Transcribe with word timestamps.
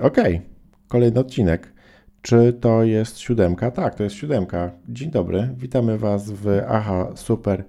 Okej, 0.00 0.42
kolejny 0.88 1.20
odcinek. 1.20 1.72
Czy 2.22 2.52
to 2.52 2.82
jest 2.82 3.18
siódemka? 3.18 3.70
Tak, 3.70 3.94
to 3.94 4.02
jest 4.02 4.16
siódemka. 4.16 4.70
Dzień 4.88 5.10
dobry, 5.10 5.50
witamy 5.58 5.98
Was 5.98 6.30
w 6.30 6.48
AHA 6.68 7.12
Super 7.14 7.64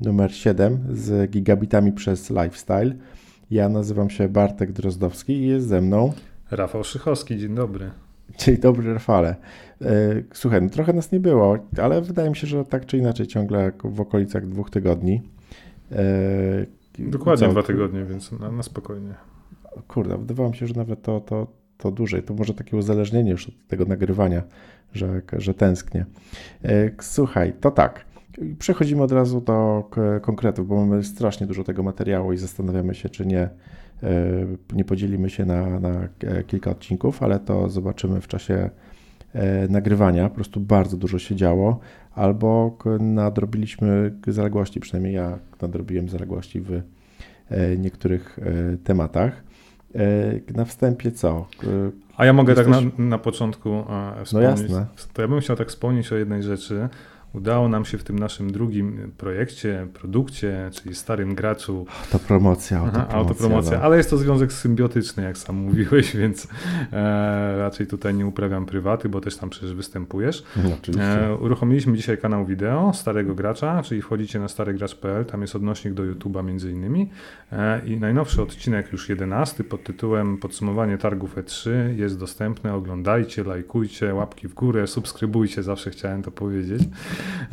numer 0.00 0.34
7 0.34 0.86
z 0.90 1.30
gigabitami 1.30 1.92
przez 1.92 2.30
Lifestyle. 2.30 2.94
Ja 3.50 3.68
nazywam 3.68 4.10
się 4.10 4.28
Bartek 4.28 4.72
Drozdowski 4.72 5.32
i 5.32 5.46
jest 5.46 5.66
ze 5.68 5.80
mną 5.80 6.12
Rafał 6.50 6.84
Szychowski, 6.84 7.38
dzień 7.38 7.54
dobry. 7.54 7.90
Dzień 8.38 8.56
dobry, 8.56 8.94
Rafale. 8.94 9.36
E, 9.80 10.22
Słuchaj, 10.32 10.62
no 10.62 10.68
trochę 10.68 10.92
nas 10.92 11.12
nie 11.12 11.20
było, 11.20 11.58
ale 11.82 12.02
wydaje 12.02 12.30
mi 12.30 12.36
się, 12.36 12.46
że 12.46 12.64
tak 12.64 12.86
czy 12.86 12.98
inaczej 12.98 13.26
ciągle 13.26 13.72
w 13.84 14.00
okolicach 14.00 14.48
dwóch 14.48 14.70
tygodni. 14.70 15.22
E, 15.92 16.02
Dokładnie 16.98 17.46
co? 17.46 17.52
dwa 17.52 17.62
tygodnie, 17.62 18.04
więc 18.04 18.32
na, 18.32 18.52
na 18.52 18.62
spokojnie. 18.62 19.14
Kurde, 19.88 20.18
wydawało 20.18 20.48
mi 20.48 20.56
się, 20.56 20.66
że 20.66 20.74
nawet 20.74 21.02
to, 21.02 21.20
to, 21.20 21.46
to 21.82 21.90
dłużej. 21.90 22.22
To 22.22 22.34
może 22.34 22.54
takie 22.54 22.76
uzależnienie 22.76 23.30
już 23.30 23.48
od 23.48 23.54
tego 23.68 23.84
nagrywania, 23.84 24.42
że, 24.92 25.22
że 25.32 25.54
tęsknię. 25.54 26.06
E, 26.64 26.90
Słuchaj, 27.00 27.52
to 27.60 27.70
tak. 27.70 28.04
Przechodzimy 28.58 29.02
od 29.02 29.12
razu 29.12 29.40
do 29.40 29.90
konkretów, 30.22 30.68
bo 30.68 30.86
mamy 30.86 31.04
strasznie 31.04 31.46
dużo 31.46 31.64
tego 31.64 31.82
materiału 31.82 32.32
i 32.32 32.36
zastanawiamy 32.36 32.94
się, 32.94 33.08
czy 33.08 33.26
nie, 33.26 33.40
e, 33.42 33.50
nie 34.72 34.84
podzielimy 34.84 35.30
się 35.30 35.44
na, 35.44 35.80
na 35.80 36.08
e, 36.24 36.44
kilka 36.44 36.70
odcinków, 36.70 37.22
ale 37.22 37.38
to 37.38 37.68
zobaczymy 37.68 38.20
w 38.20 38.28
czasie 38.28 38.70
nagrywania. 39.68 40.28
Po 40.28 40.34
prostu 40.34 40.60
bardzo 40.60 40.96
dużo 40.96 41.18
się 41.18 41.36
działo, 41.36 41.80
albo 42.14 42.78
nadrobiliśmy 43.00 44.12
zaległości, 44.26 44.80
przynajmniej 44.80 45.14
ja 45.14 45.38
nadrobiłem 45.62 46.08
zaległości 46.08 46.60
w 46.60 46.82
niektórych 47.78 48.38
tematach. 48.84 49.42
E, 49.94 50.52
Na 50.56 50.64
wstępie 50.64 51.12
co? 51.12 51.46
E, 51.64 51.66
A 52.16 52.24
ja 52.24 52.32
mogę 52.32 52.52
Jesteś- 52.52 52.74
tak 52.76 52.98
na, 52.98 53.04
na 53.04 53.18
początku 53.18 53.84
wspomnieć. 54.24 54.60
jasne. 54.60 54.86
To 55.12 55.22
ja 55.22 55.28
bym 55.28 55.40
chciał 55.40 55.56
tak 55.56 55.68
wspomnieć 55.68 56.12
o 56.12 56.16
jednej 56.16 56.42
rzeczy. 56.42 56.88
Udało 57.34 57.68
nam 57.68 57.84
się 57.84 57.98
w 57.98 58.04
tym 58.04 58.18
naszym 58.18 58.52
drugim 58.52 59.12
projekcie, 59.18 59.86
produkcie, 59.94 60.70
czyli 60.72 60.94
starym 60.94 61.34
graczu, 61.34 61.86
To 62.10 62.18
promocja, 62.18 62.76
Aha, 62.76 62.86
autopromocja. 62.86 63.18
autopromocja, 63.18 63.78
no. 63.78 63.84
ale 63.84 63.96
jest 63.96 64.10
to 64.10 64.16
związek 64.16 64.52
symbiotyczny, 64.52 65.22
jak 65.22 65.38
sam 65.38 65.56
mówiłeś, 65.56 66.16
więc 66.22 66.48
e, 66.92 67.56
raczej 67.58 67.86
tutaj 67.86 68.14
nie 68.14 68.26
uprawiam 68.26 68.66
prywaty, 68.66 69.08
bo 69.08 69.20
też 69.20 69.36
tam 69.36 69.50
przecież 69.50 69.74
występujesz. 69.74 70.44
No, 70.56 70.70
oczywiście. 70.82 71.26
E, 71.26 71.36
uruchomiliśmy 71.36 71.96
dzisiaj 71.96 72.18
kanał 72.18 72.46
wideo 72.46 72.92
starego 72.94 73.34
gracza, 73.34 73.82
czyli 73.82 74.02
wchodzicie 74.02 74.40
na 74.40 74.48
starygracz.pl, 74.48 75.24
tam 75.24 75.42
jest 75.42 75.56
odnośnik 75.56 75.94
do 75.94 76.02
YouTube'a 76.02 76.44
między 76.44 76.70
innymi 76.70 77.10
e, 77.52 77.86
i 77.86 77.96
najnowszy 77.96 78.42
odcinek, 78.42 78.92
już 78.92 79.08
11 79.08 79.64
pod 79.64 79.84
tytułem 79.84 80.38
Podsumowanie 80.38 80.98
targów 80.98 81.36
E3 81.36 81.70
jest 81.96 82.18
dostępny, 82.18 82.72
oglądajcie, 82.72 83.44
lajkujcie, 83.44 84.14
łapki 84.14 84.48
w 84.48 84.54
górę, 84.54 84.86
subskrybujcie, 84.86 85.62
zawsze 85.62 85.90
chciałem 85.90 86.22
to 86.22 86.30
powiedzieć. 86.30 86.82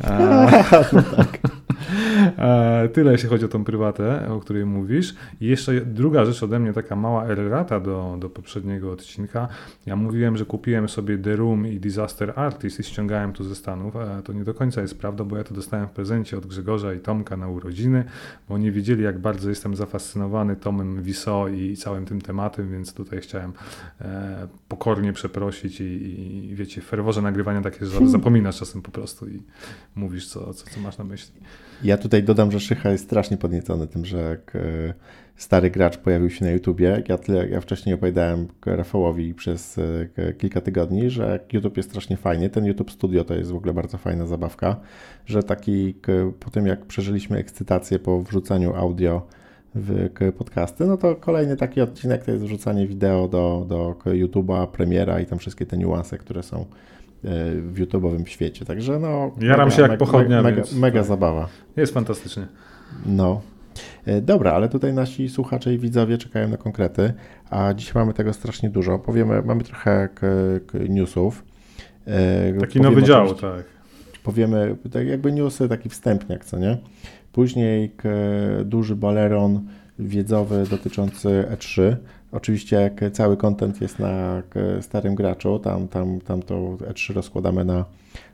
E, 0.00 0.22
E, 0.22 1.59
Tyle 2.94 3.12
jeśli 3.12 3.28
chodzi 3.28 3.44
o 3.44 3.48
tą 3.48 3.64
prywatę, 3.64 4.28
o 4.28 4.40
której 4.40 4.66
mówisz. 4.66 5.14
I 5.40 5.46
jeszcze 5.46 5.80
druga 5.80 6.24
rzecz 6.24 6.42
ode 6.42 6.58
mnie, 6.58 6.72
taka 6.72 6.96
mała 6.96 7.24
errata 7.26 7.80
do, 7.80 8.16
do 8.20 8.30
poprzedniego 8.30 8.92
odcinka. 8.92 9.48
Ja 9.86 9.96
mówiłem, 9.96 10.36
że 10.36 10.44
kupiłem 10.44 10.88
sobie 10.88 11.18
The 11.18 11.36
Room 11.36 11.66
i 11.66 11.80
Disaster 11.80 12.32
Artist 12.36 12.80
i 12.80 12.82
ściągałem 12.82 13.32
to 13.32 13.44
ze 13.44 13.54
Stanów. 13.54 13.96
E, 13.96 14.22
To 14.24 14.32
nie 14.32 14.44
do 14.44 14.54
końca 14.54 14.80
jest 14.80 14.98
prawda, 14.98 15.24
bo 15.24 15.36
ja 15.36 15.44
to 15.44 15.54
dostałem 15.54 15.88
w 15.88 15.90
prezencie 15.90 16.38
od 16.38 16.46
Grzegorza 16.46 16.94
i 16.94 17.00
Tomka 17.00 17.36
na 17.36 17.48
urodziny, 17.48 18.04
bo 18.48 18.54
oni 18.54 18.72
wiedzieli, 18.72 19.02
jak 19.04 19.18
bardzo 19.18 19.48
jestem 19.48 19.76
zafascynowany 19.76 20.56
Tomem 20.56 21.02
Wiso 21.02 21.48
i 21.48 21.76
całym 21.76 22.06
tym 22.06 22.20
tematem, 22.20 22.70
więc 22.70 22.94
tutaj 22.94 23.20
chciałem 23.20 23.52
e, 24.00 24.48
pokornie 24.68 25.12
przeprosić 25.12 25.80
i, 25.80 25.84
i 26.50 26.54
wiecie, 26.54 26.80
w 26.80 26.84
ferworze 26.84 27.22
nagrywania 27.22 27.60
takie 27.62 27.86
rzeczy 27.86 28.08
zapominasz 28.18 28.58
czasem 28.58 28.82
po 28.82 28.90
prostu 28.90 29.28
i 29.28 29.42
mówisz, 29.94 30.26
co, 30.26 30.54
co, 30.54 30.70
co 30.70 30.80
masz 30.80 30.98
na 30.98 31.04
myśli. 31.04 31.40
Ja 31.82 31.96
tutaj 31.96 32.22
dodam, 32.22 32.52
że 32.52 32.60
Szycha 32.60 32.90
jest 32.90 33.04
strasznie 33.04 33.36
podniecony 33.36 33.86
tym, 33.86 34.04
że 34.04 34.18
jak, 34.18 34.56
e, 34.56 34.94
stary 35.36 35.70
gracz 35.70 35.96
pojawił 35.96 36.30
się 36.30 36.44
na 36.44 36.50
YouTubie. 36.50 37.02
Ja, 37.08 37.18
tyle, 37.18 37.48
ja 37.48 37.60
wcześniej 37.60 37.94
opowiadałem 37.94 38.48
Rafałowi 38.66 39.34
przez 39.34 39.78
e, 39.78 40.32
kilka 40.32 40.60
tygodni, 40.60 41.10
że 41.10 41.40
YouTube 41.52 41.76
jest 41.76 41.88
strasznie 41.88 42.16
fajny. 42.16 42.50
Ten 42.50 42.64
YouTube 42.64 42.90
Studio 42.90 43.24
to 43.24 43.34
jest 43.34 43.50
w 43.50 43.56
ogóle 43.56 43.72
bardzo 43.72 43.98
fajna 43.98 44.26
zabawka, 44.26 44.76
że 45.26 45.42
taki 45.42 45.94
po 46.40 46.50
tym 46.50 46.66
jak 46.66 46.86
przeżyliśmy 46.86 47.38
ekscytację 47.38 47.98
po 47.98 48.22
wrzucaniu 48.22 48.74
audio 48.74 49.26
w 49.74 50.08
podcasty, 50.38 50.86
no 50.86 50.96
to 50.96 51.16
kolejny 51.16 51.56
taki 51.56 51.80
odcinek 51.80 52.24
to 52.24 52.30
jest 52.30 52.44
wrzucanie 52.44 52.86
wideo 52.86 53.28
do, 53.28 53.66
do 53.68 53.96
YouTube'a, 54.04 54.66
premiera 54.66 55.20
i 55.20 55.26
tam 55.26 55.38
wszystkie 55.38 55.66
te 55.66 55.78
niuanse, 55.78 56.18
które 56.18 56.42
są 56.42 56.66
w 57.22 57.74
YouTube'owym 57.78 58.26
świecie. 58.26 58.64
Także 58.64 58.98
no... 58.98 59.30
Jaram 59.40 59.70
się 59.70 59.82
jak 59.82 59.98
pochodnia, 59.98 60.42
Mega, 60.42 60.56
więc 60.56 60.72
mega 60.72 61.02
zabawa. 61.02 61.48
Jest 61.76 61.94
fantastycznie. 61.94 62.46
No. 63.06 63.40
E, 64.06 64.20
Dobra, 64.20 64.52
ale 64.52 64.68
tutaj 64.68 64.94
nasi 64.94 65.28
słuchacze 65.28 65.74
i 65.74 65.78
widzowie 65.78 66.18
czekają 66.18 66.48
na 66.48 66.56
konkrety, 66.56 67.12
a 67.50 67.74
dzisiaj 67.74 67.94
mamy 67.94 68.14
tego 68.14 68.32
strasznie 68.32 68.70
dużo. 68.70 68.98
Powiemy, 68.98 69.42
mamy 69.42 69.64
trochę 69.64 70.08
newsów. 70.88 71.44
E, 72.06 72.52
Taki 72.52 72.78
powiemy 72.78 72.94
nowy 72.96 73.06
dział, 73.06 73.34
tak. 73.34 73.64
Powiemy 74.22 74.76
tak 74.92 75.06
jakby 75.06 75.32
newsy, 75.32 75.68
taki 75.68 75.88
wstępniak, 75.88 76.44
co 76.44 76.58
nie? 76.58 76.78
Później 77.32 77.94
duży 78.64 78.96
baleron 78.96 79.66
wiedzowy 79.98 80.64
dotyczący 80.70 81.44
E3. 81.56 81.96
Oczywiście 82.32 82.76
jak 82.76 83.12
cały 83.12 83.36
content 83.36 83.80
jest 83.80 83.98
na 83.98 84.42
starym 84.80 85.14
graczu, 85.14 85.58
tam, 85.58 85.88
tam, 85.88 86.20
tam 86.20 86.42
to 86.42 86.54
E3 86.54 87.14
rozkładamy 87.14 87.64
na 87.64 87.84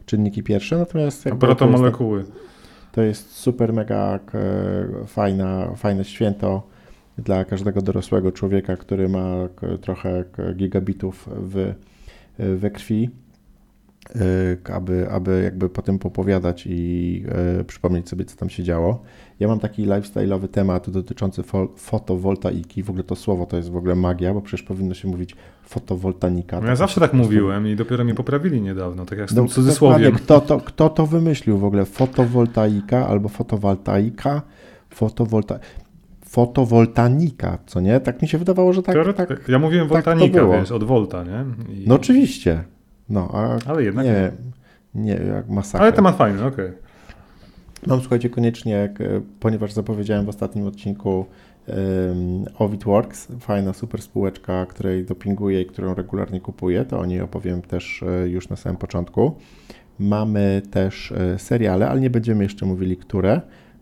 czynniki 0.06 0.42
pierwsze, 0.42 0.78
natomiast 0.78 1.26
jakby 1.26 1.40
to 1.40 1.46
jest 1.46 1.58
Protomolekuły. 1.58 2.24
to 2.92 3.02
jest 3.02 3.30
super, 3.30 3.72
mega 3.72 4.18
fajna, 5.06 5.74
fajne 5.76 6.04
święto 6.04 6.62
dla 7.18 7.44
każdego 7.44 7.82
dorosłego 7.82 8.32
człowieka, 8.32 8.76
który 8.76 9.08
ma 9.08 9.34
trochę 9.80 10.24
gigabitów 10.54 11.28
w, 11.36 11.74
we 12.38 12.70
krwi, 12.70 13.10
aby, 14.72 15.06
aby 15.10 15.40
jakby 15.44 15.68
po 15.68 15.82
tym 15.82 15.98
popowiadać 15.98 16.64
i 16.66 17.24
y, 17.60 17.64
przypomnieć 17.64 18.08
sobie, 18.08 18.24
co 18.24 18.36
tam 18.36 18.48
się 18.50 18.62
działo. 18.62 19.02
Ja 19.40 19.48
mam 19.48 19.58
taki 19.60 19.86
lifestyle'owy 19.86 20.48
temat 20.48 20.90
dotyczący 20.90 21.42
fo- 21.42 21.68
fotowoltaiki. 21.76 22.82
W 22.82 22.90
ogóle 22.90 23.04
to 23.04 23.16
słowo 23.16 23.46
to 23.46 23.56
jest 23.56 23.70
w 23.70 23.76
ogóle 23.76 23.94
magia, 23.94 24.34
bo 24.34 24.40
przecież 24.40 24.62
powinno 24.66 24.94
się 24.94 25.08
mówić 25.08 25.36
fotowoltanika. 25.62 26.60
No 26.60 26.66
ja 26.68 26.76
zawsze 26.76 27.00
tak 27.00 27.12
mówiłem 27.12 27.68
i 27.68 27.76
dopiero 27.76 28.04
mi 28.04 28.14
poprawili 28.14 28.60
niedawno, 28.62 29.04
tak 29.06 29.18
jak 29.18 29.30
z 29.30 29.34
No, 29.34 29.42
tym 29.42 29.48
cudzysłowiem. 29.48 29.98
dokładnie, 30.12 30.24
Kto 30.24 30.40
to, 30.40 30.60
kto 30.60 30.88
to 30.88 31.06
wymyślił 31.06 31.58
w 31.58 31.64
ogóle? 31.64 31.84
Fotowoltaika 31.84 33.08
albo 33.08 33.28
fotowoltaika? 33.28 34.42
Fotowolta... 34.90 35.58
Fotowoltanika, 36.28 37.58
co 37.66 37.80
nie? 37.80 38.00
Tak 38.00 38.22
mi 38.22 38.28
się 38.28 38.38
wydawało, 38.38 38.72
że 38.72 38.82
tak. 38.82 38.96
Teore- 38.96 39.12
tak. 39.14 39.48
ja 39.48 39.58
mówiłem 39.58 39.88
tak 39.88 39.92
woltanika, 40.04 40.40
było. 40.40 40.52
wiesz, 40.52 40.72
od 40.72 40.84
volta, 40.84 41.24
nie? 41.24 41.44
I... 41.74 41.84
No 41.88 41.94
oczywiście. 41.94 42.64
No, 43.08 43.30
a 43.32 43.70
Ale 43.70 43.82
jednak 43.82 44.06
nie, 44.06 44.32
nie, 44.94 45.12
jak 45.12 45.48
masakra. 45.48 45.80
Ale 45.80 45.92
temat 45.92 46.16
fajny, 46.16 46.44
okej. 46.44 46.72
Mam, 47.86 48.00
słuchajcie, 48.00 48.30
koniecznie, 48.30 48.76
e, 48.76 49.20
ponieważ 49.40 49.72
zapowiedziałem 49.72 50.26
w 50.26 50.28
ostatnim 50.28 50.66
odcinku 50.66 51.26
um, 51.68 52.44
Ovidworks, 52.58 53.28
fajna 53.40 53.72
super 53.72 54.02
spółeczka, 54.02 54.66
której 54.66 55.04
dopinguję 55.04 55.62
i 55.62 55.66
którą 55.66 55.94
regularnie 55.94 56.40
kupuję, 56.40 56.84
to 56.84 57.00
o 57.00 57.06
niej 57.06 57.20
opowiem 57.20 57.62
też 57.62 58.02
e, 58.02 58.28
już 58.28 58.48
na 58.48 58.56
samym 58.56 58.76
początku. 58.76 59.36
Mamy 59.98 60.62
też 60.70 61.12
e, 61.12 61.38
seriale, 61.38 61.88
ale 61.88 62.00
nie 62.00 62.10
będziemy 62.10 62.44
jeszcze 62.44 62.66
mówili, 62.66 62.96
które, 62.96 63.40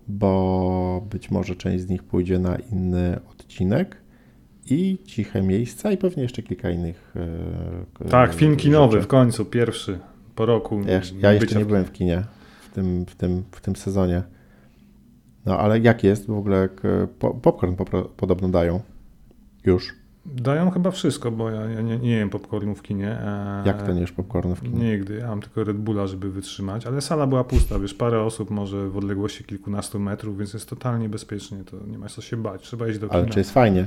bo 0.09 1.07
być 1.11 1.31
może 1.31 1.57
część 1.57 1.85
z 1.85 1.89
nich 1.89 2.03
pójdzie 2.03 2.39
na 2.39 2.57
inny 2.57 3.21
odcinek. 3.31 4.04
I 4.71 4.99
ciche 5.05 5.43
miejsca, 5.43 5.93
i 5.93 5.97
pewnie 5.97 6.23
jeszcze 6.23 6.43
kilka 6.43 6.71
innych. 6.71 7.15
e, 8.05 8.09
Tak, 8.11 8.35
film 8.35 8.57
kinowy 8.57 8.93
rzeczy. 8.93 9.05
w 9.05 9.09
końcu, 9.09 9.45
pierwszy 9.45 9.99
po 10.35 10.47
roku. 10.47 10.81
Ja, 10.87 11.01
ja 11.21 11.33
jeszcze 11.33 11.59
nie 11.59 11.65
byłem 11.65 11.85
w 11.85 11.93
kinie 11.93 12.23
w 12.71 12.75
tym, 12.75 13.07
w 13.07 13.15
tym, 13.15 13.43
w 13.51 13.61
tym 13.61 13.77
sezonie. 13.77 14.23
No 15.47 15.59
ale 15.59 15.79
jak 15.79 16.05
jest? 16.05 16.27
W 16.27 16.31
ogóle 16.39 16.69
popcorn 17.43 17.75
podobno 18.17 18.49
dają. 18.49 18.81
Już. 19.67 19.93
Dają 20.27 20.71
chyba 20.71 20.91
wszystko, 20.91 21.31
bo 21.31 21.51
ja, 21.51 21.61
ja 21.71 21.81
nie, 21.81 21.99
nie 21.99 22.11
jem 22.11 22.31
popcornu 22.31 22.75
w 22.75 22.83
kinie. 22.83 23.09
e, 23.21 23.63
Jak 23.67 23.83
to 23.87 23.93
nie 23.93 24.01
jesz 24.01 24.13
popcornu 24.13 24.55
w 24.55 24.63
kinie? 24.63 24.91
Nigdy, 24.91 25.15
ja 25.17 25.29
mam 25.29 25.41
tylko 25.41 25.65
Red 25.65 25.77
Bulla, 25.77 26.07
żeby 26.07 26.31
wytrzymać, 26.31 26.87
ale 26.87 27.01
sala 27.01 27.27
była 27.27 27.45
pusta, 27.45 27.79
wiesz, 27.79 27.95
parę 27.95 28.23
osób 28.23 28.51
może 28.51 28.89
w 28.89 28.97
odległości 28.97 29.45
kilkunastu 29.45 30.01
metrów, 30.01 30.39
więc 30.39 30.55
jest 30.55 30.69
totalnie 30.71 31.09
bezpiecznie, 31.09 31.65
to 31.65 31.77
nie 31.87 31.99
ma 31.99 32.09
co 32.09 32.23
się 32.23 32.37
bać, 32.37 32.63
trzeba 32.63 32.89
iść 32.89 32.99
do 32.99 33.09
kina. 33.09 33.19
Ale 33.21 33.29
czy 33.31 33.39
jest 33.39 33.51
fajnie? 33.51 33.87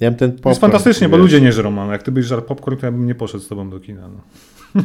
Ja 0.00 0.10
bym 0.10 0.18
ten 0.18 0.30
popcorn, 0.32 0.48
jest 0.50 0.60
fantastycznie, 0.60 1.08
bo 1.08 1.16
wiesz, 1.16 1.22
ludzie 1.22 1.40
nie 1.40 1.52
żrą, 1.52 1.78
ale 1.78 1.92
jak 1.92 2.02
ty 2.02 2.12
byś 2.12 2.26
żarł 2.26 2.42
popcorn, 2.42 2.76
to 2.76 2.86
ja 2.86 2.92
bym 2.92 3.06
nie 3.06 3.14
poszedł 3.14 3.44
z 3.44 3.48
tobą 3.48 3.70
do 3.70 3.80
kina, 3.80 4.08
no. 4.08 4.20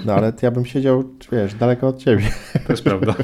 No 0.06 0.14
ale 0.14 0.34
ja 0.42 0.52
bym 0.52 0.66
siedział, 0.66 1.04
wiesz, 1.32 1.54
daleko 1.54 1.88
od 1.88 1.98
ciebie. 1.98 2.24
To 2.68 2.74
jest 2.74 2.84
prawda. 2.84 3.16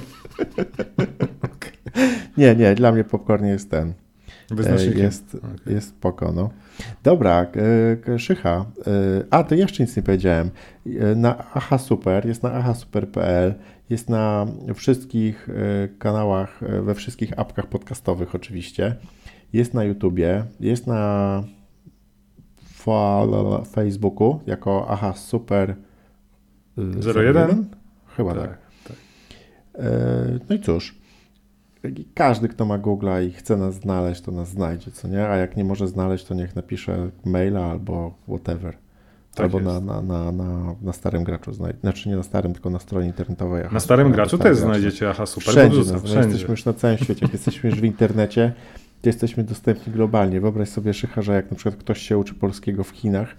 Nie, 2.38 2.56
nie, 2.56 2.76
dla 2.76 2.92
mnie 2.92 3.04
popcorn 3.04 3.46
jest 3.46 3.72
ten. 3.72 3.94
Wyznacznikiem. 4.50 5.02
Jest, 5.02 5.36
Okej. 5.36 5.74
jest 5.76 5.90
spoko, 5.90 6.32
no. 6.32 6.50
Dobra, 7.04 7.46
e, 8.06 8.20
Szycha. 8.20 8.66
e, 8.88 9.24
A, 9.30 9.44
to 9.44 9.56
jeszcze 9.56 9.84
nic 9.84 9.98
nie 9.98 10.04
powiedziałem. 10.04 10.50
E, 11.00 11.16
Na 11.16 11.44
Aha 11.54 11.78
Super, 11.78 12.26
jest 12.26 12.44
na 12.44 12.52
ahasuper.pl, 12.52 13.54
jest 13.90 14.10
na 14.10 14.46
wszystkich 14.76 15.50
e, 15.50 15.88
kanałach, 16.00 16.64
e, 16.64 16.82
we 16.82 16.96
wszystkich 16.96 17.40
apkach 17.40 17.68
podcastowych 17.68 18.36
oczywiście. 18.36 18.96
Jest 19.54 19.74
na 19.74 19.84
YouTubie, 19.84 20.44
jest 20.60 20.88
na 20.88 21.44
Facebooku 23.72 24.40
jako 24.48 24.86
Aha 24.90 25.14
Super 25.14 25.76
e, 26.78 27.24
01? 27.30 27.66
Chyba 28.18 28.34
tak. 28.34 28.42
tak, 28.50 28.58
tak. 28.88 28.98
E, 29.76 30.40
No 30.50 30.56
i 30.56 30.60
cóż, 30.60 30.96
każdy, 32.14 32.48
kto 32.48 32.66
ma 32.66 32.78
Google'a 32.80 33.28
i 33.28 33.32
chce 33.32 33.58
nas 33.58 33.76
znaleźć, 33.76 34.22
to 34.22 34.32
nas 34.32 34.50
znajdzie, 34.50 34.92
co 34.92 35.08
nie? 35.08 35.28
A 35.28 35.36
jak 35.38 35.58
nie 35.58 35.64
może 35.64 35.88
znaleźć, 35.88 36.26
to 36.26 36.34
niech 36.34 36.56
napisze 36.56 37.10
maila 37.26 37.66
albo 37.66 38.14
whatever. 38.28 38.78
Tak 39.36 39.44
albo 39.44 39.60
na, 39.60 39.80
na, 39.80 40.02
na, 40.02 40.32
na, 40.32 40.76
na 40.82 40.94
starym 40.94 41.24
graczu 41.24 41.54
znajdzie. 41.54 41.80
Znaczy 41.80 42.10
nie 42.10 42.16
na 42.16 42.24
starym, 42.24 42.54
tylko 42.54 42.70
na 42.70 42.80
stronie 42.80 43.08
internetowej. 43.08 43.64
Aha, 43.64 43.74
Na 43.74 43.80
starym 43.80 44.12
graczu 44.12 44.38
też 44.38 44.58
znajdziecie 44.58 45.10
Aha 45.10 45.26
Super. 45.26 45.52
Wszędzie, 45.52 45.78
no, 45.78 46.00
wszędzie. 46.00 46.18
jesteśmy 46.20 46.50
już 46.52 46.66
na 46.66 46.74
całym 46.74 46.98
świecie. 46.98 47.26
Jak 47.26 47.34
jesteśmy 47.34 47.70
już 47.70 47.82
w 47.82 47.84
internecie, 47.84 48.54
jesteśmy 49.10 49.44
dostępni 49.44 49.94
globalnie. 49.94 50.42
Wyobraź 50.42 50.70
sobie, 50.70 50.94
Szycha, 50.94 51.22
że 51.22 51.34
jak 51.34 51.52
na 51.52 51.58
przykład 51.58 51.76
ktoś 51.76 52.02
się 52.02 52.18
uczy 52.18 52.34
polskiego 52.34 52.84
w 52.84 52.90
Chinach 52.90 53.36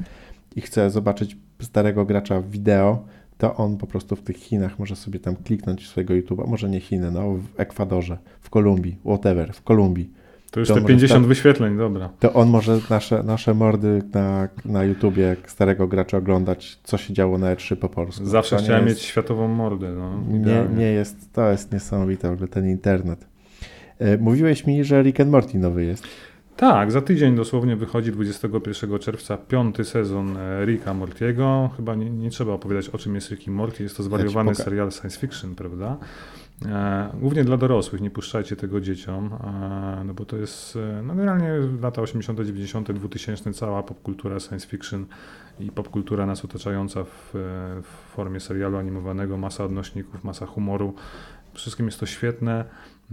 i 0.56 0.60
chce 0.60 0.90
zobaczyć 0.90 1.36
starego 1.60 2.04
gracza 2.04 2.40
w 2.40 2.50
wideo, 2.50 3.04
to 3.38 3.56
on 3.56 3.76
po 3.76 3.86
prostu 3.86 4.16
w 4.16 4.22
tych 4.22 4.36
Chinach 4.36 4.78
może 4.78 4.96
sobie 4.96 5.20
tam 5.20 5.36
kliknąć 5.36 5.88
swojego 5.88 6.14
YouTube'a, 6.14 6.48
może 6.48 6.68
nie 6.70 6.80
Chiny, 6.80 7.10
no 7.10 7.32
w 7.32 7.60
Ekwadorze, 7.60 8.18
w 8.40 8.50
Kolumbii, 8.50 8.96
whatever, 9.04 9.52
w 9.52 9.62
Kolumbii. 9.62 10.10
To 10.50 10.60
już 10.60 10.68
to 10.68 10.74
te 10.74 10.80
może 10.80 10.94
50 10.94 11.20
tak- 11.20 11.28
wyświetleń, 11.28 11.76
dobra. 11.76 12.08
To 12.20 12.32
on 12.32 12.48
może 12.48 12.78
nasze, 12.90 13.22
nasze 13.22 13.54
mordy 13.54 14.02
na, 14.14 14.48
na 14.64 14.84
YouTubie 14.84 15.36
starego 15.46 15.86
gracza 15.88 16.18
oglądać, 16.18 16.78
co 16.82 16.98
się 16.98 17.14
działo 17.14 17.38
na 17.38 17.54
E3 17.54 17.76
po 17.76 17.88
polsku. 17.88 18.26
Zawsze 18.26 18.56
To 18.56 18.62
chciałem 18.62 18.86
jest- 18.86 18.98
mieć 19.00 19.04
światową 19.08 19.48
mordę. 19.48 19.92
No, 19.92 20.22
nie, 20.28 20.64
nie 20.76 20.86
jest, 20.92 21.32
to 21.32 21.50
jest 21.50 21.72
niesamowite 21.72 22.28
w 22.28 22.32
ogóle 22.32 22.48
ten 22.48 22.68
internet. 22.68 23.31
E, 24.02 24.18
Mówiłeś 24.18 24.66
mi, 24.66 24.84
że 24.84 25.02
Rick 25.02 25.20
and 25.20 25.30
Morty 25.30 25.58
nowy 25.58 25.84
jest. 25.84 26.04
Tak, 26.56 26.92
za 26.92 27.00
tydzień 27.02 27.36
dosłownie 27.36 27.76
wychodzi 27.76 28.12
21 28.12 28.98
czerwca 28.98 29.36
piąty 29.36 29.84
sezon 29.84 30.36
e, 30.36 30.64
Ricka 30.64 30.94
Mortiego. 30.94 31.70
Chyba 31.76 31.94
nie, 31.94 32.10
nie 32.10 32.30
trzeba 32.30 32.52
opowiadać 32.52 32.88
o 32.88 32.98
czym 32.98 33.14
jest 33.14 33.30
Rick 33.30 33.46
i 33.46 33.50
Morty. 33.50 33.82
Jest 33.82 33.96
to 33.96 34.02
zwariowany 34.02 34.52
poka- 34.52 34.64
serial 34.64 34.92
science 34.92 35.18
fiction, 35.20 35.54
prawda? 35.54 35.96
E, 36.66 37.10
głównie 37.20 37.44
dla 37.44 37.56
dorosłych, 37.56 38.00
nie 38.00 38.10
puszczajcie 38.10 38.56
tego 38.56 38.80
dzieciom, 38.80 39.30
e, 39.44 40.04
no 40.04 40.14
bo 40.14 40.24
to 40.24 40.36
jest 40.36 40.76
e, 40.76 41.02
no 41.02 41.14
generalnie 41.14 41.50
lata 41.82 42.02
80., 42.02 42.40
90., 42.40 42.92
2000 42.92 43.52
cała 43.52 43.82
popkultura 43.82 44.40
science 44.40 44.66
fiction 44.68 45.06
i 45.60 45.70
popkultura 45.70 46.26
nas 46.26 46.44
otaczająca 46.44 47.04
w, 47.04 47.30
w 47.82 48.14
formie 48.14 48.40
serialu 48.40 48.76
animowanego, 48.76 49.36
masa 49.36 49.64
odnośników, 49.64 50.24
masa 50.24 50.46
humoru. 50.46 50.94
Wszystkim 51.54 51.86
jest 51.86 52.00
to 52.00 52.06
świetne. 52.06 52.64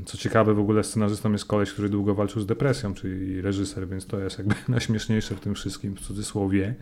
Co 0.06 0.18
ciekawe, 0.18 0.54
w 0.54 0.60
ogóle 0.60 0.84
scenarzystą 0.84 1.32
jest 1.32 1.46
koleś, 1.46 1.74
który 1.74 1.90
długo 1.90 2.16
walczył 2.16 2.42
z 2.42 2.46
depresją, 2.46 2.94
czyli 2.94 3.42
reżyser, 3.42 3.88
więc 3.88 4.06
to 4.08 4.20
jest 4.20 4.38
jakby 4.38 4.56
najśmieszniejsze 4.68 5.36
w 5.36 5.40
tym 5.40 5.56
wszystkim, 5.56 5.96
w 5.96 6.00
cudzysłowie. 6.00 6.76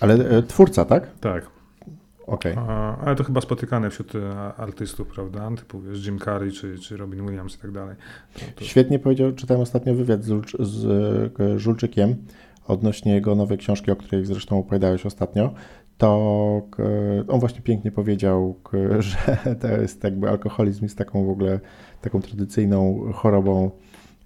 Ale 0.00 0.14
e, 0.14 0.42
twórca, 0.42 0.84
tak? 0.84 1.18
Tak, 1.20 1.46
Okej. 2.26 2.54
a, 2.56 2.96
ale 2.96 3.16
to 3.16 3.24
chyba 3.24 3.40
spotykane 3.40 3.90
wśród 3.90 4.14
e, 4.14 4.54
artystów, 4.54 5.08
prawda? 5.08 5.50
Typu 5.56 5.80
wiesz, 5.80 6.06
Jim 6.06 6.18
Carrey 6.18 6.52
czy, 6.52 6.78
czy 6.78 6.96
Robin 6.96 7.26
Williams 7.26 7.54
i 7.54 7.58
tak 7.58 7.70
dalej. 7.70 7.96
To, 8.34 8.40
to, 8.56 8.64
Świetnie 8.64 8.98
powiedział, 8.98 9.32
czytałem 9.32 9.62
ostatnio 9.62 9.94
wywiad 9.94 10.24
z, 10.24 10.42
z 10.60 10.86
e, 11.40 11.58
Żulczykiem 11.58 12.16
odnośnie 12.70 13.14
jego 13.14 13.34
nowej 13.34 13.58
książki, 13.58 13.90
o 13.90 13.96
której 13.96 14.26
zresztą 14.26 14.58
opowiadałeś 14.58 15.06
ostatnio. 15.06 15.54
To 16.00 16.62
k- 16.70 16.82
on 17.28 17.40
właśnie 17.40 17.60
pięknie 17.60 17.90
powiedział, 17.90 18.54
że 18.98 19.56
to 19.60 19.68
jest 19.68 20.04
jakby 20.04 20.28
alkoholizm 20.28 20.84
jest 20.84 20.98
taką 20.98 21.24
w 21.24 21.30
ogóle 21.30 21.60
taką 22.00 22.20
tradycyjną 22.22 23.00
chorobą 23.14 23.70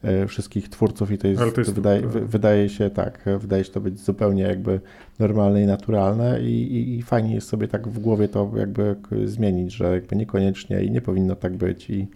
e, 0.02 0.26
wszystkich 0.26 0.68
twórców 0.68 1.10
i 1.10 1.18
to 1.18 1.28
jest, 1.28 1.42
to 1.66 1.72
wydaje, 1.72 2.00
wy- 2.00 2.26
wydaje 2.26 2.68
się 2.68 2.90
tak, 2.90 3.28
e, 3.28 3.38
wydaje 3.38 3.64
się 3.64 3.72
to 3.72 3.80
być 3.80 4.00
zupełnie 4.00 4.42
jakby 4.42 4.80
normalne 5.18 5.62
i 5.62 5.66
naturalne 5.66 6.40
i, 6.42 6.76
i, 6.76 6.98
i 6.98 7.02
fajnie 7.02 7.34
jest 7.34 7.48
sobie 7.48 7.68
tak 7.68 7.88
w 7.88 7.98
głowie 7.98 8.28
to 8.28 8.50
jakby 8.56 8.96
zmienić, 9.24 9.72
że 9.72 9.94
jakby 9.94 10.16
niekoniecznie 10.16 10.82
i 10.82 10.90
nie 10.90 11.00
powinno 11.00 11.36
tak 11.36 11.52
być 11.56 11.90
i, 11.90 12.06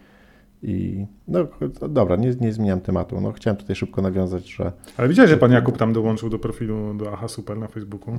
i 0.62 1.06
no 1.28 1.46
dobra, 1.88 2.16
nie, 2.16 2.30
nie 2.40 2.52
zmieniam 2.52 2.80
tematu. 2.80 3.20
No, 3.20 3.32
chciałem 3.32 3.56
tutaj 3.56 3.76
szybko 3.76 4.02
nawiązać, 4.02 4.48
że 4.52 4.72
ale 4.96 5.08
widziałeś, 5.08 5.30
że 5.30 5.36
pan 5.36 5.52
Jakub 5.52 5.76
tam 5.78 5.92
dołączył 5.92 6.30
do 6.30 6.38
profilu 6.38 6.94
do 6.94 7.12
Aha 7.12 7.28
Super 7.28 7.58
na 7.58 7.68
Facebooku? 7.68 8.18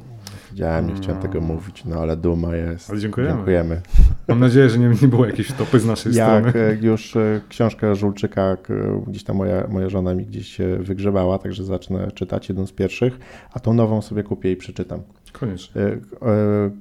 widziałem, 0.51 0.87
nie 0.87 0.93
chciałem 0.93 1.21
tego 1.21 1.41
mówić, 1.41 1.85
no 1.85 1.95
ale 1.99 2.17
duma 2.17 2.55
jest. 2.55 2.89
Ale 2.89 2.99
dziękujemy. 2.99 3.33
Dziękujemy. 3.35 3.81
Mam 4.27 4.39
nadzieję, 4.39 4.69
że 4.69 4.79
nie, 4.79 4.91
nie 5.01 5.07
było 5.07 5.25
jakiejś 5.25 5.51
topy 5.51 5.79
z 5.79 5.85
naszej 5.85 6.13
Jak 6.13 6.49
strony. 6.49 6.65
e, 6.67 6.75
już 6.75 7.15
e, 7.15 7.41
książkę 7.49 7.95
Żulczyka, 7.95 8.57
k- 8.57 8.73
gdzieś 9.07 9.23
tam 9.23 9.35
moja, 9.35 9.67
moja 9.67 9.89
żona 9.89 10.13
mi 10.15 10.25
gdzieś 10.25 10.57
wygrzebała, 10.79 11.37
także 11.39 11.63
zacznę 11.63 12.11
czytać 12.11 12.49
jedną 12.49 12.67
z 12.67 12.71
pierwszych, 12.71 13.19
a 13.53 13.59
tą 13.59 13.73
nową 13.73 14.01
sobie 14.01 14.23
kupię 14.23 14.51
i 14.51 14.55
przeczytam. 14.55 14.99
Koniecznie. 15.33 15.81
E, 15.81 15.87
e, 15.91 15.97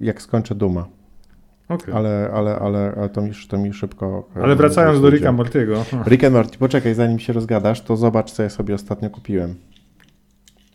Jak 0.00 0.22
skończę 0.22 0.54
Duma, 0.54 0.86
Okay. 1.68 1.94
ale, 1.94 2.30
ale, 2.32 2.58
ale, 2.58 3.08
to, 3.08 3.22
mi, 3.22 3.30
to 3.48 3.58
mi 3.58 3.72
szybko... 3.72 4.28
e, 4.36 4.42
Ale 4.42 4.56
wracając 4.56 5.00
do. 5.00 5.10
Ricka 5.10 5.32
Mortiego. 5.32 5.84
Rick 6.06 6.24
and 6.24 6.34
Morty, 6.34 6.58
poczekaj, 6.58 6.94
zanim 6.94 7.18
się 7.18 7.32
rozgadasz, 7.32 7.80
to 7.80 7.96
zobacz, 7.96 8.30
co 8.30 8.42
ja 8.42 8.50
sobie 8.50 8.74
ostatnio 8.74 9.10
kupiłem. 9.10 9.54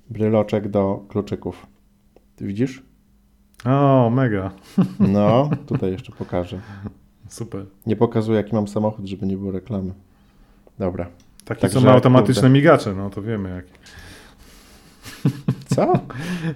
Bryloczek 0.09 0.67
do 0.69 1.05
kluczyków. 1.09 1.67
Ty 2.35 2.45
widzisz? 2.45 2.83
O, 3.65 4.09
mega. 4.09 4.51
No, 4.99 5.49
tutaj 5.67 5.91
jeszcze 5.91 6.11
pokażę. 6.11 6.59
Super. 7.27 7.65
Nie 7.85 7.95
pokazuję, 7.95 8.37
jaki 8.37 8.55
mam 8.55 8.67
samochód, 8.67 9.05
żeby 9.05 9.25
nie 9.25 9.37
było 9.37 9.51
reklamy. 9.51 9.93
Dobra. 10.79 11.07
Taki, 11.45 11.61
Także, 11.61 11.79
co 11.79 11.85
ma 11.85 11.91
automatyczne 11.91 12.41
kurde. 12.41 12.49
migacze, 12.49 12.93
no 12.93 13.09
to 13.09 13.21
wiemy 13.21 13.49
jak. 13.49 13.65
Co? 15.75 15.99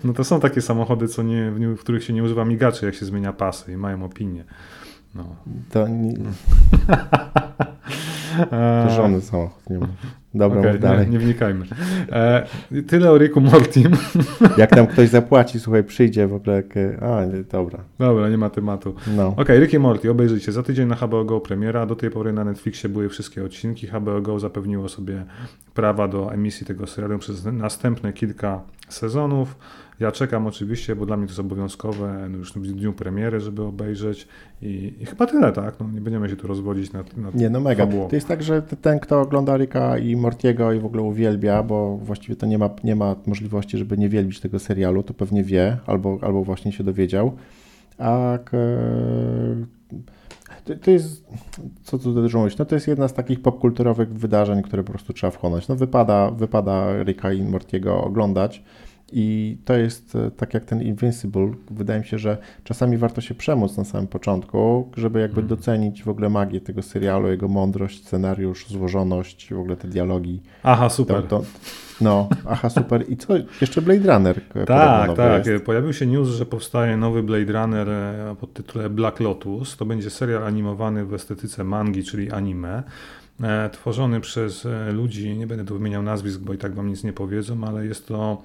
No 0.03 0.13
to 0.13 0.23
są 0.23 0.39
takie 0.39 0.61
samochody, 0.61 1.07
co 1.07 1.23
nie, 1.23 1.51
w 1.51 1.79
których 1.79 2.03
się 2.03 2.13
nie 2.13 2.23
używa 2.23 2.45
migaczy, 2.45 2.85
jak 2.85 2.95
się 2.95 3.05
zmienia 3.05 3.33
pasy 3.33 3.71
i 3.71 3.77
mają 3.77 4.03
opinię. 4.05 4.43
No. 5.15 5.35
To, 5.69 5.87
nie, 5.87 6.13
to 8.87 8.89
żony 8.95 9.21
samochód 9.21 9.69
nie 9.69 9.77
ma. 9.77 9.87
Dobra, 10.37 10.71
mów 10.71 10.79
dalej. 10.79 11.05
Nie, 11.05 11.11
nie 11.11 11.19
wnikajmy. 11.19 11.65
E, 12.11 12.47
tyle 12.87 13.11
o 13.11 13.17
Ricku 13.17 13.41
Mortim. 13.41 13.91
Jak 14.57 14.69
tam 14.69 14.87
ktoś 14.87 15.09
zapłaci, 15.09 15.59
słuchaj, 15.59 15.83
przyjdzie 15.83 16.27
w 16.27 16.33
ogóle. 16.33 16.55
Jak, 16.55 16.65
a, 17.01 17.25
nie, 17.25 17.43
dobra. 17.43 17.79
Dobra, 17.99 18.29
nie 18.29 18.37
ma 18.37 18.49
tematu. 18.49 18.95
No. 19.15 19.33
Okej, 19.37 19.59
Rick 19.59 19.73
i 19.73 19.79
Morty, 19.79 20.11
obejrzyjcie. 20.11 20.51
Za 20.51 20.63
tydzień 20.63 20.87
na 20.87 20.95
HBO 20.95 21.25
Go 21.25 21.39
premiera. 21.39 21.85
Do 21.85 21.95
tej 21.95 22.09
pory 22.09 22.33
na 22.33 22.43
Netflixie 22.43 22.89
były 22.89 23.09
wszystkie 23.09 23.45
odcinki. 23.45 23.87
HBO 23.87 24.21
Go 24.21 24.39
zapewniło 24.39 24.89
sobie 24.89 25.25
prawa 25.73 26.07
do 26.07 26.33
emisji 26.33 26.67
tego 26.67 26.87
serialu 26.87 27.19
przez 27.19 27.45
następne 27.45 28.13
kilka 28.13 28.61
sezonów. 28.89 29.55
Ja 29.99 30.11
czekam 30.11 30.47
oczywiście, 30.47 30.95
bo 30.95 31.05
dla 31.05 31.17
mnie 31.17 31.25
to 31.25 31.31
jest 31.31 31.39
obowiązkowe 31.39 32.27
no 32.29 32.37
już 32.37 32.53
w 32.53 32.73
dniu 32.73 32.93
premiery, 32.93 33.39
żeby 33.39 33.63
obejrzeć. 33.63 34.27
I, 34.61 34.93
i 34.99 35.05
chyba 35.05 35.25
tyle, 35.25 35.51
tak? 35.51 35.79
No, 35.79 35.87
nie 35.93 36.01
będziemy 36.01 36.29
się 36.29 36.35
tu 36.35 36.47
rozwodzić 36.47 36.93
nad, 36.93 37.17
nad 37.17 37.35
Nie, 37.35 37.49
no 37.49 37.59
mega. 37.59 37.85
fabułą. 37.85 38.07
To 38.07 38.15
jest 38.15 38.27
tak, 38.27 38.43
że 38.43 38.61
ten, 38.61 38.99
kto 38.99 39.21
ogląda 39.21 39.57
Ricka 39.57 39.97
i 39.97 40.15
Mortiego 40.15 40.73
i 40.73 40.79
w 40.79 40.85
ogóle 40.85 41.03
uwielbia, 41.03 41.63
bo 41.63 41.97
właściwie 41.97 42.35
to 42.35 42.45
nie 42.45 42.57
ma, 42.57 42.69
nie 42.83 42.95
ma 42.95 43.15
możliwości, 43.27 43.77
żeby 43.77 43.97
nie 43.97 44.09
wielbić 44.09 44.39
tego 44.39 44.59
serialu, 44.59 45.03
to 45.03 45.13
pewnie 45.13 45.43
wie, 45.43 45.77
albo, 45.85 46.17
albo 46.21 46.43
właśnie 46.43 46.71
się 46.71 46.83
dowiedział. 46.83 47.31
A 47.97 48.37
k- 48.45 48.57
to, 50.65 50.75
to 50.75 50.91
jest, 50.91 51.25
co 51.83 51.99
tu 51.99 52.13
dużo 52.13 52.39
mówić, 52.39 52.57
no 52.57 52.65
to 52.65 52.75
jest 52.75 52.87
jedna 52.87 53.07
z 53.07 53.13
takich 53.13 53.41
popkulturowych 53.41 54.13
wydarzeń, 54.13 54.61
które 54.61 54.83
po 54.83 54.91
prostu 54.91 55.13
trzeba 55.13 55.31
wchłonąć. 55.31 55.67
No 55.67 55.75
wypada, 55.75 56.31
wypada 56.31 57.03
Ricka 57.03 57.33
i 57.33 57.43
Mortiego 57.43 58.03
oglądać. 58.03 58.63
I 59.11 59.57
to 59.65 59.73
jest 59.73 60.15
e, 60.15 60.31
tak 60.31 60.53
jak 60.53 60.65
ten 60.65 60.81
Invincible. 60.81 61.51
Wydaje 61.71 61.99
mi 61.99 62.05
się, 62.05 62.17
że 62.19 62.37
czasami 62.63 62.97
warto 62.97 63.21
się 63.21 63.35
przemóc 63.35 63.77
na 63.77 63.83
samym 63.83 64.07
początku, 64.07 64.91
żeby 64.97 65.19
jakby 65.19 65.41
Mhm. 65.41 65.47
docenić 65.47 66.03
w 66.03 66.09
ogóle 66.09 66.29
magię 66.29 66.61
tego 66.61 66.81
serialu, 66.81 67.27
jego 67.27 67.47
mądrość, 67.47 68.05
scenariusz, 68.05 68.67
złożoność, 68.69 69.53
w 69.53 69.59
ogóle 69.59 69.77
te 69.77 69.87
dialogi. 69.87 70.41
Aha, 70.63 70.89
super. 70.89 71.23
To, 71.23 71.39
to, 71.39 71.45
no, 72.01 72.29
aha, 72.49 72.69
super. 72.69 73.05
I 73.09 73.17
co? 73.17 73.33
Jeszcze 73.61 73.81
Blade 73.81 74.13
Runner. 74.13 74.41
e, 74.55 74.65
Tak, 74.65 75.15
tak. 75.15 75.45
Jest. 75.45 75.65
Pojawił 75.65 75.93
się 75.93 76.05
news, 76.05 76.29
że 76.29 76.45
powstaje 76.45 76.97
nowy 76.97 77.23
Blade 77.23 77.53
Runner 77.53 77.89
e, 77.89 78.35
pod 78.39 78.53
tytułem 78.53 78.95
Black 78.95 79.19
Lotus. 79.19 79.77
To 79.77 79.85
będzie 79.85 80.09
serial 80.09 80.43
animowany 80.43 81.05
w 81.05 81.13
estetyce 81.13 81.63
mangi, 81.63 82.03
czyli 82.03 82.31
anime. 82.31 82.83
Tworzony 83.71 84.21
przez 84.21 84.67
ludzi, 84.93 85.37
nie 85.37 85.47
będę 85.47 85.65
tu 85.65 85.73
wymieniał 85.73 86.03
nazwisk, 86.03 86.39
bo 86.39 86.53
i 86.53 86.57
tak 86.57 86.73
wam 86.73 86.87
nic 86.87 87.03
nie 87.03 87.13
powiedzą, 87.13 87.63
ale 87.63 87.85
jest 87.85 88.07
to 88.07 88.41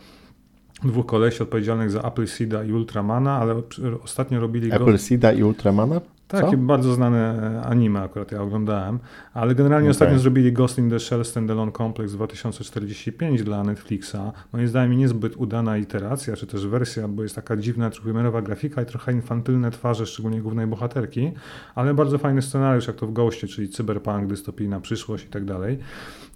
dwóch 0.85 1.07
kolesi 1.07 1.43
odpowiedzialnych 1.43 1.91
za 1.91 2.03
Appleseeda 2.03 2.65
i 2.65 2.73
Ultramana, 2.73 3.37
ale 3.37 3.63
ostatnio 4.05 4.41
robili 4.41 4.69
go... 4.69 4.77
Apple 4.77 4.99
Seeda 4.99 5.33
i 5.33 5.43
Ultramana? 5.43 6.01
Takie 6.33 6.51
Co? 6.51 6.57
bardzo 6.57 6.95
znane 6.95 7.63
anime 7.65 8.01
akurat 8.01 8.33
ja 8.33 8.43
oglądałem, 8.43 8.99
ale 9.35 9.55
generalnie 9.55 9.87
Okej. 9.87 9.91
ostatnio 9.91 10.19
zrobili 10.19 10.53
Ghost 10.53 10.79
in 10.79 10.91
the 10.91 11.01
Shell 11.01 11.25
Standalone 11.25 11.73
Complex 11.73 12.13
2045 12.13 13.43
dla 13.43 13.65
Netflixa. 13.65 14.17
Moim 14.53 14.69
zdaniem 14.69 14.99
niezbyt 14.99 15.37
udana 15.37 15.77
iteracja, 15.77 16.37
czy 16.37 16.47
też 16.47 16.67
wersja, 16.67 17.09
bo 17.09 17.23
jest 17.23 17.35
taka 17.35 17.57
dziwna, 17.57 17.91
trójwymiarowa 17.91 18.43
grafika 18.43 18.83
i 18.83 18.87
trochę 18.87 19.13
infantylne 19.13 19.71
twarze, 19.71 20.07
szczególnie 20.07 20.43
głównej 20.43 20.67
bohaterki, 20.67 21.33
ale 21.75 21.95
bardzo 21.95 22.19
fajny 22.19 22.43
scenariusz, 22.43 22.87
jak 22.87 22.97
to 22.97 23.07
w 23.07 23.13
Ghostie, 23.13 23.47
czyli 23.47 23.69
cyberpunk, 23.69 24.27
dystopijna 24.27 24.81
przyszłość 24.81 25.25
i 25.25 25.29
tak 25.29 25.45
dalej. 25.45 25.79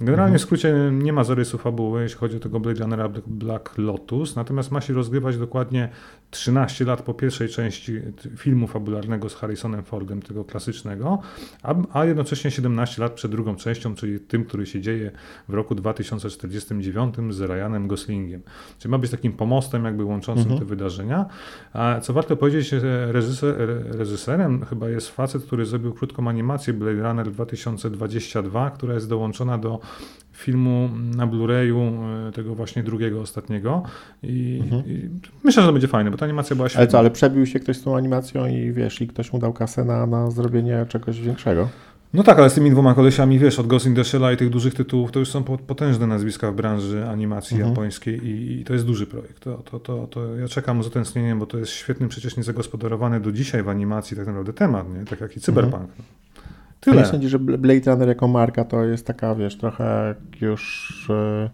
Generalnie 0.01 0.39
w 0.39 0.43
skrócie 0.43 0.91
nie 0.93 1.13
ma 1.13 1.25
zarysu 1.25 1.59
fabuły, 1.59 2.03
jeśli 2.03 2.19
chodzi 2.19 2.37
o 2.37 2.41
tego 2.41 2.61
Blade 2.61 2.81
Runnera 2.81 3.09
Black 3.27 3.79
Lotus, 3.79 4.37
natomiast 4.37 4.71
ma 4.71 4.81
się 4.81 4.93
rozgrywać 4.93 5.39
dokładnie 5.39 5.89
13 6.31 6.85
lat 6.85 7.03
po 7.03 7.15
pierwszej 7.15 7.49
części 7.49 8.01
filmu 8.37 8.67
fabularnego 8.67 9.29
z 9.29 9.35
Harrisonem 9.35 9.83
Fordem, 9.85 10.23
tego 10.23 10.45
klasycznego, 10.45 11.19
a, 11.63 11.75
a 11.93 12.05
jednocześnie 12.05 12.51
17 12.51 13.03
lat 13.03 13.13
przed 13.13 13.31
drugą 13.31 13.57
częścią, 13.57 13.95
czyli 13.95 14.21
tym, 14.21 14.45
który 14.45 14.67
się 14.67 14.81
dzieje 14.81 15.11
w 15.49 15.55
roku 15.55 15.75
2049 15.75 17.15
z 17.31 17.41
Ryanem 17.41 17.89
Goslingiem. 17.89 18.43
Czyli 18.79 18.93
ma 18.93 18.99
być 18.99 19.11
takim 19.11 19.33
pomostem 19.33 19.85
jakby 19.85 20.05
łączącym 20.05 20.43
Mhm. 20.43 20.61
te 20.61 20.65
wydarzenia. 20.67 21.27
A 21.73 22.01
co 22.01 22.13
warto 22.13 22.37
powiedzieć, 22.37 22.69
że 22.69 23.13
reżyser, 23.13 23.61
re- 23.61 23.83
reżyserem 23.93 24.65
chyba 24.65 24.89
jest 24.89 25.11
facet, 25.11 25.43
który 25.45 25.67
zrobił 25.67 25.93
krótką 25.95 26.29
animację 26.29 26.73
Blade 26.73 27.03
Runner 27.03 27.31
2022, 27.31 28.71
która 28.71 28.95
jest 28.95 29.09
dołączona 29.09 29.59
do 29.59 29.81
filmu 30.37 30.89
na 31.17 31.27
Blu-rayu 31.27 31.79
e, 32.29 32.33
tego 32.33 32.55
właśnie 32.55 32.83
drugiego, 32.83 33.21
ostatniego 33.21 33.83
I, 34.23 34.61
Mhm. 34.63 34.83
i 34.87 35.09
myślę, 35.45 35.63
że 35.63 35.67
to 35.69 35.73
będzie 35.73 35.89
fajne, 35.89 36.11
bo 36.11 36.17
ta 36.17 36.25
animacja 36.25 36.57
była 36.57 36.69
świetna. 36.69 36.81
Ale 36.81 36.89
co, 36.89 36.99
ale 36.99 37.11
przebił 37.11 37.47
się 37.47 37.61
ktoś 37.61 37.77
z 37.77 37.83
tą 37.83 37.97
animacją 37.97 38.47
i 38.47 38.73
wiesz, 38.73 39.01
i 39.01 39.07
ktoś 39.09 39.33
mu 39.33 39.39
dał 39.39 39.53
kasę 39.53 39.85
na, 39.85 40.07
na 40.07 40.31
zrobienie 40.31 40.87
czegoś 40.89 41.21
większego. 41.21 41.69
No 42.15 42.23
tak, 42.23 42.39
ale 42.39 42.51
z 42.51 42.55
tymi 42.55 42.71
dwoma 42.71 42.95
kolesiami, 42.95 43.39
wiesz, 43.39 43.59
od 43.59 43.67
Ghost 43.67 43.87
in 43.87 43.95
the 43.95 44.01
Shell'a 44.03 44.35
i 44.35 44.37
tych 44.37 44.51
dużych 44.51 44.75
tytułów, 44.75 45.13
to 45.13 45.19
już 45.19 45.29
są 45.31 45.43
po- 45.45 45.59
potężne 45.59 46.07
nazwiska 46.07 46.53
w 46.53 46.55
branży 46.55 47.09
animacji 47.09 47.55
Mhm. 47.55 47.71
japońskiej 47.73 48.27
i, 48.27 48.61
i 48.61 48.65
to 48.65 48.73
jest 48.73 48.87
duży 48.87 49.07
projekt. 49.07 49.41
To, 49.41 49.55
to, 49.71 49.81
to, 49.81 50.07
to 50.07 50.37
ja 50.37 50.49
czekam 50.49 50.83
z 50.83 50.87
utęsknieniem, 50.87 51.39
bo 51.39 51.47
to 51.47 51.59
jest 51.59 51.73
świetny, 51.73 52.09
przecież 52.09 52.37
niezagospodarowany 52.37 53.21
do 53.21 53.33
dzisiaj 53.33 53.63
w 53.63 53.69
animacji 53.69 54.17
tak 54.17 54.27
naprawdę 54.27 54.53
temat, 54.53 54.95
nie? 54.99 55.05
Tak 55.05 55.21
jak 55.21 55.37
i 55.37 55.41
cyberpunk. 55.41 55.75
Mhm. 55.83 56.03
Ale 56.87 56.97
Tyle. 56.97 57.13
sądzisz, 57.13 57.31
że 57.31 57.39
Blade 57.39 57.91
Runner 57.91 58.09
jako 58.09 58.29
marka 58.29 58.65
to 58.65 58.85
jest 58.85 59.07
taka, 59.07 59.35
wiesz, 59.35 59.59
trochę 59.59 60.15
już 60.41 61.07
e, 61.11 61.51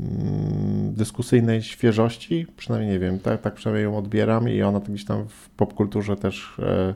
mm, 0.00 0.94
dyskusyjnej 0.94 1.62
świeżości? 1.62 2.46
Przynajmniej 2.56 2.92
nie 2.92 2.98
wiem, 2.98 3.18
tak, 3.18 3.40
tak 3.40 3.54
przynajmniej 3.54 3.84
ją 3.84 3.98
odbieram 3.98 4.48
i 4.48 4.62
ona 4.62 4.80
gdzieś 4.80 5.04
tam 5.04 5.28
w 5.28 5.50
popkulturze 5.50 6.16
też 6.16 6.56
e, 6.58 6.94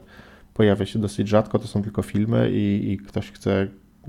pojawia 0.54 0.86
się 0.86 0.98
dosyć 0.98 1.28
rzadko, 1.28 1.58
to 1.58 1.68
są 1.68 1.82
tylko 1.82 2.02
filmy 2.02 2.50
i, 2.52 2.92
i 2.92 2.98
ktoś 2.98 3.32
chce 3.32 3.66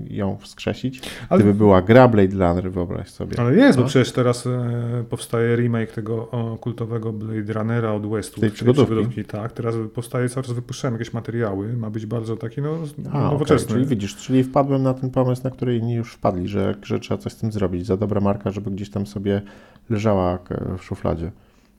ją 0.09 0.37
wskrzesić. 0.37 1.01
Ale- 1.29 1.39
Gdyby 1.43 1.57
była 1.57 1.81
gra 1.81 2.07
Blade 2.07 2.33
Runner, 2.47 2.71
wyobraź 2.71 3.09
sobie. 3.09 3.39
Ale 3.39 3.55
jest, 3.55 3.77
bo 3.77 3.83
No. 3.83 3.89
przecież 3.89 4.11
teraz 4.11 4.47
e, 4.47 5.03
powstaje 5.09 5.55
remake 5.55 5.91
tego 5.91 6.31
o, 6.31 6.57
kultowego 6.61 7.13
Blade 7.13 7.53
Runnera 7.53 7.91
od 7.91 8.09
Westwood. 8.09 8.41
Tej 8.41 8.51
czyli 8.51 8.73
przygodówki. 8.73 9.25
Tak, 9.25 9.51
teraz 9.51 9.75
powstaje, 9.93 10.29
cały 10.29 10.43
czas 10.45 10.55
wypuszczają 10.55 10.93
jakieś 10.93 11.13
materiały, 11.13 11.73
ma 11.73 11.89
być 11.89 12.05
bardzo 12.05 12.37
taki 12.37 12.61
no, 12.61 12.77
A, 13.13 13.21
nowoczesny. 13.21 13.65
okej, 13.65 13.75
czyli 13.75 13.85
widzisz, 13.85 14.15
czyli 14.15 14.43
wpadłem 14.43 14.83
na 14.83 14.93
ten 14.93 15.09
pomysł, 15.09 15.41
na 15.43 15.49
który 15.49 15.77
inni 15.77 15.93
już 15.93 16.13
wpadli, 16.13 16.47
że, 16.47 16.75
że 16.83 16.99
trzeba 16.99 17.17
coś 17.17 17.33
z 17.33 17.35
tym 17.37 17.51
zrobić. 17.51 17.85
Za 17.85 17.97
dobra 17.97 18.21
marka, 18.21 18.51
żeby 18.51 18.71
gdzieś 18.71 18.89
tam 18.89 19.07
sobie 19.07 19.41
leżała 19.89 20.39
w 20.77 20.83
szufladzie. 20.83 21.31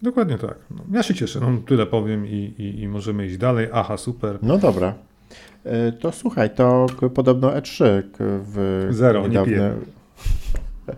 Dokładnie 0.02 0.38
tak. 0.38 0.54
No, 0.70 0.76
ja 0.92 1.02
się 1.02 1.14
cieszę, 1.14 1.40
no, 1.40 1.46
tyle 1.66 1.86
powiem 1.86 2.26
i, 2.26 2.54
i, 2.58 2.80
i 2.80 2.88
możemy 2.88 3.26
iść 3.26 3.36
dalej. 3.36 3.68
Aha, 3.72 3.96
super. 3.96 4.38
No 4.42 4.58
dobra. 4.58 4.94
E, 5.66 5.92
To 5.92 6.12
słuchaj, 6.12 6.50
to 6.50 6.86
podobno 7.14 7.48
E3 7.48 8.02
k- 8.12 8.18
w 8.20 8.86
Zero, 8.90 9.22
nie 9.22 9.28
niedawne... 9.28 9.52
piję. 9.52 9.72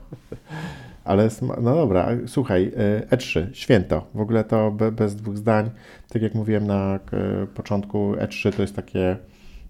Ale 1.05 1.29
no 1.61 1.75
dobra, 1.75 2.09
słuchaj, 2.27 2.73
e, 3.11 3.17
E3, 3.17 3.47
święto. 3.53 4.07
W 4.15 4.21
ogóle 4.21 4.45
to 4.45 4.71
be, 4.71 4.93
bez 4.93 5.17
dwóch 5.17 5.37
zdań. 5.37 5.71
Tak 6.09 6.23
jak 6.23 6.35
mówiłem 6.35 6.67
na 6.67 6.99
początku, 7.55 8.13
E3 8.13 8.53
to 8.57 8.63
jest 8.63 8.77
takie 8.77 9.17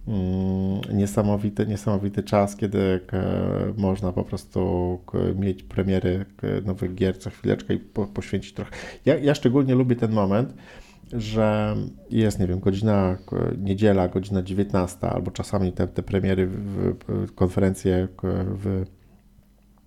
mm, 0.08 0.80
niesamowity, 0.92 1.66
niesamowity 1.66 2.22
czas, 2.22 2.56
kiedy 2.56 3.00
można 3.76 4.12
po 4.12 4.24
prostu 4.24 4.98
mieć 5.36 5.62
premiery 5.62 6.24
nowych 6.66 6.94
gier 6.94 7.18
co 7.18 7.30
chwileczkę 7.30 7.74
i 7.74 7.78
po, 7.78 8.06
poświęcić 8.06 8.54
trochę. 8.54 8.70
Ja, 9.04 9.16
ja 9.16 9.34
szczególnie 9.34 9.74
lubię 9.74 9.96
ten 9.96 10.12
moment, 10.12 10.54
że 11.12 11.76
jest, 12.10 12.38
nie 12.38 12.46
wiem, 12.46 12.60
godzina, 12.60 13.16
niedziela, 13.58 14.08
godzina 14.08 14.42
19, 14.42 15.10
albo 15.10 15.30
czasami 15.30 15.72
te, 15.72 15.86
te 15.88 16.02
premiery, 16.02 16.46
w, 16.46 16.94
w, 17.08 17.34
konferencje 17.34 18.08
w 18.22 18.84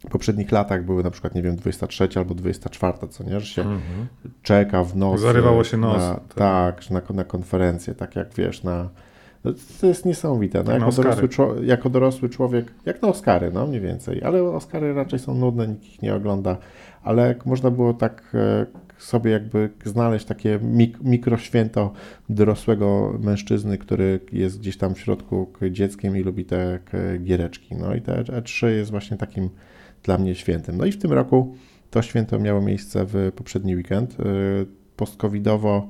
poprzednich 0.09 0.51
latach 0.51 0.85
były 0.85 1.03
na 1.03 1.11
przykład, 1.11 1.35
nie 1.35 1.41
wiem, 1.41 1.55
23 1.55 2.07
albo 2.15 2.35
24, 2.35 2.97
co 3.09 3.23
nie, 3.23 3.39
że 3.39 3.45
się 3.45 3.61
Mhm. 3.61 4.07
czeka 4.41 4.83
w 4.83 4.95
nocy. 4.95 5.23
Zarywało 5.23 5.63
się 5.63 5.77
nos, 5.77 5.97
Na, 5.97 6.13
tak. 6.13 6.33
tak, 6.33 6.91
na, 6.91 7.01
na 7.13 7.23
konferencję, 7.23 7.95
tak 7.95 8.15
jak 8.15 8.33
wiesz, 8.33 8.63
na... 8.63 8.89
No, 9.43 9.51
to 9.81 9.87
jest 9.87 10.05
niesamowite. 10.05 10.63
No, 10.63 10.71
jako, 10.71 10.91
dorosły, 10.91 11.29
jako 11.65 11.89
dorosły 11.89 12.29
człowiek, 12.29 12.73
jak 12.85 13.01
na 13.01 13.07
Oscary, 13.07 13.51
no 13.53 13.67
mniej 13.67 13.81
więcej, 13.81 14.23
ale 14.23 14.43
Oscary 14.43 14.93
raczej 14.93 15.19
są 15.19 15.35
nudne, 15.35 15.67
nikt 15.67 15.85
ich 15.85 16.01
nie 16.01 16.15
ogląda, 16.15 16.57
ale 17.03 17.27
jak 17.27 17.45
można 17.45 17.71
było 17.71 17.93
tak 17.93 18.23
e, 18.33 18.65
sobie 19.03 19.31
jakby 19.31 19.69
znaleźć 19.85 20.25
takie 20.25 20.59
mik 20.63 21.01
mikroświęto 21.03 21.93
dorosłego 22.29 23.19
mężczyzny, 23.23 23.77
który 23.77 24.19
jest 24.31 24.59
gdzieś 24.59 24.77
tam 24.77 24.95
w 24.95 24.99
środku 24.99 25.47
dzieckiem 25.71 26.17
i 26.17 26.23
lubi 26.23 26.45
te 26.45 26.79
giereczki. 27.23 27.75
No 27.75 27.95
i 27.95 28.01
te 28.01 28.23
E3 28.23 28.67
jest 28.67 28.91
właśnie 28.91 29.17
takim 29.17 29.49
dla 30.03 30.17
mnie 30.17 30.35
świętem. 30.35 30.77
No 30.77 30.85
i 30.85 30.91
w 30.91 30.97
tym 30.97 31.11
roku 31.13 31.55
to 31.91 32.01
święto 32.01 32.39
miało 32.39 32.61
miejsce 32.61 33.05
w 33.05 33.31
poprzedni 33.35 33.75
weekend. 33.75 34.19
y, 34.19 34.65
Post-covidowo 34.97 35.87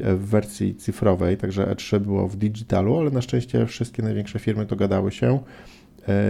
y, 0.00 0.16
w 0.16 0.26
wersji 0.26 0.74
cyfrowej, 0.74 1.36
także 1.36 1.66
E3 1.66 2.00
było 2.00 2.28
w 2.28 2.36
digitalu, 2.36 2.98
ale 2.98 3.10
na 3.10 3.22
szczęście 3.22 3.66
wszystkie 3.66 4.02
największe 4.02 4.38
firmy 4.38 4.66
dogadały 4.66 5.12
się. 5.12 5.40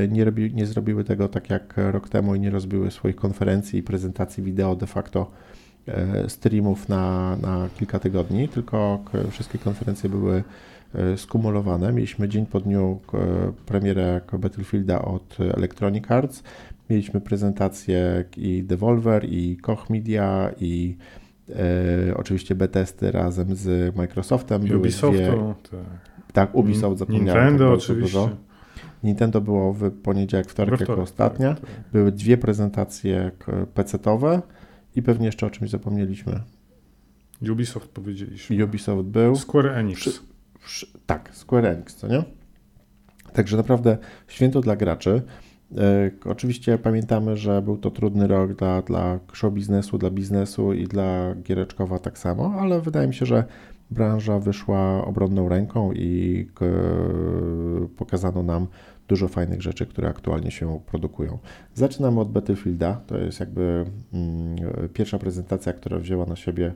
y, 0.04 0.08
Nie, 0.08 0.24
robi, 0.24 0.54
nie 0.54 0.66
zrobiły 0.66 1.04
tego 1.04 1.28
tak 1.28 1.50
jak 1.50 1.74
rok 1.76 2.08
temu 2.08 2.34
i 2.34 2.40
nie 2.40 2.50
rozbiły 2.50 2.90
swoich 2.90 3.16
konferencji 3.16 3.78
i 3.78 3.82
prezentacji 3.82 4.42
wideo 4.42 4.76
de 4.76 4.86
facto 4.86 5.30
streamów 6.28 6.88
na, 6.88 7.36
na 7.42 7.68
kilka 7.78 7.98
tygodni, 7.98 8.48
tylko 8.48 8.98
wszystkie 9.30 9.58
konferencje 9.58 10.10
były 10.10 10.42
y, 11.14 11.18
skumulowane. 11.18 11.92
Mieliśmy 11.92 12.28
dzień 12.28 12.46
po 12.46 12.60
dniu 12.60 13.00
k- 13.12 13.18
premierę 13.66 14.20
Battlefielda 14.38 15.02
od 15.02 15.36
Electronic 15.40 16.10
Arts, 16.10 16.42
Mieliśmy 16.90 17.20
prezentację 17.20 18.24
i 18.36 18.62
Devolver, 18.62 19.24
i 19.28 19.56
Koch 19.56 19.90
Media, 19.90 20.50
i 20.60 20.96
e, 22.08 22.14
oczywiście 22.16 22.54
Bethesdy 22.54 23.12
razem 23.12 23.54
z 23.56 23.96
Microsoftem. 23.96 24.62
Były 24.62 24.78
Ubisoftu, 24.80 25.16
dwie, 25.18 25.54
tak. 25.70 25.80
tak, 26.32 26.54
Ubisoft 26.54 26.98
zapomniałem. 26.98 27.26
Nintendo 27.44 27.64
tak 27.70 27.78
oczywiście. 27.78 28.18
Dużo. 28.18 28.30
Nintendo 29.04 29.40
było 29.40 29.72
w 29.72 29.90
poniedziałek, 29.90 30.46
wtorek 30.50 30.70
We 30.70 30.74
jako 30.82 30.84
wtorek, 30.92 31.02
ostatnia. 31.02 31.48
tak, 31.54 31.60
tak. 31.60 31.70
Były 31.92 32.12
dwie 32.12 32.36
prezentacje 32.36 33.30
PC-towe 33.74 34.40
i 34.96 35.02
pewnie 35.02 35.26
jeszcze 35.26 35.46
o 35.46 35.50
czymś 35.50 35.70
zapomnieliśmy. 35.70 36.40
Ubisoft 37.52 37.88
powiedzieliśmy. 37.88 38.64
Ubisoft 38.64 39.02
był. 39.08 39.36
Square 39.36 39.66
Enix. 39.66 40.00
Przy- 40.00 40.10
Wsz- 40.66 40.86
Tak, 41.06 41.30
Square 41.32 41.66
Enix, 41.66 41.94
co 41.96 42.08
nie? 42.08 42.24
Także 43.32 43.56
naprawdę 43.56 43.98
święto 44.28 44.60
dla 44.60 44.76
graczy. 44.76 45.22
E, 45.76 46.10
Oczywiście 46.30 46.78
pamiętamy, 46.78 47.36
że 47.36 47.62
był 47.62 47.76
to 47.78 47.90
trudny 47.90 48.26
rok 48.26 48.52
dla, 48.54 48.82
dla 48.82 49.18
show 49.32 49.52
biznesu, 49.54 49.98
dla 49.98 50.10
biznesu 50.10 50.72
i 50.72 50.84
dla 50.86 51.34
giereczkowa 51.34 51.98
tak 51.98 52.18
samo, 52.18 52.54
ale 52.60 52.80
wydaje 52.80 53.08
mi 53.08 53.14
się, 53.14 53.26
że 53.26 53.44
branża 53.90 54.38
wyszła 54.38 55.04
obronną 55.04 55.48
ręką 55.48 55.92
i 55.92 56.46
k- 56.54 56.64
pokazano 57.96 58.42
nam 58.42 58.66
dużo 59.08 59.28
fajnych 59.28 59.62
rzeczy, 59.62 59.86
które 59.86 60.08
aktualnie 60.08 60.50
się 60.50 60.80
produkują. 60.86 61.38
Zaczynamy 61.74 62.20
od 62.20 62.32
Battlefielda. 62.32 63.00
To 63.06 63.18
jest 63.18 63.40
jakby 63.40 63.84
mm, 64.12 64.56
pierwsza 64.94 65.18
prezentacja, 65.18 65.72
która 65.72 65.98
wzięła 65.98 66.26
na 66.26 66.36
siebie 66.36 66.72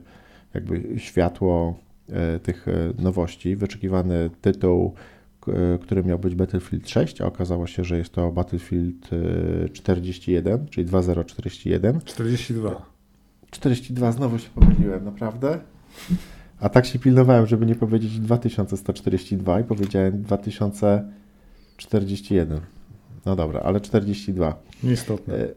jakby 0.53 0.99
światło 0.99 1.79
e, 2.09 2.39
tych 2.39 2.67
e, 2.67 2.71
nowości. 3.01 3.55
Wyczekiwany 3.55 4.29
tytuł, 4.41 4.93
e, 5.47 5.77
który 5.81 6.03
miał 6.03 6.19
być 6.19 6.35
Battlefield 6.35 6.89
6, 6.89 7.21
a 7.21 7.25
okazało 7.25 7.67
się, 7.67 7.83
że 7.83 7.97
jest 7.97 8.13
to 8.13 8.31
Battlefield 8.31 9.09
e, 9.65 9.69
41, 9.69 10.67
czyli 10.67 10.85
2041. 10.87 12.01
42. 12.05 12.85
42 13.51 14.11
znowu 14.11 14.39
się 14.39 14.49
pomyliłem, 14.55 15.05
naprawdę. 15.05 15.59
A 16.59 16.69
tak 16.69 16.85
się 16.85 16.99
pilnowałem, 16.99 17.47
żeby 17.47 17.65
nie 17.65 17.75
powiedzieć 17.75 18.19
2142 18.19 19.59
i 19.59 19.63
powiedziałem 19.63 20.21
2041. 21.77 22.59
No 23.25 23.35
dobra, 23.35 23.59
ale 23.59 23.81
42. 23.81 24.55
Nieistotne. 24.83 25.35
E, 25.35 25.47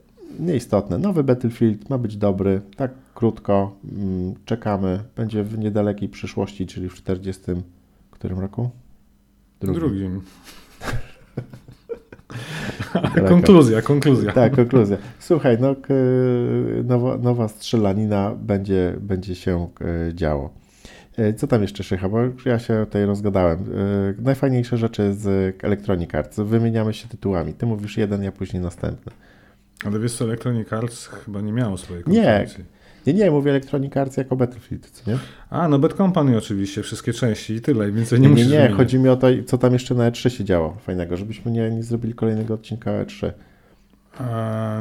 Nieistotne. 0.40 0.98
Nowy 0.98 1.24
Battlefield 1.24 1.90
ma 1.90 1.98
być 1.98 2.16
dobry, 2.16 2.60
tak 2.76 2.90
krótko. 3.14 3.76
mm, 3.92 4.34
Czekamy. 4.44 5.02
Będzie 5.16 5.44
w 5.44 5.58
niedalekiej 5.58 6.08
przyszłości, 6.08 6.66
czyli 6.66 6.88
w 6.88 6.94
40. 6.94 7.42
którym 8.10 8.38
roku? 8.38 8.70
Drugi. 9.60 9.80
Drugim. 9.80 10.20
Daleko. 12.94 13.28
konkluzja, 13.28 13.82
konkluzja. 13.82 14.32
Tak, 14.32 14.56
konkluzja. 14.56 14.96
Słuchaj, 15.18 15.58
no, 15.60 15.74
nowa, 16.84 17.16
nowa 17.18 17.48
strzelanina 17.48 18.34
będzie, 18.34 18.96
będzie 19.00 19.34
się 19.34 19.68
e, 20.08 20.14
działo. 20.14 20.50
E, 21.18 21.32
Co 21.34 21.46
tam 21.46 21.62
jeszcze, 21.62 21.84
Szycha? 21.84 22.08
Bo 22.08 22.18
ja 22.46 22.58
się 22.58 22.84
tutaj 22.86 23.04
rozgadałem. 23.06 23.58
E, 24.18 24.22
Najfajniejsze 24.22 24.76
rzeczy 24.76 25.14
z 25.14 25.56
Electronic 25.64 26.14
Arts. 26.14 26.40
Wymieniamy 26.40 26.94
się 26.94 27.08
tytułami. 27.08 27.54
Ty 27.54 27.66
mówisz 27.66 27.96
jeden, 27.96 28.22
ja 28.22 28.32
później 28.32 28.62
następny. 28.62 29.12
Ale 29.84 29.98
wiesz 29.98 30.12
co, 30.12 30.24
Electronic 30.24 30.72
Arts 30.72 31.06
chyba 31.06 31.40
nie 31.40 31.52
miało 31.52 31.78
swojej 31.78 32.02
Nie. 32.06 32.14
konferencji. 32.16 32.64
Nie, 33.06 33.14
nie, 33.14 33.30
mówię 33.30 33.50
Electronic 33.50 33.96
Arts 33.96 34.16
jako 34.16 34.36
Battlefield, 34.36 35.06
nie? 35.06 35.18
A, 35.50 35.68
no 35.68 35.78
Bad 35.78 35.92
Company 35.92 36.36
oczywiście, 36.36 36.82
wszystkie 36.82 37.12
części 37.12 37.54
i 37.54 37.60
tyle, 37.60 37.88
i 37.88 37.92
więcej 37.92 38.20
nie, 38.20 38.28
Nie, 38.28 38.34
nie, 38.46 38.50
nie, 38.50 38.68
chodzi 38.68 38.98
mi 38.98 39.08
o 39.08 39.16
to, 39.16 39.26
co 39.46 39.58
tam 39.58 39.72
jeszcze 39.72 39.94
na 39.94 40.10
E3 40.10 40.28
się 40.28 40.44
działo 40.44 40.76
fajnego, 40.80 41.16
żebyśmy 41.16 41.50
nie, 41.52 41.70
nie 41.70 41.82
zrobili 41.82 42.14
kolejnego 42.14 42.54
odcinka 42.54 42.90
E 42.90 43.04
E3. 43.04 43.32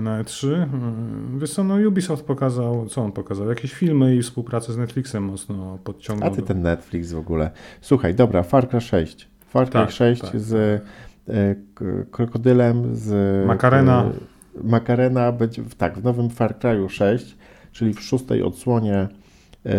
Na 0.02 0.24
E3? 0.24 0.48
mm, 0.54 1.40
Wiesz 1.40 1.54
co, 1.54 1.64
no 1.64 1.76
Ubisoft 1.88 2.26
pokazał, 2.26 2.86
co 2.86 3.02
on 3.02 3.12
pokazał? 3.12 3.50
Jakieś 3.50 3.74
filmy 3.74 4.16
i 4.16 4.22
współpracę 4.22 4.74
z 4.74 4.78
Netflixem 4.78 5.24
mocno 5.24 5.78
podciągnął. 5.84 6.32
A 6.32 6.36
ty 6.36 6.42
ten 6.42 6.62
Netflix 6.62 7.12
w 7.12 7.18
ogóle. 7.18 7.52
Słuchaj, 7.82 8.16
dobra, 8.16 8.44
Far 8.44 8.70
Cry 8.70 8.82
6. 8.82 9.30
Far 9.48 9.64
Cry 9.66 9.74
Tak, 9.74 9.92
6 9.92 10.22
tak. 10.22 10.40
z 10.40 10.54
e, 10.54 11.56
k- 11.76 11.86
krokodylem, 12.12 12.96
z 12.96 13.48
Macarena. 13.48 14.04
e, 14.04 14.64
Macarena 14.64 15.32
będzie, 15.32 15.62
w- 15.62 15.76
tak, 15.76 16.00
w 16.00 16.04
nowym 16.04 16.30
Far 16.30 16.56
Cry'u 16.60 16.90
6, 16.90 17.38
czyli 17.72 17.94
w 17.94 18.02
szóstej 18.02 18.44
odsłonie 18.44 19.08
e, 19.66 19.76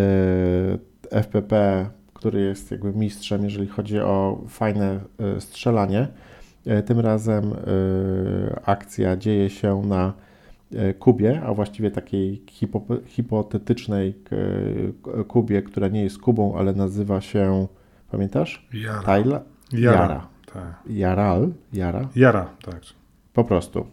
FPP, 1.11 1.85
który 2.13 2.41
jest 2.41 2.71
jakby 2.71 2.93
mistrzem, 2.93 3.43
jeżeli 3.43 3.67
chodzi 3.67 3.99
o 3.99 4.41
fajne 4.47 4.99
e, 5.19 5.41
strzelanie. 5.41 6.07
E, 6.65 6.83
Tym 6.83 6.99
razem 6.99 7.53
e, 7.53 7.55
akcja 8.65 9.17
dzieje 9.17 9.49
się 9.49 9.81
na 9.85 10.13
e, 10.75 10.93
Kubie, 10.93 11.41
a 11.41 11.53
właściwie 11.53 11.91
takiej 11.91 12.43
hipo, 12.47 12.81
hipotetycznej 13.05 14.15
Kubie, 15.27 15.61
która 15.61 15.87
nie 15.87 16.03
jest 16.03 16.17
Kubą, 16.17 16.55
ale 16.57 16.73
nazywa 16.73 17.21
się, 17.21 17.67
pamiętasz? 18.11 18.67
Jara. 18.73 19.01
Tajla? 19.01 19.41
Jara. 19.73 19.99
Jara. 19.99 20.27
Tak. 20.53 20.83
Jaral? 20.89 21.51
Jara? 21.73 22.09
Jara, 22.15 22.49
tak. 22.65 22.81
Po 23.33 23.43
prostu. 23.43 23.85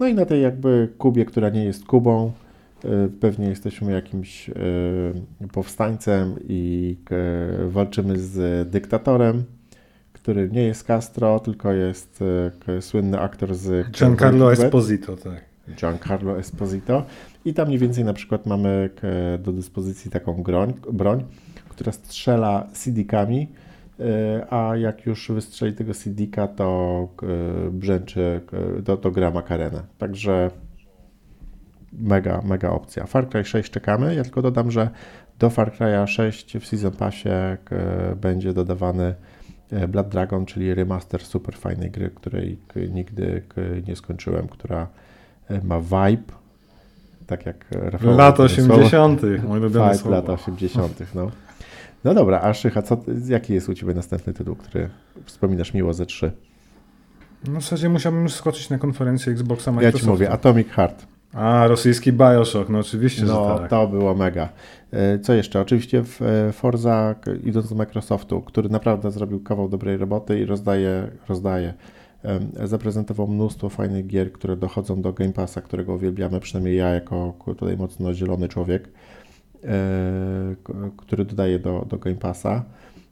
No 0.00 0.06
i 0.06 0.14
na 0.14 0.24
tej 0.24 0.42
jakby 0.42 0.88
Kubie, 0.98 1.24
która 1.24 1.48
nie 1.48 1.64
jest 1.64 1.84
Kubą, 1.84 2.32
pewnie 3.20 3.48
jesteśmy 3.48 3.92
jakimś 3.92 4.50
powstańcem 5.52 6.34
i 6.48 6.96
walczymy 7.68 8.18
z 8.18 8.68
dyktatorem, 8.70 9.44
który 10.30 10.50
nie 10.50 10.62
jest 10.62 10.84
Castro, 10.84 11.40
tylko 11.40 11.72
jest 11.72 12.24
e, 12.68 12.82
słynny 12.82 13.20
aktor 13.20 13.54
z 13.54 13.90
Giancarlo. 13.90 14.52
Esposito, 14.52 15.16
tak. 15.16 15.44
Giancarlo 15.76 16.38
Esposito. 16.38 17.04
I 17.44 17.54
tam 17.54 17.66
mniej 17.66 17.78
więcej 17.78 18.04
na 18.04 18.12
przykład 18.12 18.46
mamy 18.46 18.90
k- 18.96 19.06
do 19.38 19.52
dyspozycji 19.52 20.10
taką 20.10 20.42
broń, 20.42 20.74
broń 20.92 21.24
która 21.68 21.92
strzela 21.92 22.66
CD-kami, 22.72 23.48
e, 24.00 24.46
a 24.52 24.76
jak 24.76 25.06
już 25.06 25.30
wystrzeli 25.30 25.72
tego 25.72 25.94
CD-ka, 25.94 26.48
to 26.48 27.08
brzęczy, 27.72 28.40
to, 28.84 28.96
to 28.96 29.10
gra 29.10 29.30
Makarenę. 29.30 29.82
Także 29.98 30.50
mega, 31.92 32.42
mega 32.44 32.70
opcja. 32.70 33.06
Far 33.06 33.28
Cry 33.28 33.44
6 33.44 33.70
czekamy. 33.70 34.14
Ja 34.14 34.22
tylko 34.22 34.42
dodam, 34.42 34.70
że 34.70 34.90
do 35.38 35.50
Far 35.50 35.72
Cry'a 35.72 36.06
6 36.06 36.58
w 36.58 36.66
Season 36.66 36.92
Passie 36.92 37.28
będzie 38.20 38.52
dodawany 38.52 39.04
e, 39.04 39.14
Blood 39.88 40.08
Dragon, 40.08 40.46
czyli 40.46 40.74
remaster 40.74 41.24
super 41.24 41.56
fajnej 41.56 41.90
gry, 41.90 42.10
której 42.10 42.58
nigdy 42.90 43.42
nie 43.88 43.96
skończyłem, 43.96 44.48
która 44.48 44.86
e, 45.48 45.60
ma 45.64 45.80
vibe, 45.80 46.32
tak 47.26 47.46
jak 47.46 47.64
Rafał 47.70 48.14
słowo, 48.16 48.42
80., 48.42 49.22
moje 49.22 49.60
ulubione 49.60 49.86
vibe 49.86 49.98
słowo. 49.98 50.16
lat 50.16 50.28
80., 50.28 51.14
no. 51.14 51.30
No 52.04 52.14
dobra, 52.14 52.40
a 52.40 52.54
Szycha, 52.54 52.82
co, 52.82 53.00
jaki 53.26 53.54
jest 53.54 53.68
u 53.68 53.74
Ciebie 53.74 53.94
następny 53.94 54.32
tytuł, 54.32 54.56
który 54.56 54.90
wspominasz 55.24 55.74
miło 55.74 55.92
ze 55.94 56.06
trzy? 56.06 56.32
No 57.48 57.60
w 57.60 57.62
zasadzie 57.62 57.88
musiałbym 57.88 58.22
już 58.22 58.32
skoczyć 58.32 58.70
na 58.70 58.78
konferencję 58.78 59.32
Xboxa 59.32 59.72
Ja. 59.80 59.92
Ci 59.92 60.06
mówię, 60.06 60.30
Atomic 60.30 60.68
Heart. 60.68 61.06
A, 61.32 61.66
rosyjski 61.68 62.12
Bioshock, 62.12 62.68
no 62.68 62.78
oczywiście, 62.78 63.24
No, 63.24 63.58
tak. 63.58 63.70
to 63.70 63.86
było 63.88 64.14
mega. 64.14 64.48
E, 64.92 65.18
Co 65.18 65.32
jeszcze? 65.34 65.60
Oczywiście 65.60 66.02
w 66.04 66.22
e, 66.22 66.52
Forza, 66.52 67.14
idąc 67.44 67.68
do 67.68 67.74
Microsoftu, 67.74 68.40
który 68.40 68.68
naprawdę 68.68 69.10
zrobił 69.10 69.40
kawał 69.40 69.68
dobrej 69.68 69.96
roboty 69.96 70.40
i 70.40 70.44
rozdaje, 70.44 71.10
rozdaje. 71.28 71.74
Zaprezentował 72.64 73.26
mnóstwo 73.28 73.68
fajnych 73.68 74.06
gier, 74.06 74.32
które 74.32 74.56
dochodzą 74.56 75.02
do 75.02 75.12
Game 75.12 75.32
Passa, 75.32 75.60
którego 75.60 75.94
uwielbiamy, 75.94 76.40
przynajmniej 76.40 76.76
ja 76.76 76.88
jako 76.88 77.34
tutaj 77.56 77.76
mocno 77.76 78.14
zielony 78.14 78.48
człowiek, 78.48 78.88
e, 79.64 79.68
który 80.96 81.24
dodaje 81.24 81.58
do, 81.58 81.86
do 81.88 81.98
Game 81.98 82.16
Passa. 82.16 82.64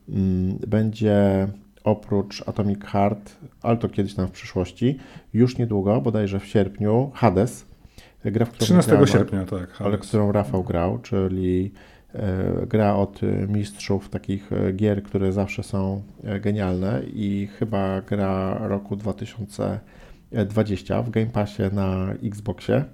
Mm, 0.09 0.59
Będzie 0.67 1.49
oprócz 1.85 2.49
Atomic 2.49 2.85
Heart, 2.85 3.37
ale 3.63 3.77
to 3.77 3.89
kiedyś 3.89 4.15
tam 4.15 4.27
w 4.29 4.31
przyszłości, 4.31 4.99
już 5.35 5.59
niedługo, 5.59 6.01
bodajże 6.01 6.41
w 6.41 6.47
sierpniu, 6.47 7.11
Hades, 7.15 7.67
gra, 8.25 8.47
w 8.47 8.51
którą 8.51 8.65
13 8.65 8.91
grałem- 8.91 9.07
sierpnia, 9.07 9.45
tak. 9.45 9.69
ale 9.79 9.99
którą 9.99 10.33
Rafał 10.33 10.65
grał, 10.65 10.99
czyli 10.99 11.73
e, 12.15 12.67
gra 12.67 12.95
od 12.95 13.23
e, 13.23 13.27
mistrzów 13.27 14.09
takich 14.09 14.53
e, 14.53 14.73
gier, 14.73 15.03
które 15.03 15.33
zawsze 15.33 15.63
są 15.63 16.03
genialne 16.41 17.03
i 17.15 17.49
chyba 17.59 18.01
gra 18.01 18.59
roku 18.69 18.97
2020 18.97 21.03
w 21.03 21.11
Game 21.11 21.27
Passie 21.27 21.63
na 21.73 22.13
Xboxie. 22.23 22.85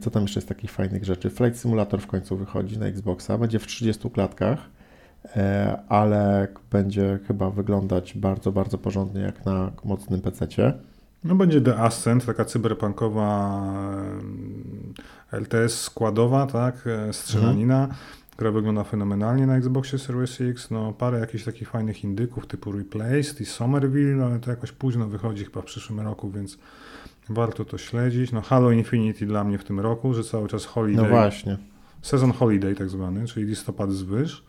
Co 0.00 0.10
tam 0.10 0.22
jeszcze 0.22 0.40
z 0.40 0.46
takich 0.46 0.70
fajnych 0.70 1.04
rzeczy? 1.04 1.30
Flight 1.30 1.60
Simulator 1.60 2.00
w 2.00 2.06
końcu 2.06 2.36
wychodzi 2.36 2.78
na 2.78 2.86
Xboxa, 2.86 3.38
będzie 3.38 3.58
w 3.58 3.66
30 3.66 4.10
klatkach, 4.10 4.58
ale 5.88 6.48
będzie 6.70 7.18
chyba 7.26 7.50
wyglądać 7.50 8.14
bardzo, 8.14 8.52
bardzo 8.52 8.78
porządnie 8.78 9.20
jak 9.20 9.46
na 9.46 9.72
mocnym 9.84 10.20
PC-cie. 10.20 10.72
No 11.24 11.34
będzie 11.34 11.60
The 11.60 11.76
Ascent, 11.76 12.26
taka 12.26 12.44
cyberpunkowa 12.44 13.62
LTS 15.32 15.80
składowa, 15.80 16.46
tak, 16.46 16.86
e, 16.86 17.12
strzelanina, 17.12 17.88
która 18.32 18.50
wygląda 18.50 18.84
fenomenalnie 18.84 19.46
na 19.46 19.56
Xboxie 19.56 19.98
Series 19.98 20.40
X. 20.40 20.70
No 20.70 20.92
parę 20.92 21.20
jakichś 21.20 21.44
takich 21.44 21.68
fajnych 21.68 22.04
indyków 22.04 22.46
typu 22.46 22.72
Replaced 22.72 23.40
i 23.40 23.46
Somerville, 23.46 24.24
ale 24.24 24.40
to 24.40 24.50
jakoś 24.50 24.72
późno 24.72 25.06
wychodzi 25.06 25.44
chyba 25.44 25.62
w 25.62 25.64
przyszłym 25.64 26.00
roku, 26.00 26.30
więc 26.30 26.58
warto 27.28 27.64
to 27.64 27.78
śledzić. 27.78 28.32
No 28.32 28.40
Halo 28.40 28.70
Infinity 28.70 29.26
dla 29.26 29.44
mnie 29.44 29.58
w 29.58 29.64
tym 29.64 29.80
roku, 29.80 30.14
że 30.14 30.24
cały 30.24 30.48
czas 30.48 30.64
Holiday, 30.64 31.02
No 31.04 31.08
właśnie. 31.10 31.56
Sezon 32.02 32.32
Holiday 32.32 32.74
tak 32.74 32.88
zwany, 32.88 33.26
czyli 33.26 33.46
listopad 33.46 33.92
zwyż. 33.92 34.44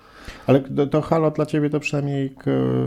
Ale 0.47 0.59
to, 0.59 0.87
to 0.87 1.01
Halo 1.01 1.31
dla 1.31 1.45
Ciebie 1.45 1.69
to 1.69 1.79
przynajmniej 1.79 2.35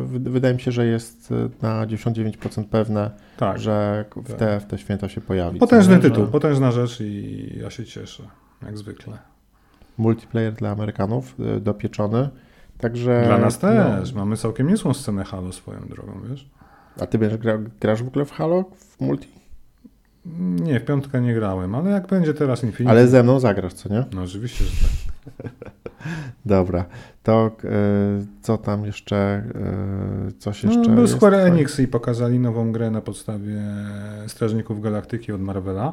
wydaje 0.08 0.54
mi 0.54 0.60
się, 0.60 0.72
że 0.72 0.86
jest 0.86 1.34
na 1.62 1.86
99% 1.86 2.64
pewne, 2.64 3.10
Tak, 3.36 3.58
że 3.58 4.04
w 4.16 4.28
tak. 4.28 4.36
te, 4.38 4.60
w 4.60 4.64
te 4.66 4.78
święta 4.78 5.08
się 5.08 5.20
pojawi. 5.20 5.58
potężny 5.58 5.98
tytuł, 5.98 6.24
Że 6.24 6.30
potężna 6.30 6.70
rzecz 6.70 7.00
i 7.00 7.58
ja 7.62 7.70
się 7.70 7.84
cieszę, 7.84 8.22
jak 8.62 8.78
zwykle. 8.78 9.18
Multiplayer 9.98 10.52
dla 10.52 10.70
Amerykanów 10.70 11.34
y, 11.56 11.60
dopieczony. 11.60 12.28
Także, 12.78 13.22
Dla 13.26 13.38
nas 13.38 13.62
no, 13.62 13.68
też. 13.68 14.12
Mamy 14.12 14.36
całkiem 14.36 14.68
niezłą 14.68 14.94
scenę 14.94 15.24
Halo 15.24 15.52
swoją 15.52 15.80
drogą, 15.80 16.20
wiesz? 16.30 16.50
A 17.00 17.06
Ty 17.06 17.18
będziesz 17.18 17.38
gra, 17.38 17.58
grasz 17.80 18.02
w 18.02 18.08
ogóle 18.08 18.24
w 18.24 18.30
Halo? 18.32 18.64
W 18.76 19.00
multi? 19.00 19.28
Nie, 20.60 20.80
w 20.80 20.84
piątkę 20.84 21.20
nie 21.20 21.34
grałem, 21.34 21.74
ale 21.74 21.90
jak 21.90 22.06
będzie 22.06 22.34
teraz 22.34 22.64
Infinity... 22.64 22.90
Ale 22.90 23.08
ze 23.08 23.22
mną 23.22 23.40
zagrasz, 23.40 23.72
co 23.72 23.88
nie? 23.88 24.04
No 24.12 24.22
oczywiście, 24.22 24.64
że 24.64 24.70
tak. 24.70 25.50
Dobra. 26.46 26.84
To 27.22 27.50
y, 27.64 27.68
co 28.42 28.58
tam 28.58 28.84
jeszcze? 28.84 29.42
Y, 30.28 30.32
coś 30.32 30.64
jeszcze 30.64 30.78
No, 30.80 30.88
był 30.88 31.02
jest 31.02 31.14
Square? 31.14 31.34
Enix 31.34 31.80
i 31.80 31.88
pokazali 31.88 32.38
nową 32.38 32.72
grę 32.72 32.90
na 32.90 33.00
podstawie 33.00 33.62
Strażników 34.26 34.80
Galaktyki 34.82 35.32
od 35.32 35.40
Marvela. 35.40 35.92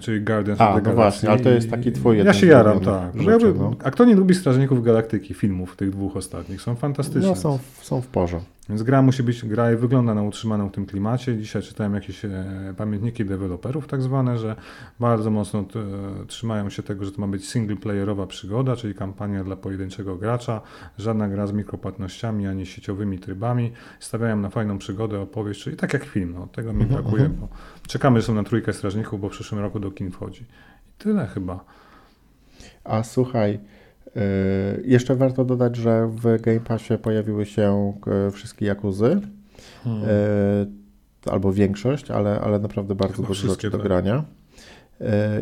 Czyli 0.00 0.20
Guardians 0.20 0.60
A, 0.60 0.68
of 0.68 0.74
the 0.74 0.90
no 0.90 0.96
Galaxy. 0.96 0.96
właśnie, 0.96 1.30
ale 1.30 1.40
to 1.40 1.48
jest 1.48 1.70
taki 1.70 1.92
twój 1.92 2.16
Ja 2.16 2.18
jeden 2.18 2.34
się 2.34 2.46
z 2.46 2.50
jaram, 2.50 2.80
tak. 2.80 3.14
rzeczy, 3.20 3.30
Ja 3.30 3.38
by- 3.38 3.54
no. 3.58 3.74
A 3.84 3.90
kto 3.90 4.04
nie 4.04 4.14
lubi 4.16 4.34
Strażników 4.34 4.84
Galaktyki, 4.84 5.34
filmów, 5.34 5.76
tych 5.76 5.90
dwóch 5.90 6.16
ostatnich? 6.16 6.62
Są 6.62 6.74
fantastyczne. 6.74 7.28
No 7.28 7.36
są, 7.36 7.58
w- 7.58 7.84
są 7.84 8.00
w 8.00 8.06
porządku. 8.06 8.50
Więc 8.72 8.82
gra 8.82 9.02
musi 9.02 9.22
być, 9.22 9.44
gra 9.44 9.72
i 9.72 9.76
wygląda 9.76 10.14
na 10.14 10.22
utrzymaną 10.22 10.68
w 10.68 10.72
tym 10.72 10.86
klimacie. 10.86 11.38
Dzisiaj 11.38 11.62
czytałem 11.62 11.94
jakieś 11.94 12.24
e, 12.24 12.30
pamiętniki 12.76 13.24
deweloperów 13.24 13.86
tak 13.86 14.02
zwane, 14.02 14.38
że 14.38 14.56
bardzo 15.00 15.30
mocno 15.30 15.60
e, 15.60 16.26
trzymają 16.26 16.70
się 16.70 16.82
tego, 16.82 17.04
że 17.04 17.12
to 17.12 17.20
ma 17.20 17.26
być 17.26 17.48
singleplayerowa 17.48 18.26
przygoda, 18.26 18.76
czyli 18.76 18.94
kampania 18.94 19.44
dla 19.44 19.56
pojedynczego 19.56 20.16
gracza, 20.16 20.60
żadna 20.98 21.28
gra 21.28 21.46
z 21.46 21.52
mikropłatnościami 21.52 22.46
ani 22.46 22.66
sieciowymi 22.66 23.18
trybami. 23.18 23.72
Stawiają 24.00 24.36
na 24.36 24.50
fajną 24.50 24.78
przygodę, 24.78 25.20
opowieść, 25.20 25.62
czyli 25.62 25.76
tak 25.76 25.92
jak 25.92 26.04
film. 26.04 26.32
No, 26.34 26.46
tego 26.46 26.72
mi 26.72 26.82
Mhm, 26.82 27.02
brakuje, 27.02 27.24
mhm. 27.24 27.40
bo 27.40 27.48
czekamy 27.88 28.20
zresztą 28.20 28.34
na 28.34 28.44
trójkę 28.44 28.72
strażników, 28.72 29.20
bo 29.20 29.28
w 29.28 29.32
przyszłym 29.32 29.60
roku 29.60 29.80
do 29.80 29.90
kin 29.90 30.10
wchodzi. 30.10 30.42
I 30.88 30.92
tyle 30.98 31.26
chyba. 31.26 31.64
A 32.84 33.02
słuchaj, 33.02 33.60
Jeszcze 34.84 35.16
warto 35.16 35.44
dodać, 35.44 35.76
że 35.76 36.08
w 36.08 36.40
Game 36.40 36.60
Passie 36.60 36.98
pojawiły 36.98 37.46
się 37.46 37.92
wszystkie 38.32 38.66
Jakuzy. 38.66 39.20
Hmm. 39.84 40.06
Albo 41.30 41.52
większość, 41.52 42.10
ale, 42.10 42.40
ale 42.40 42.58
naprawdę 42.58 42.94
bardzo 42.94 43.22
dużo 43.22 43.48
rzeczy 43.48 43.70
do 43.70 43.78
tak. 43.78 43.86
grania. 43.86 44.24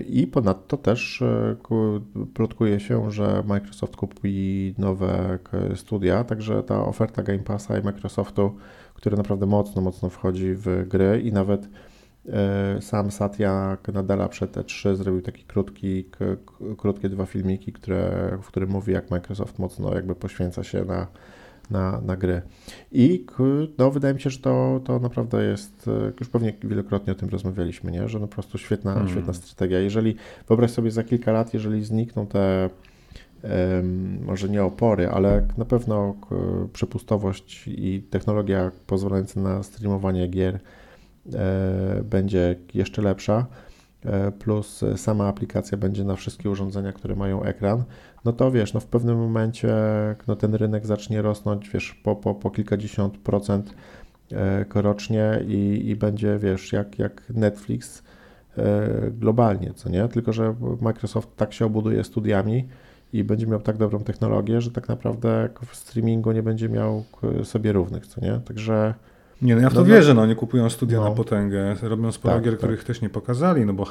I 0.09 0.27
ponadto 0.27 0.77
też 0.77 1.23
plotkuje 2.35 2.81
się, 2.81 3.11
że 3.11 3.43
Microsoft 3.47 3.97
kupi 3.97 4.75
nowe 4.79 5.39
studia, 5.75 6.25
także 6.25 6.63
ta 6.63 6.85
oferta 6.85 7.23
Game 7.23 7.39
Passa 7.39 7.79
i 7.79 7.83
Microsoftu, 7.83 8.57
który 8.95 9.17
naprawdę 9.17 9.47
mocno, 9.47 9.83
mocno 9.83 10.09
wchodzi 10.09 10.55
w 10.55 10.85
gry 10.89 11.21
i 11.25 11.33
nawet 11.33 11.65
e, 11.65 11.69
sam 12.81 13.11
Satya 13.11 13.79
Nadella 13.95 14.29
przed 14.29 14.57
E3 14.57 14.97
zrobił 14.97 15.23
taki 15.23 15.45
krótki, 15.45 16.05
krótkie 16.79 17.09
dwa 17.09 17.27
filmiki, 17.27 17.73
które, 17.73 18.31
w 18.43 18.47
którym 18.47 18.71
mówi, 18.71 18.93
jak 18.93 19.11
Microsoft 19.11 19.59
mocno 19.59 19.95
jakby 19.95 20.15
poświęca 20.15 20.65
się 20.65 20.85
na, 20.85 21.07
na, 21.71 22.01
na 22.01 22.17
gry. 22.17 22.43
I 22.93 23.27
no, 23.79 23.91
wydaje 23.91 24.15
mi 24.15 24.21
się, 24.21 24.31
że 24.31 24.39
to, 24.39 24.81
to 24.85 24.99
naprawdę 24.99 25.45
jest, 25.45 25.89
e, 25.89 26.13
już 26.21 26.29
pewnie 26.29 26.53
wielokrotnie 26.65 27.13
o 27.13 27.17
tym 27.17 27.29
rozmawialiśmy, 27.29 27.91
nie? 27.91 28.09
że 28.09 28.19
no 28.19 28.27
po 28.27 28.35
prostu 28.35 28.59
świetna, 28.59 28.93
hmm. 28.93 29.11
świetna 29.11 29.33
strategia. 29.33 29.81
Jeżeli, 29.81 30.17
wyobraź 30.49 30.71
sobie 30.71 30.91
za 30.91 31.05
kilka 31.05 31.33
lat, 31.33 31.55
jeżeli 31.55 31.85
znikną 31.85 32.27
te 32.27 32.71
może 34.25 34.49
nie 34.49 34.65
opory, 34.65 35.09
ale 35.09 35.47
na 35.59 35.65
pewno 35.65 36.15
przepustowość 36.73 37.69
i 37.69 38.03
technologia 38.11 38.71
pozwalająca 38.87 39.41
na 39.41 39.63
streamowanie 39.63 40.29
gier 40.29 40.55
e, 40.55 40.61
będzie 42.05 42.57
jeszcze 42.75 43.03
lepsza, 43.03 43.47
e, 44.05 44.33
plus 44.33 44.85
sama 44.97 45.29
aplikacja 45.29 45.79
będzie 45.79 46.05
na 46.05 46.17
wszystkie 46.17 46.51
urządzenia, 46.51 46.93
które 46.93 47.17
mają 47.17 47.43
ekran, 47.43 47.85
no 48.25 48.33
to 48.33 48.51
wiesz, 48.51 48.75
no 48.75 48.81
w 48.81 48.87
pewnym 48.87 49.19
momencie 49.19 49.75
no 50.27 50.37
ten 50.37 50.55
rynek 50.55 50.87
zacznie 50.87 51.23
rosnąć, 51.23 51.71
wiesz, 51.71 51.95
po, 51.95 52.17
po, 52.17 52.35
po 52.35 52.51
kilkadziesiąt 52.51 53.19
procent 53.19 53.75
e, 54.33 54.83
rocznie 54.83 55.45
i, 55.49 55.89
i 55.89 55.97
będzie, 55.97 56.39
wiesz, 56.39 56.73
jak, 56.73 56.99
jak 56.99 57.31
Netflix 57.31 58.03
globalnie, 59.11 59.73
co 59.75 59.89
nie? 59.89 60.09
Tylko, 60.09 60.33
że 60.33 60.55
Microsoft 60.81 61.37
tak 61.37 61.53
się 61.53 61.67
obuduje 61.67 62.05
studiami, 62.05 62.69
i 63.13 63.25
będzie 63.25 63.47
miał 63.47 63.61
tak 63.61 63.77
dobrą 63.77 64.01
technologię, 64.01 64.61
że 64.61 64.71
tak 64.71 64.89
naprawdę 64.89 65.49
w 65.67 65.77
streamingu 65.77 66.33
nie 66.33 66.43
będzie 66.43 66.69
miał 66.69 67.05
sobie 67.45 67.73
równych, 67.73 68.07
co 68.07 68.21
nie? 68.21 68.41
Także... 68.45 68.95
Nie, 69.43 69.57
no 69.57 69.63
ja 69.63 69.71
w 69.71 69.75
to 69.75 69.81
no, 69.81 69.87
no. 69.87 69.95
wierzę, 69.95 70.15
no, 70.15 70.27
nie 70.27 70.35
kupują 70.35 70.71
studia 70.71 70.99
no. 70.99 71.09
na 71.09 71.11
potęgę, 71.11 71.77
robią 71.83 72.13
sporo 72.13 72.35
tak, 72.35 72.45
gier, 72.45 72.53
tak. 72.53 72.59
których 72.59 72.85
też 72.85 73.01
nie 73.01 73.11
pokazali, 73.11 73.67
no 73.67 73.73
bo 73.73 73.87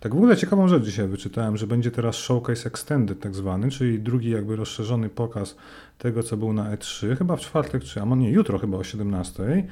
tak 0.00 0.14
w 0.14 0.16
ogóle 0.16 0.36
ciekawą 0.36 0.68
rzecz 0.68 0.84
dzisiaj 0.84 1.08
wyczytałem, 1.08 1.56
że 1.56 1.66
będzie 1.66 1.90
teraz 1.90 2.16
Showcase 2.16 2.68
Extended 2.68 3.20
tak 3.20 3.34
zwany, 3.34 3.70
czyli 3.70 4.00
drugi 4.00 4.30
jakby 4.30 4.56
rozszerzony 4.56 5.08
pokaz 5.08 5.56
tego, 5.98 6.22
co 6.22 6.36
był 6.36 6.52
na 6.52 6.76
E3, 6.76 7.16
chyba 7.16 7.36
w 7.36 7.40
czwartek, 7.40 7.84
czy, 7.84 8.02
a 8.02 8.04
nie, 8.04 8.30
jutro 8.30 8.58
chyba 8.58 8.78
o 8.78 8.84
17. 8.84 9.66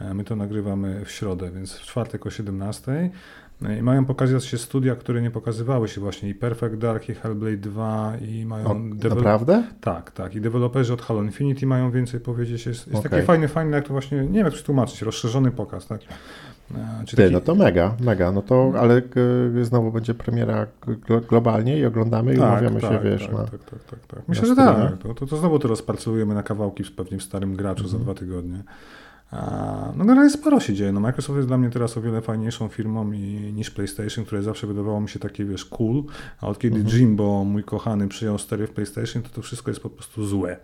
E, 0.00 0.14
my 0.14 0.24
to 0.24 0.36
nagrywamy 0.36 1.04
w 1.04 1.10
środę, 1.10 1.50
więc 1.50 1.72
w 1.72 1.82
czwartek 1.82 2.26
o 2.26 2.30
17. 2.30 3.10
I 3.78 3.82
mają 3.82 4.04
pokazać 4.04 4.44
się 4.44 4.58
studia, 4.58 4.96
które 4.96 5.22
nie 5.22 5.30
pokazywały 5.30 5.88
się 5.88 6.00
właśnie 6.00 6.28
i 6.28 6.34
Perfect 6.34 6.76
Dark, 6.76 7.08
i 7.08 7.14
Hellblade 7.14 7.56
2 7.56 8.12
i 8.28 8.46
mają... 8.46 8.66
O, 8.66 8.74
naprawdę? 9.14 9.64
Tak, 9.80 10.10
tak. 10.10 10.34
I 10.34 10.40
deweloperzy 10.40 10.92
od 10.92 11.02
Halo 11.02 11.22
Infinity 11.22 11.66
mają 11.66 11.90
więcej 11.90 12.20
powiedzieć. 12.20 12.66
Jest, 12.66 12.86
jest 12.86 12.98
okay. 12.98 13.10
taki 13.10 13.26
fajny, 13.26 13.48
fajny, 13.48 13.76
jak 13.76 13.86
to 13.86 13.92
właśnie, 13.92 14.18
nie 14.18 14.26
wiem 14.32 14.44
jak 14.44 14.54
to 14.54 14.62
tłumaczyć, 14.62 15.02
rozszerzony 15.02 15.50
pokaz, 15.50 15.86
tak? 15.86 16.00
E, 16.74 17.04
czy 17.06 17.16
Ty, 17.16 17.22
taki... 17.22 17.34
no 17.34 17.40
to 17.40 17.54
mega, 17.54 17.96
mega, 18.00 18.32
no 18.32 18.42
to, 18.42 18.72
ale 18.78 19.02
znowu 19.62 19.92
będzie 19.92 20.14
premiera 20.14 20.66
globalnie 21.28 21.78
i 21.78 21.86
oglądamy 21.86 22.34
i 22.34 22.38
tak, 22.38 22.50
umawiamy 22.50 22.80
tak, 22.80 22.92
się, 22.92 22.98
wiesz, 23.10 23.22
tak, 23.22 23.32
na, 23.32 23.38
tak, 23.38 23.64
tak, 23.64 23.84
tak, 23.84 24.06
tak. 24.06 24.28
Myślę, 24.28 24.48
że 24.48 24.56
tak, 24.56 24.98
to, 24.98 25.14
to, 25.14 25.26
to 25.26 25.36
znowu 25.36 25.58
to 25.58 25.68
rozparcelujemy 25.68 26.34
na 26.34 26.42
kawałki 26.42 26.84
z 26.84 26.90
pewnym 26.90 27.20
starym 27.20 27.56
graczu 27.56 27.84
mhm. 27.84 27.98
za 27.98 28.04
dwa 28.04 28.14
tygodnie. 28.14 28.62
No 29.96 30.04
generalnie 30.04 30.30
sporo 30.30 30.60
się 30.60 30.74
dzieje. 30.74 30.92
No 30.92 31.00
Microsoft 31.00 31.36
jest 31.36 31.48
dla 31.48 31.58
mnie 31.58 31.70
teraz 31.70 31.96
o 31.96 32.02
wiele 32.02 32.20
fajniejszą 32.20 32.68
firmą 32.68 33.12
i, 33.12 33.52
niż 33.54 33.70
PlayStation, 33.70 34.24
które 34.24 34.42
zawsze 34.42 34.66
wydawało 34.66 35.00
mi 35.00 35.08
się 35.08 35.18
takie, 35.18 35.44
wiesz, 35.44 35.64
cool, 35.64 36.04
a 36.40 36.46
od 36.46 36.58
kiedy 36.58 36.76
mhm. 36.76 36.96
Jimbo, 36.96 37.44
mój 37.44 37.64
kochany, 37.64 38.08
przyjął 38.08 38.38
stery 38.38 38.66
w 38.66 38.70
PlayStation, 38.70 39.22
to 39.22 39.28
to 39.28 39.42
wszystko 39.42 39.70
jest 39.70 39.80
po 39.80 39.90
prostu 39.90 40.26
złe. 40.26 40.56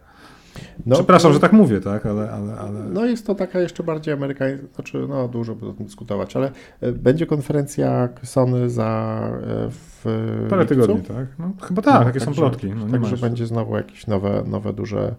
No, 0.87 0.97
Przepraszam, 0.97 1.31
no, 1.31 1.35
że 1.35 1.41
tak 1.41 1.53
mówię, 1.53 1.81
tak, 1.81 2.07
ale, 2.07 2.31
ale, 2.31 2.55
ale... 2.55 2.81
No 2.81 3.05
jest 3.05 3.27
to 3.27 3.35
taka 3.35 3.61
jeszcze 3.61 3.83
bardziej 3.83 4.15
amerykańska, 4.15 4.67
znaczy 4.75 5.07
no 5.09 5.29
dużo 5.29 5.55
by 5.55 5.67
o 5.67 5.73
tym 5.73 5.87
dyskutować, 5.87 6.37
ale 6.37 6.53
e, 6.81 6.93
będzie 6.93 7.27
konferencja 7.27 8.09
Sony 8.23 8.71
za 8.71 9.21
e, 9.43 9.71
w 9.71 10.47
Parę 10.51 10.67
tygodni, 10.67 11.03
tak? 11.03 11.27
No, 11.39 11.53
chyba 11.63 11.83
tak, 11.83 12.01
no, 12.01 12.05
takie 12.05 12.21
są 12.21 12.35
plotki. 12.35 12.67
No, 12.67 12.99
także 12.99 13.17
będzie 13.17 13.47
znowu 13.47 13.77
jakieś 13.77 14.07
nowe, 14.07 14.45
nowe 14.47 14.73
duże 14.73 15.15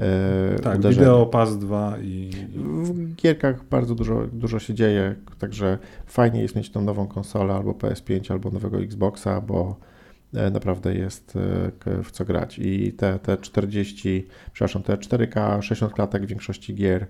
E, 0.00 0.58
tak, 0.62 0.78
uderzenia. 0.78 1.06
Wideo 1.06 1.26
Pass 1.26 1.58
2 1.58 1.98
i... 2.02 2.30
W 2.54 3.14
gierkach 3.14 3.64
bardzo 3.64 3.94
dużo, 3.94 4.26
dużo 4.32 4.58
się 4.58 4.74
dzieje, 4.74 5.14
także 5.38 5.78
fajnie 6.06 6.42
jest 6.42 6.56
mieć 6.56 6.70
tą 6.70 6.80
nową 6.80 7.06
konsolę 7.06 7.54
albo 7.54 7.72
PS5, 7.72 8.32
albo 8.32 8.50
nowego 8.50 8.80
Xboxa, 8.80 9.40
bo 9.40 9.76
e, 10.34 10.50
naprawdę 10.50 10.94
jest 10.94 11.36
e, 11.86 12.02
w 12.02 12.10
co 12.10 12.24
grać. 12.24 12.58
I 12.58 12.92
te, 12.92 13.18
te 13.18 13.36
40, 13.36 14.26
przepraszam, 14.52 14.82
te 14.82 14.96
4K, 14.96 15.62
60 15.62 15.92
klatek 15.92 16.22
w 16.24 16.26
większości 16.26 16.74
gier 16.74 17.06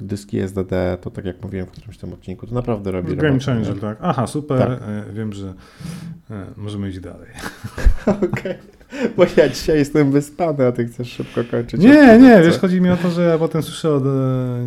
dyski 0.00 0.38
SDD, 0.38 0.98
to 1.00 1.10
tak 1.10 1.24
jak 1.24 1.42
mówiłem 1.42 1.66
w 1.66 1.70
którymś 1.70 1.98
tym 1.98 2.12
odcinku, 2.12 2.46
to 2.46 2.54
naprawdę 2.54 2.90
robi 2.90 3.16
Game 3.16 3.40
changer, 3.40 3.80
tak. 3.80 3.98
Aha, 4.00 4.26
super. 4.26 4.58
Tak. 4.68 5.14
Wiem, 5.14 5.32
że 5.32 5.54
możemy 6.56 6.88
iść 6.88 7.00
dalej. 7.00 7.28
Okej. 8.06 8.28
Okay. 8.30 8.77
Bo 9.16 9.24
ja 9.36 9.48
dzisiaj 9.48 9.78
jestem 9.78 10.10
wyspany, 10.10 10.66
a 10.66 10.72
ty 10.72 10.86
chcesz 10.86 11.12
szybko 11.12 11.40
kończyć. 11.50 11.80
Nie, 11.80 12.18
nie, 12.18 12.42
wiesz, 12.42 12.58
chodzi 12.58 12.80
mi 12.80 12.90
o 12.90 12.96
to, 12.96 13.10
że 13.10 13.22
ja 13.22 13.38
potem 13.38 13.62
słyszę 13.62 13.94
od, 13.94 14.04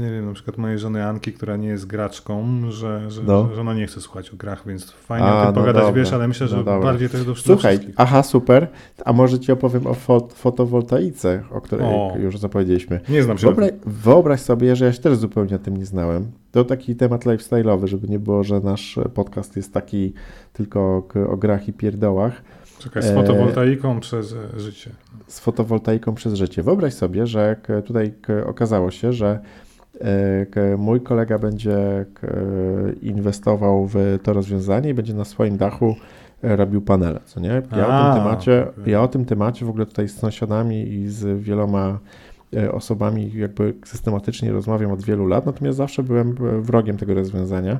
nie 0.01 0.11
wiem, 0.11 0.25
na 0.25 0.33
przykład 0.33 0.57
mojej 0.57 0.79
żony 0.79 1.05
Anki, 1.05 1.33
która 1.33 1.57
nie 1.57 1.67
jest 1.67 1.87
graczką, 1.87 2.61
że, 2.71 3.11
że, 3.11 3.23
no. 3.23 3.49
że 3.55 3.61
ona 3.61 3.73
nie 3.73 3.87
chce 3.87 4.01
słuchać 4.01 4.29
o 4.29 4.35
grach, 4.35 4.63
więc 4.67 4.91
fajnie 4.91 5.27
a, 5.27 5.41
o 5.41 5.45
tym 5.45 5.55
no 5.55 5.61
pogadać, 5.61 5.83
dobra, 5.83 6.01
wiesz, 6.01 6.13
ale 6.13 6.27
myślę, 6.27 6.47
że 6.47 6.57
no 6.57 6.63
bardziej 6.63 7.09
jest 7.13 7.25
do 7.25 7.35
Słuchaj, 7.35 7.79
aha, 7.95 8.23
super, 8.23 8.67
a 9.05 9.13
może 9.13 9.39
ci 9.39 9.51
opowiem 9.51 9.87
o 9.87 9.93
fot 9.93 10.33
fotowoltaice, 10.33 11.43
o 11.51 11.61
której 11.61 11.87
o. 11.87 12.13
już 12.19 12.37
zapowiedzieliśmy. 12.37 12.99
Nie 13.09 13.23
znam 13.23 13.37
się. 13.37 13.47
Wyobraź, 13.47 13.71
wyobraź 13.85 14.41
sobie, 14.41 14.75
że 14.75 14.85
ja 14.85 14.93
się 14.93 15.01
też 15.01 15.17
zupełnie 15.17 15.55
o 15.55 15.59
tym 15.59 15.77
nie 15.77 15.85
znałem. 15.85 16.31
To 16.51 16.65
taki 16.65 16.95
temat 16.95 17.25
lifestyle'owy, 17.25 17.87
żeby 17.87 18.07
nie 18.07 18.19
było, 18.19 18.43
że 18.43 18.59
nasz 18.59 18.99
podcast 19.13 19.55
jest 19.55 19.73
taki 19.73 20.13
tylko 20.53 21.07
o 21.29 21.37
grach 21.37 21.67
i 21.67 21.73
pierdołach. 21.73 22.41
Czekaj, 22.81 23.03
z 23.03 23.11
fotowoltaiką 23.11 23.97
e, 23.97 23.99
przez 23.99 24.35
życie. 24.57 24.91
Z 25.27 25.39
fotowoltaiką 25.39 26.15
przez 26.15 26.33
życie. 26.33 26.63
Wyobraź 26.63 26.93
sobie, 26.93 27.27
że 27.27 27.55
tutaj 27.85 28.13
okazało 28.45 28.91
się, 28.91 29.13
że 29.13 29.39
e, 30.55 30.77
mój 30.77 31.01
kolega 31.01 31.39
będzie 31.39 32.05
inwestował 33.01 33.87
w 33.87 34.19
to 34.23 34.33
rozwiązanie 34.33 34.89
i 34.89 34.93
będzie 34.93 35.13
na 35.13 35.25
swoim 35.25 35.57
dachu 35.57 35.95
e, 36.43 36.55
robił 36.55 36.81
panele, 36.81 37.19
co 37.25 37.39
nie? 37.39 37.61
Ja, 37.77 37.87
A, 37.87 38.11
o, 38.11 38.13
tym 38.13 38.23
temacie, 38.23 38.67
okay. 38.69 38.91
ja 38.91 39.01
o 39.01 39.07
tym 39.07 39.25
temacie 39.25 39.65
w 39.65 39.69
ogóle 39.69 39.85
tutaj 39.85 40.07
z 40.07 40.17
sąsiadami 40.17 40.93
i 40.93 41.07
z 41.07 41.41
wieloma 41.41 41.99
osobami 42.71 43.31
jakby 43.33 43.73
systematycznie 43.85 44.51
rozmawiam 44.51 44.91
od 44.91 45.03
wielu 45.03 45.27
lat, 45.27 45.45
natomiast 45.45 45.77
zawsze 45.77 46.03
byłem 46.03 46.35
wrogiem 46.61 46.97
tego 46.97 47.13
rozwiązania. 47.13 47.79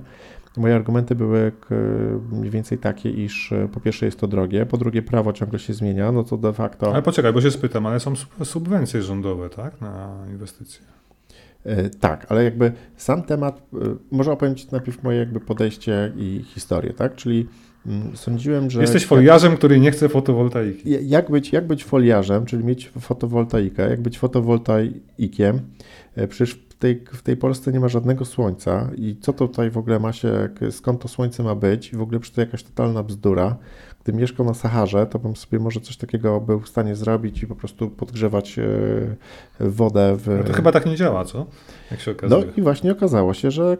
Moje 0.57 0.75
argumenty 0.75 1.15
były 1.15 1.51
mniej 2.31 2.51
więcej 2.51 2.77
takie, 2.77 3.09
iż 3.09 3.51
e, 3.51 3.67
po 3.73 3.79
pierwsze 3.79 4.05
jest 4.05 4.19
to 4.19 4.27
drogie, 4.27 4.65
po 4.65 4.77
drugie 4.77 5.01
prawo 5.01 5.33
ciągle 5.33 5.59
się 5.59 5.73
zmienia, 5.73 6.11
no 6.11 6.23
to 6.23 6.37
de 6.37 6.53
facto... 6.53 6.93
Ale 6.93 7.01
poczekaj, 7.01 7.33
bo 7.33 7.41
się 7.41 7.51
spytam, 7.51 7.85
ale 7.85 7.99
są 7.99 8.13
subwencje 8.43 9.01
rządowe, 9.01 9.49
tak, 9.49 9.81
na 9.81 10.25
inwestycje? 10.29 10.85
E, 11.63 11.89
tak, 11.89 12.25
ale 12.29 12.43
jakby 12.43 12.71
sam 12.97 13.23
temat, 13.23 13.61
e, 13.73 13.77
może 14.11 14.31
opowiem 14.31 14.55
Ci 14.55 14.67
najpierw 14.71 15.03
moje 15.03 15.19
jakby 15.19 15.39
podejście 15.39 16.13
i 16.17 16.43
historię, 16.47 16.93
tak, 16.93 17.15
czyli 17.15 17.47
mm, 17.85 18.17
sądziłem, 18.17 18.69
że... 18.69 18.81
Jesteś 18.81 19.05
foliarzem, 19.05 19.57
który 19.57 19.79
nie 19.79 19.91
chce 19.91 20.09
fotowoltaiki. 20.09 21.09
Jak 21.09 21.31
być, 21.31 21.53
jak 21.53 21.67
być 21.67 21.83
foliarzem, 21.83 22.45
czyli 22.45 22.63
mieć 22.63 22.89
fotowoltaikę, 22.99 23.89
jak 23.89 24.01
być 24.01 24.19
fotowoltaikiem, 24.19 25.59
przecież 26.29 26.59
tej, 26.81 27.03
w 27.13 27.21
tej 27.21 27.37
Polsce 27.37 27.71
nie 27.71 27.79
ma 27.79 27.87
żadnego 27.87 28.25
słońca 28.25 28.89
i 28.95 29.15
co 29.21 29.33
to 29.33 29.47
tutaj 29.47 29.69
w 29.69 29.77
ogóle 29.77 29.99
ma 29.99 30.13
się, 30.13 30.49
skąd 30.71 31.01
to 31.01 31.07
słońce 31.07 31.43
ma 31.43 31.55
być 31.55 31.93
i 31.93 31.95
w 31.95 32.01
ogóle 32.01 32.19
przy 32.19 32.31
to 32.31 32.41
jakaś 32.41 32.63
totalna 32.63 33.03
bzdura. 33.03 33.55
Gdybym 34.03 34.21
mieszkał 34.21 34.45
na 34.45 34.53
Saharze, 34.53 35.05
to 35.05 35.19
bym 35.19 35.35
sobie 35.35 35.59
może 35.59 35.79
coś 35.79 35.97
takiego 35.97 36.41
był 36.41 36.59
w 36.59 36.69
stanie 36.69 36.95
zrobić 36.95 37.43
i 37.43 37.47
po 37.47 37.55
prostu 37.55 37.89
podgrzewać 37.89 38.59
e, 38.59 38.63
wodę. 39.59 40.17
W... 40.17 40.27
No 40.27 40.43
to 40.43 40.53
chyba 40.53 40.71
tak 40.71 40.85
nie 40.85 40.95
działa, 40.95 41.25
co? 41.25 41.45
Jak 41.91 41.99
się 41.99 42.11
okazuje. 42.11 42.45
No 42.45 42.53
i 42.57 42.61
właśnie 42.61 42.91
okazało 42.91 43.33
się, 43.33 43.51
że 43.51 43.77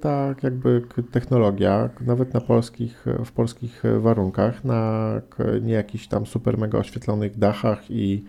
ta 0.00 0.34
jakby 0.42 0.82
technologia, 1.10 1.90
nawet 2.00 2.34
na 2.34 2.40
polskich, 2.40 3.04
w 3.24 3.32
polskich 3.32 3.82
warunkach, 4.00 4.64
na 4.64 5.12
nie 5.62 5.72
jakichś 5.72 6.06
tam 6.06 6.26
super 6.26 6.58
mega 6.58 6.78
oświetlonych 6.78 7.38
dachach 7.38 7.90
i 7.90 8.24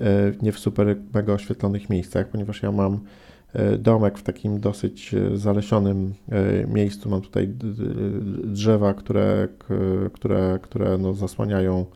e, 0.00 0.32
nie 0.42 0.52
w 0.52 0.58
super 0.58 0.96
mega 1.14 1.32
oświetlonych 1.32 1.90
miejscach, 1.90 2.28
ponieważ 2.28 2.62
ja 2.62 2.72
mam 2.72 2.94
E, 2.94 3.23
domek 3.78 4.18
w 4.18 4.22
takim 4.22 4.60
dosyć 4.60 5.14
e, 5.14 5.36
zalesionym 5.36 6.14
e, 6.30 6.66
miejscu. 6.66 7.08
Mam 7.08 7.20
tutaj 7.20 7.48
drzewa, 8.44 8.94
które, 8.94 9.48
które, 10.12 10.58
które 10.62 10.98
no 10.98 11.14
zasłaniają 11.14 11.86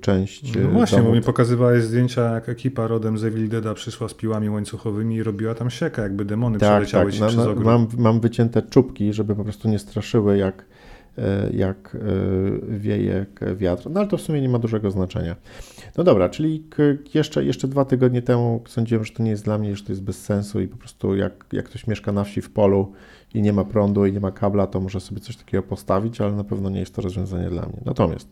część 0.00 0.54
No 0.56 0.60
e, 0.60 0.64
właśnie, 0.64 0.98
domu. 0.98 1.10
bo 1.10 1.16
mi 1.16 1.22
pokazywałeś 1.22 1.82
zdjęcia, 1.84 2.22
jak 2.34 2.48
ekipa 2.48 2.86
rodem 2.86 3.18
z 3.18 3.24
Evil 3.24 3.48
Deada 3.48 3.74
przyszła 3.74 4.08
z 4.08 4.14
piłami 4.14 4.50
łańcuchowymi 4.50 5.14
i 5.16 5.22
robiła 5.22 5.54
tam 5.54 5.70
siekę, 5.70 6.02
jakby 6.02 6.24
demony 6.24 6.58
Tak, 6.58 6.68
przeleciały 6.82 7.04
tak. 7.04 7.14
ci 7.14 7.20
Na, 7.20 7.26
przez 7.26 7.40
ogród. 7.46 7.64
mam, 7.64 7.86
mam 7.98 8.20
wycięte 8.20 8.62
czubki, 8.62 9.12
żeby 9.12 9.34
po 9.34 9.44
prostu 9.44 9.68
nie 9.68 9.78
straszyły, 9.78 10.38
jak, 10.38 10.64
e, 11.18 11.50
jak 11.52 11.96
e, 11.96 12.78
wieje 12.78 13.26
wiatr. 13.56 13.90
No 13.90 14.00
ale 14.00 14.08
to 14.08 14.16
w 14.16 14.20
sumie 14.20 14.40
nie 14.40 14.48
ma 14.48 14.58
dużego 14.58 14.90
znaczenia. 14.90 15.36
No 15.96 16.04
dobra, 16.04 16.28
czyli 16.28 16.64
jeszcze, 17.14 17.44
jeszcze 17.44 17.68
dwa 17.68 17.84
tygodnie 17.84 18.22
temu 18.22 18.62
sądziłem, 18.68 19.04
że 19.04 19.12
to 19.12 19.22
nie 19.22 19.30
jest 19.30 19.44
dla 19.44 19.58
mnie, 19.58 19.76
że 19.76 19.84
to 19.84 19.92
jest 19.92 20.02
bez 20.02 20.24
sensu 20.24 20.60
i 20.60 20.68
po 20.68 20.76
prostu 20.76 21.16
jak, 21.16 21.44
jak 21.52 21.64
ktoś 21.64 21.86
mieszka 21.86 22.12
na 22.12 22.24
wsi 22.24 22.40
w 22.40 22.50
polu 22.50 22.92
i 23.34 23.42
nie 23.42 23.52
ma 23.52 23.64
prądu 23.64 24.06
i 24.06 24.12
nie 24.12 24.20
ma 24.20 24.30
kabla, 24.30 24.66
to 24.66 24.80
może 24.80 25.00
sobie 25.00 25.20
coś 25.20 25.36
takiego 25.36 25.62
postawić, 25.62 26.20
ale 26.20 26.32
na 26.32 26.44
pewno 26.44 26.70
nie 26.70 26.80
jest 26.80 26.94
to 26.94 27.02
rozwiązanie 27.02 27.50
dla 27.50 27.62
mnie. 27.62 27.80
Natomiast 27.84 28.28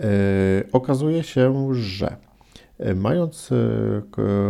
e, 0.00 0.04
okazuje 0.72 1.22
się, 1.22 1.74
że 1.74 2.16
e, 2.78 2.94
mając 2.94 3.50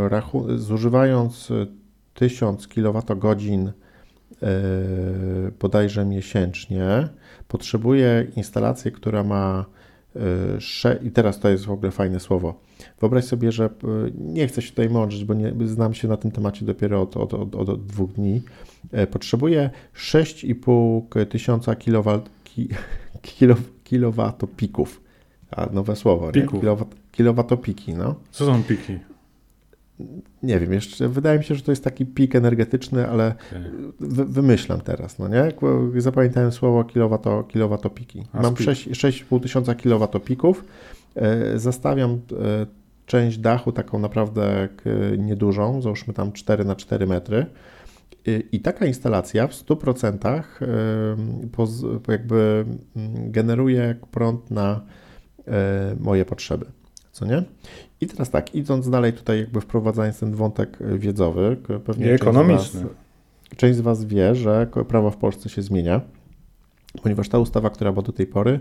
rachu- 0.08 0.58
zużywając 0.58 1.50
e, 1.50 1.66
1000 2.14 2.68
kWh 2.68 3.72
bodajże 5.60 6.04
miesięcznie, 6.04 7.08
potrzebuje 7.48 8.26
instalację, 8.36 8.90
która 8.90 9.24
ma 9.24 9.64
i 11.02 11.10
teraz 11.10 11.40
to 11.40 11.48
jest 11.48 11.64
w 11.66 11.70
ogóle 11.70 11.90
fajne 11.92 12.20
słowo. 12.20 12.60
Wyobraź 13.00 13.24
sobie, 13.24 13.52
że 13.52 13.64
e, 13.64 13.70
nie 14.14 14.46
chcę 14.48 14.62
się 14.62 14.70
tutaj 14.70 14.90
mądrzyć, 14.90 15.24
bo 15.24 15.34
nie, 15.34 15.52
znam 15.64 15.94
się 15.94 16.08
na 16.08 16.16
tym 16.16 16.30
temacie 16.30 16.64
dopiero 16.66 17.02
od, 17.02 17.16
od, 17.16 17.34
od, 17.34 17.54
od 17.68 17.86
dwóch 17.86 18.12
dni. 18.12 18.42
E, 18.92 19.06
Potrzebuje 19.06 19.70
6,5 19.96 21.26
tysiąca 21.26 21.74
kilowa- 21.74 22.20
ki, 22.44 22.68
kilo, 23.22 23.54
kilowatopików. 23.84 25.00
A 25.50 25.66
nowe 25.72 25.96
słowo, 25.96 26.26
nie? 26.26 26.32
Kilowat, 26.60 26.94
kilowatopiki, 27.12 27.94
no. 27.94 28.14
Co 28.30 28.46
są 28.46 28.62
piki? 28.62 28.98
Nie 30.42 30.58
wiem, 30.60 30.72
jeszcze 30.72 31.08
wydaje 31.08 31.38
mi 31.38 31.44
się, 31.44 31.54
że 31.54 31.62
to 31.62 31.72
jest 31.72 31.84
taki 31.84 32.06
pik 32.06 32.34
energetyczny, 32.36 33.08
ale 33.08 33.34
Okej. 33.50 33.62
wy, 34.00 34.24
wymyślam 34.24 34.80
teraz, 34.80 35.18
no 35.18 35.28
nie? 35.28 35.52
Zapamiętałem 35.96 36.52
słowo 36.52 36.84
kilowato, 36.84 37.42
kilowatopiki. 37.44 38.24
A, 38.32 38.42
Mam 38.42 38.54
spik. 38.54 38.64
6 38.66 38.88
6,5 38.88 39.40
tysiąca 39.42 39.74
kilowatopików. 39.74 40.64
E, 41.16 41.58
Zastawiam 41.58 42.10
e, 42.12 42.16
część 43.06 43.38
dachu 43.38 43.72
taką 43.72 43.98
naprawdę 43.98 44.68
niedużą, 45.18 45.82
załóżmy 45.82 46.14
tam 46.14 46.32
4 46.32 46.64
na 46.64 46.76
4 46.76 47.06
metry. 47.06 47.46
I- 48.52 48.60
taka 48.60 48.86
instalacja 48.86 49.46
w 49.46 49.52
100% 49.54 50.42
em, 50.60 51.48
poz- 51.52 52.00
jakby 52.08 52.64
mm, 52.96 53.32
generuje 53.32 53.94
prąd 54.10 54.50
na 54.50 54.80
e, 55.48 55.96
moje 56.00 56.24
potrzeby, 56.24 56.66
co 57.20 57.26
nie? 57.26 57.42
I 58.00 58.06
teraz 58.06 58.30
tak, 58.30 58.54
idąc 58.54 58.90
dalej 58.90 59.12
tutaj 59.12 59.38
jakby 59.38 59.60
wprowadzając 59.60 60.20
ten 60.20 60.34
wątek 60.34 60.78
e, 60.80 60.98
wiedzowy, 60.98 61.56
pewnie 61.84 62.06
I 62.06 62.08
część 62.08 62.20
z 62.20 62.22
ekonomiczny. 62.22 62.80
Was, 62.80 62.90
część 63.56 63.78
z 63.78 63.80
Was 63.80 64.04
wie, 64.04 64.34
że 64.34 64.66
prawo 64.88 65.10
w 65.10 65.16
Polsce 65.16 65.48
się 65.48 65.62
zmienia, 65.62 66.00
ponieważ 67.02 67.28
ta 67.28 67.38
ustawa, 67.38 67.70
która 67.70 67.92
była 67.92 68.02
do 68.02 68.12
tej 68.12 68.26
pory, 68.26 68.60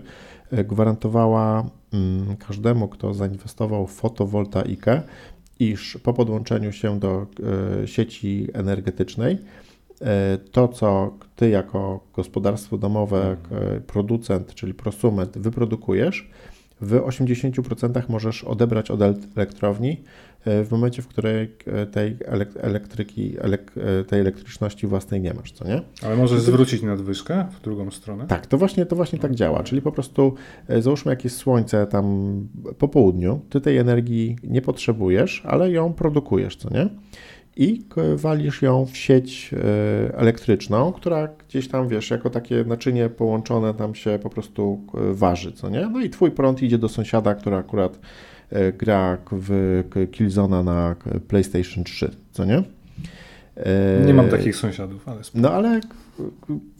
e, 0.50 0.64
gwarantowała 0.64 1.70
mm, 1.92 2.36
każdemu, 2.36 2.88
kto 2.88 3.14
zainwestował 3.14 3.86
w 3.86 3.92
fotowoltaikę, 3.92 5.02
iż 5.60 5.98
po 6.02 6.12
podłączeniu 6.12 6.72
się 6.72 7.00
do 7.00 7.26
e, 7.82 7.86
sieci 7.86 8.48
energetycznej, 8.52 9.38
to 10.52 10.68
co 10.68 11.18
Ty 11.40 11.50
jako 11.50 12.00
gospodarstwo 12.12 12.78
domowe, 12.78 13.36
e, 13.50 13.80
producent, 13.80 14.54
czyli 14.54 14.74
prosument 14.74 15.38
wyprodukujesz, 15.38 16.30
w 16.80 16.92
80% 16.92 18.02
możesz 18.08 18.44
odebrać 18.44 18.90
od 18.90 19.02
el- 19.02 19.14
elektrowni 19.36 20.00
e, 20.44 20.64
w 20.64 20.70
momencie, 20.70 21.02
w 21.02 21.08
której 21.08 21.50
e, 21.66 21.86
tej 21.86 22.16
elek- 22.16 22.58
elektryki, 22.60 23.36
elek- 23.38 24.00
e, 24.00 24.04
tej 24.04 24.20
elektryczności 24.20 24.86
własnej 24.86 25.20
nie 25.20 25.34
masz, 25.34 25.52
co 25.52 25.68
nie? 25.68 25.82
Ale 26.02 26.16
możesz 26.16 26.40
zwrócić 26.40 26.82
nadwyżkę 26.82 27.46
w 27.58 27.60
drugą 27.64 27.90
stronę? 27.90 28.26
Tak, 28.26 28.46
to 28.46 28.58
właśnie, 28.58 28.86
to 28.86 28.96
właśnie 28.96 29.18
tak 29.18 29.34
działa. 29.34 29.62
Czyli 29.62 29.82
po 29.82 29.92
prostu 29.92 30.34
załóżmy, 30.78 31.12
jak 31.12 31.24
jest 31.24 31.36
słońce 31.36 31.86
tam 31.86 32.34
po 32.78 32.88
południu, 32.88 33.40
ty 33.50 33.60
tej 33.60 33.78
energii 33.78 34.36
nie 34.44 34.62
potrzebujesz, 34.62 35.42
ale 35.46 35.70
ją 35.70 35.92
produkujesz, 35.92 36.56
co 36.56 36.70
nie? 36.74 36.88
I 37.56 37.84
walisz 38.16 38.62
ją 38.62 38.86
w 38.86 38.96
sieć 38.96 39.50
e, 39.54 40.16
elektryczną, 40.18 40.92
która 40.92 41.28
gdzieś 41.48 41.68
tam, 41.68 41.88
wiesz, 41.88 42.10
jako 42.10 42.30
takie 42.30 42.64
naczynie 42.64 43.08
połączone 43.08 43.74
tam 43.74 43.94
się 43.94 44.18
po 44.22 44.30
prostu 44.30 44.80
k- 44.92 44.98
waży, 45.12 45.52
co 45.52 45.68
nie? 45.70 45.88
No 45.92 46.00
i 46.00 46.10
twój 46.10 46.30
prąd 46.30 46.62
idzie 46.62 46.78
do 46.78 46.88
sąsiada, 46.88 47.34
który 47.34 47.56
akurat 47.56 47.98
e, 48.50 48.72
gra 48.72 49.18
w 49.32 49.82
Killzona 50.12 50.62
na 50.62 50.96
PlayStation 51.28 51.84
3, 51.84 52.10
co 52.32 52.44
nie? 52.44 52.62
E, 53.56 54.04
Nie 54.06 54.14
mam 54.14 54.28
takich 54.28 54.56
sąsiadów, 54.56 55.08
ale 55.08 55.24
spoko. 55.24 55.42
no 55.42 55.50
ale 55.52 55.80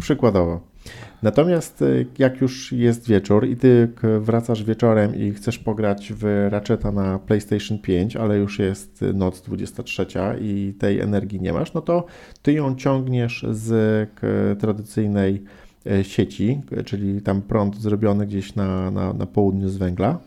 przykładowo. 0.00 0.69
Natomiast 1.22 1.82
y, 1.82 2.06
jak 2.18 2.40
już 2.40 2.72
jest 2.72 3.08
wieczór 3.08 3.46
i 3.48 3.56
ty 3.56 3.88
wracasz 4.20 4.64
wieczorem 4.64 5.16
i 5.16 5.32
chcesz 5.32 5.58
pograć 5.58 6.12
w 6.16 6.48
Ratcheta 6.50 6.92
na 6.92 7.18
PlayStation 7.18 7.78
5, 7.78 8.16
ale 8.16 8.38
już 8.38 8.58
jest 8.58 9.02
y, 9.02 9.14
noc 9.14 9.42
23 9.42 10.06
i 10.40 10.74
tej 10.78 11.00
energii 11.00 11.40
nie 11.40 11.52
masz, 11.52 11.72
no 11.74 11.80
to 11.80 12.06
ty 12.42 12.52
ją 12.52 12.76
ciągniesz 12.76 13.46
z 13.50 14.08
tradycyjnej 14.60 15.42
e, 15.86 16.04
sieci, 16.04 16.60
czyli 16.84 17.22
tam 17.22 17.42
prąd 17.42 17.76
zrobiony 17.76 18.26
gdzieś 18.26 18.54
na, 18.54 18.90
na, 18.90 19.12
na 19.12 19.26
południu 19.26 19.68
z 19.68 19.76
węgla 19.76 20.18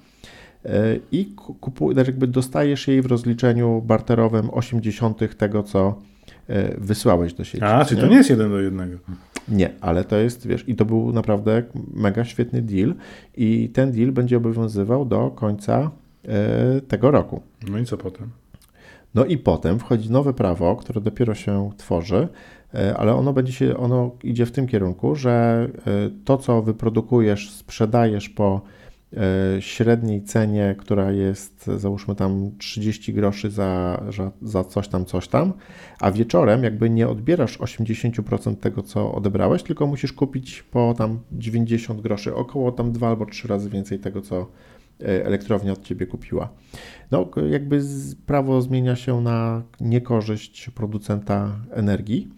e, 0.65 0.69
i 1.11 1.25
ku- 1.25 1.53
kupu, 1.53 1.93
znaczy 1.93 2.11
jakby 2.11 2.27
dostajesz 2.27 2.87
jej 2.87 3.01
w 3.01 3.05
rozliczeniu 3.05 3.81
barterowym 3.81 4.49
80 4.49 5.37
tego, 5.37 5.63
co 5.63 5.99
e, 6.47 6.77
wysłałeś 6.81 7.33
do 7.33 7.43
sieci. 7.43 7.63
A, 7.63 7.85
czyli 7.85 8.01
to 8.01 8.07
nie 8.07 8.15
jest 8.15 8.29
jeden 8.29 8.49
do 8.49 8.59
jednego. 8.59 8.97
Nie, 9.47 9.69
ale 9.81 10.03
to 10.03 10.17
jest, 10.17 10.47
wiesz, 10.47 10.69
i 10.69 10.75
to 10.75 10.85
był 10.85 11.13
naprawdę 11.13 11.63
mega 11.93 12.25
świetny 12.25 12.61
deal 12.61 12.93
i 13.37 13.69
ten 13.69 13.91
deal 13.91 14.11
będzie 14.11 14.37
obowiązywał 14.37 15.05
do 15.05 15.31
końca 15.31 15.91
e, 16.25 16.81
tego 16.81 17.11
roku. 17.11 17.41
No 17.69 17.77
i 17.77 17.85
co 17.85 17.97
potem? 17.97 18.29
No 19.15 19.25
i 19.25 19.37
potem 19.37 19.79
wchodzi 19.79 20.11
nowe 20.11 20.33
prawo, 20.33 20.75
które 20.75 21.01
dopiero 21.01 21.35
się 21.35 21.69
tworzy, 21.77 22.27
e, 22.73 22.97
ale 22.97 23.15
ono 23.15 23.33
będzie 23.33 23.53
się, 23.53 23.77
ono 23.77 24.11
idzie 24.23 24.45
w 24.45 24.51
tym 24.51 24.67
kierunku, 24.67 25.15
że 25.15 25.67
e, 25.87 26.09
to, 26.25 26.37
co 26.37 26.61
wyprodukujesz, 26.61 27.51
sprzedajesz 27.51 28.29
po 28.29 28.61
średniej 29.59 30.23
cenie, 30.23 30.75
która 30.79 31.11
jest 31.11 31.65
załóżmy 31.77 32.15
tam 32.15 32.51
30 32.57 33.13
groszy 33.13 33.49
za, 33.51 34.03
za, 34.17 34.31
za 34.41 34.63
coś 34.63 34.87
tam, 34.87 35.05
coś 35.05 35.27
tam, 35.27 35.53
a 35.99 36.11
wieczorem 36.11 36.63
jakby 36.63 36.89
nie 36.89 37.07
odbierasz 37.07 37.59
80% 37.59 38.55
tego, 38.55 38.83
co 38.83 39.13
odebrałeś, 39.13 39.63
tylko 39.63 39.87
musisz 39.87 40.13
kupić 40.13 40.63
po 40.63 40.93
tam 40.97 41.19
90 41.31 42.01
groszy, 42.01 42.35
około 42.35 42.71
tam 42.71 42.91
dwa 42.91 43.07
albo 43.07 43.25
trzy 43.25 43.47
razy 43.47 43.69
więcej 43.69 43.99
tego, 43.99 44.21
co 44.21 44.37
e, 44.41 44.45
elektrownia 45.03 45.71
od 45.71 45.83
Ciebie 45.83 46.05
kupiła. 46.05 46.49
No, 47.11 47.29
jakby 47.49 47.81
prawo 48.25 48.61
zmienia 48.61 48.95
się 48.95 49.21
na 49.21 49.63
niekorzyść 49.79 50.69
producenta 50.69 51.55
energii. 51.71 52.29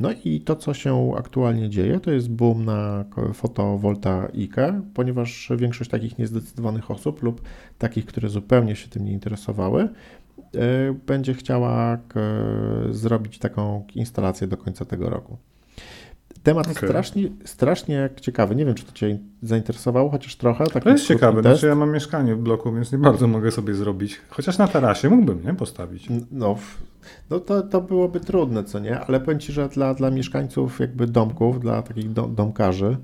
No 0.00 0.10
i 0.24 0.40
to, 0.40 0.56
co 0.56 0.74
się 0.74 1.12
aktualnie 1.16 1.70
dzieje, 1.70 2.00
to 2.00 2.10
jest 2.10 2.30
boom 2.30 2.64
na 2.64 3.04
fotowoltaikę, 3.34 4.82
ponieważ 4.94 5.52
większość 5.56 5.90
takich 5.90 6.18
niezdecydowanych 6.18 6.90
osób 6.90 7.22
lub 7.22 7.42
takich, 7.78 8.06
które 8.06 8.28
zupełnie 8.28 8.76
się 8.76 8.88
tym 8.88 9.04
nie 9.04 9.12
interesowały, 9.12 9.82
e, 9.82 9.88
będzie 11.06 11.34
chciała 11.34 11.98
zrobić 12.90 13.38
taką 13.38 13.84
instalację 13.94 14.46
do 14.46 14.56
końca 14.56 14.84
tego 14.84 15.10
roku. 15.10 15.36
Temat 16.42 16.66
Okej. 16.70 16.88
strasznie, 16.88 17.28
strasznie 17.44 18.10
ciekawy. 18.20 18.54
Nie 18.54 18.64
wiem, 18.64 18.74
czy 18.74 18.84
to 18.84 18.92
Cię 18.92 19.18
zainteresowało, 19.42 20.10
chociaż 20.10 20.36
trochę. 20.36 20.64
To 20.66 20.90
jest 20.90 21.06
ciekawe, 21.06 21.42
test. 21.42 21.60
znaczy 21.60 21.66
ja 21.66 21.74
mam 21.74 21.92
mieszkanie 21.92 22.34
w 22.34 22.38
bloku, 22.38 22.72
więc 22.72 22.92
nie 22.92 22.98
bardzo 22.98 23.26
mogę 23.28 23.50
sobie 23.50 23.74
zrobić. 23.74 24.20
Chociaż 24.28 24.58
na 24.58 24.68
tarasie 24.68 25.10
mógłbym, 25.10 25.44
nie? 25.44 25.54
Postawić. 25.54 26.08
No, 26.30 26.56
no 27.30 27.40
to, 27.40 27.62
to 27.62 27.80
byłoby 27.80 28.20
trudne, 28.20 28.64
co 28.64 28.78
nie? 28.78 29.00
Ale 29.00 29.20
powiem 29.20 29.40
Ci, 29.40 29.52
że 29.52 29.68
dla, 29.68 29.94
dla 29.94 30.10
mieszkańców 30.10 30.80
jakby 30.80 31.06
domków, 31.06 31.60
dla 31.60 31.82
takich 31.82 32.12
do, 32.12 32.22
domkarzy, 32.22 32.96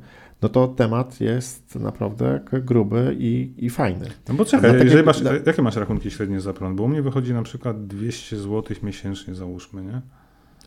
no 0.42 0.48
to 0.48 0.68
temat 0.68 1.20
jest 1.20 1.74
naprawdę 1.74 2.40
gruby 2.52 3.16
i, 3.18 3.54
i 3.58 3.70
fajny. 3.70 4.06
No 4.28 4.34
bo 4.34 4.44
czekaj, 4.44 4.60
Dlatego- 4.60 4.84
jeżeli 4.84 5.04
masz, 5.04 5.22
jakie 5.46 5.62
masz 5.62 5.76
rachunki 5.76 6.10
średnie 6.10 6.40
za 6.40 6.52
prąd? 6.52 6.76
Bo 6.76 6.84
u 6.84 6.88
mnie 6.88 7.02
wychodzi 7.02 7.34
na 7.34 7.42
przykład 7.42 7.86
200 7.86 8.36
zł 8.36 8.76
miesięcznie, 8.82 9.34
załóżmy, 9.34 9.82
nie? 9.82 10.00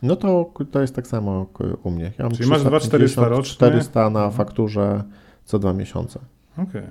No 0.02 0.16
to 0.16 0.50
to 0.70 0.80
jest 0.80 0.94
tak 0.94 1.06
samo 1.06 1.46
u 1.82 1.90
mnie. 1.90 2.12
Ja 2.18 2.24
mam 2.24 2.32
Czyli 2.32 2.48
masz 2.50 2.58
350, 2.60 2.68
2400 2.68 3.28
rocznie? 3.28 3.54
400 3.54 4.10
na 4.10 4.30
fakturze 4.30 5.04
co 5.44 5.58
dwa 5.58 5.72
miesiące. 5.72 6.20
Okej. 6.58 6.82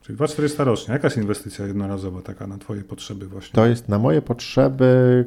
Czyli 0.00 0.16
2400 0.16 0.64
rocznie. 0.64 0.92
Jaka 0.94 1.06
jest 1.06 1.16
inwestycja 1.16 1.66
jednorazowa 1.66 2.22
taka 2.22 2.46
na 2.46 2.58
twoje 2.58 2.84
potrzeby 2.84 3.26
właśnie? 3.26 3.54
To 3.54 3.66
jest 3.66 3.88
na 3.88 3.98
moje 3.98 4.22
potrzeby, 4.22 5.24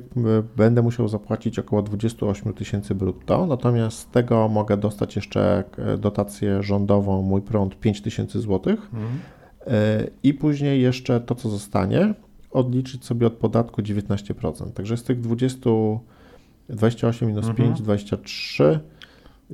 będę 0.57 0.81
musiał 0.81 1.07
zapłacić 1.07 1.59
około 1.59 1.81
28 1.81 2.53
tysięcy 2.53 2.95
brutto, 2.95 3.45
natomiast 3.45 3.97
z 3.97 4.07
tego 4.07 4.47
mogę 4.47 4.77
dostać 4.77 5.15
jeszcze 5.15 5.63
k- 5.71 5.97
dotację 5.97 6.63
rządową, 6.63 7.21
mój 7.21 7.41
prąd 7.41 7.79
5 7.79 8.01
tysięcy 8.01 8.39
złotych. 8.39 8.79
Mhm. 8.93 9.19
e, 9.67 10.07
i 10.23 10.33
później 10.33 10.81
jeszcze 10.81 11.19
to, 11.19 11.35
co 11.35 11.49
zostanie, 11.49 12.13
odliczyć 12.51 13.05
sobie 13.05 13.27
od 13.27 13.33
podatku 13.33 13.81
19%. 13.81 14.71
Także 14.71 14.97
z 14.97 15.03
tych 15.03 15.21
20, 15.21 15.69
28 16.71 17.27
minus 17.27 17.47
Mhm. 17.47 17.67
5, 17.69 17.81
23, 17.81 18.79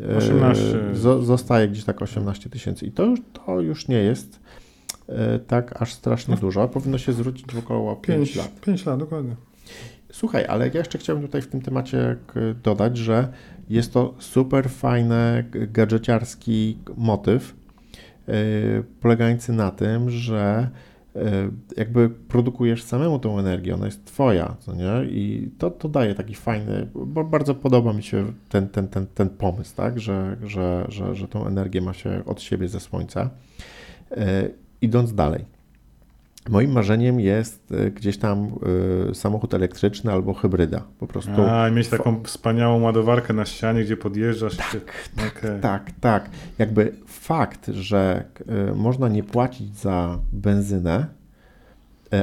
e, 0.01 0.17
18. 0.17 0.63
zo- 0.93 1.23
zostaje 1.25 1.67
gdzieś 1.67 1.84
tak 1.84 2.01
18 2.01 2.49
tysięcy. 2.49 2.86
I 2.86 2.91
to 2.91 3.06
już, 3.06 3.19
to 3.34 3.62
już 3.62 3.88
nie 3.88 3.97
jest 3.97 4.39
e, 5.10 5.39
tak 5.39 5.82
aż 5.82 5.93
strasznie 5.93 6.36
No. 6.36 6.41
dużo. 6.41 6.67
Powinno 6.67 6.97
się 6.97 7.13
zwrócić 7.13 7.45
w 7.53 7.58
około 7.58 7.95
5 7.95 8.17
5 8.17 8.36
lat. 8.36 8.45
lat. 8.45 8.60
5 8.62 8.86
lat, 8.86 8.99
dokładnie. 8.99 9.36
Słuchaj, 10.12 10.45
ale 10.45 10.67
ja 10.67 10.73
jeszcze 10.80 10.97
chciałbym 10.97 11.25
tutaj 11.25 11.41
w 11.41 11.47
tym 11.47 11.62
temacie 11.62 12.15
dodać, 12.63 12.97
że 12.97 13.27
jest 13.69 13.93
to 13.93 14.13
super 14.19 14.69
fajny, 14.69 15.45
gadżeciarski 15.51 16.77
motyw, 16.97 17.56
yy, 18.27 18.34
polegający 19.01 19.53
na 19.53 19.71
tym, 19.71 20.10
że 20.10 20.69
jakby 21.77 22.10
produkujesz 22.10 22.84
samemu 22.84 23.19
tą 23.19 23.39
energię, 23.39 23.75
ona 23.75 23.86
jest 23.86 24.06
twoja, 24.06 24.56
co 24.60 24.75
nie? 24.75 25.06
I 25.10 25.51
to, 25.58 25.71
to 25.71 25.89
daje 25.89 26.15
taki 26.15 26.36
fajny, 26.36 26.88
bo 26.95 27.23
bardzo 27.23 27.56
podoba 27.56 27.93
mi 27.93 28.03
się 28.03 28.25
ten, 28.49 28.69
ten, 28.69 28.88
ten, 28.88 29.08
ten 29.08 29.30
pomysł, 29.30 29.75
tak? 29.75 29.99
Że, 29.99 30.38
że, 30.43 30.86
że, 30.89 31.15
że 31.15 31.27
tą 31.27 31.47
energię 31.47 31.82
ma 31.82 31.93
się 31.93 32.21
od 32.25 32.41
siebie 32.41 32.67
ze 32.67 32.80
słońca. 32.80 33.30
Yy, 34.12 34.17
idąc 34.82 35.13
dalej. 35.13 35.45
Moim 36.49 36.71
marzeniem 36.71 37.19
jest 37.19 37.71
y, 37.71 37.91
gdzieś 37.91 38.17
tam 38.17 38.51
samochód 39.13 39.53
elektryczny 39.53 40.12
albo 40.12 40.34
hybryda. 40.34 40.82
Po 40.99 41.08
prostu. 41.08 41.32
A, 41.49 41.69
i 41.69 41.71
mieć 41.71 41.88
taką 41.88 42.23
wspaniałą 42.23 42.82
ładowarkę 42.82 43.34
na 43.34 43.45
ścianie, 43.45 43.84
gdzie 43.84 43.97
podjeżdżasz. 43.97 44.53
i 44.53 44.71
się... 44.71 44.80
Okej. 45.27 45.62
Tak, 45.62 45.91
tak. 46.01 46.30
Jakby 46.60 46.93
fakt, 47.27 47.67
że 47.67 48.23
y, 48.69 48.75
można 48.75 49.09
nie 49.09 49.23
płacić 49.23 49.75
za 49.75 50.19
benzynę 50.33 51.07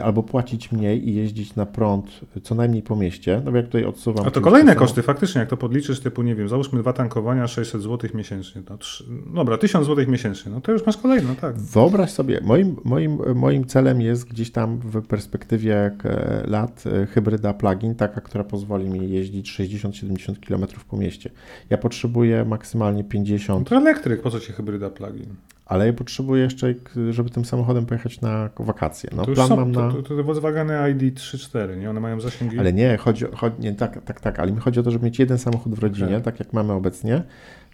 albo 0.05 0.23
płacić 0.23 0.73
mniej 0.73 1.09
i 1.09 1.15
jeździć 1.15 1.57
na 1.57 1.67
prąd 1.67 2.21
co 2.43 2.55
najmniej 2.55 2.83
po 2.83 2.97
mieście, 2.97 3.43
no 3.45 3.51
bo 3.51 3.57
jak 3.57 3.67
tutaj 3.67 3.85
odsuwam. 3.85 4.27
A 4.27 4.31
to 4.31 4.41
kolejne 4.41 4.77
koszty, 4.77 5.03
faktycznie, 5.03 5.39
jak 5.39 5.51
to 5.51 5.57
podliczysz, 5.57 6.01
typu, 6.01 6.23
nie 6.23 6.35
wiem, 6.35 6.49
załóżmy 6.49 6.81
dwa 6.81 6.93
tankowania, 6.93 7.47
600 7.47 7.83
zł 7.83 8.11
miesięcznie. 8.15 8.63
No, 8.71 8.79
trzy, 8.79 9.05
dobra, 9.35 9.59
1000 9.59 9.87
zł 9.87 10.05
miesięcznie, 10.09 10.53
no 10.53 10.61
to 10.61 10.73
już 10.73 10.87
masz 10.87 10.97
kolejne, 10.97 11.37
tak. 11.37 11.59
Wyobraź 11.59 12.11
sobie, 12.11 12.41
moim, 12.43 12.77
moim, 12.85 13.19
moim 13.35 13.67
celem 13.67 14.01
jest 14.01 14.29
gdzieś 14.29 14.51
tam 14.51 14.79
w 14.79 15.07
perspektywie 15.07 15.91
e, 16.05 16.43
lat 16.47 16.85
e, 16.87 17.07
hybryda 17.07 17.55
plug-in, 17.55 17.95
taka, 17.95 18.21
która 18.21 18.45
pozwoli 18.45 18.91
mi 18.91 19.11
jeździć 19.11 19.53
60-70 19.53 20.47
km 20.47 20.67
po 20.91 20.97
mieście. 20.97 21.31
Ja 21.71 21.79
potrzebuję 21.79 22.45
maksymalnie 22.45 23.03
No 23.03 23.09
50, 23.09 23.69
to 23.69 23.77
elektryk, 23.77 24.23
po 24.23 24.31
co 24.31 24.41
ci 24.41 24.53
hybryda 24.53 24.91
plug-in? 24.91 25.35
Ale 25.67 25.87
ja 25.87 25.93
potrzebuję 25.93 26.43
jeszcze, 26.43 26.75
żeby 27.11 27.31
tym 27.31 27.45
samochodem 27.45 27.87
pojechać 27.87 28.21
na 28.21 28.51
wakacje. 28.59 29.11
No, 29.17 29.25
to 29.27 29.33
plan 29.33 29.49
są, 29.49 29.57
mam 29.57 29.73
na... 29.73 29.93
to, 29.93 30.03
to, 30.03 30.17
to 30.17 30.25
Volkswageny 30.25 30.73
ID3-4, 30.73 31.79
nie? 31.79 31.91
One 31.91 32.01
mają 32.01 32.21
zasięgi... 32.21 32.59
Ale 32.59 32.73
nie, 32.73 32.97
chodzi, 32.97 33.25
chodzi 33.35 33.57
nie, 33.59 33.75
tak, 33.75 34.05
tak, 34.05 34.21
tak, 34.21 34.39
ale 34.39 34.53
mi 34.53 34.61
chodzi 34.61 34.81
o 34.81 34.83
to, 34.83 34.91
żeby 34.91 35.05
mieć 35.05 35.19
jeden 35.19 35.39
samochód 35.39 35.75
w 35.75 35.79
rodzinie, 35.79 36.09
Okej. 36.09 36.23
tak 36.23 36.39
jak 36.39 36.53
mamy 36.53 36.73
obecnie, 36.73 37.23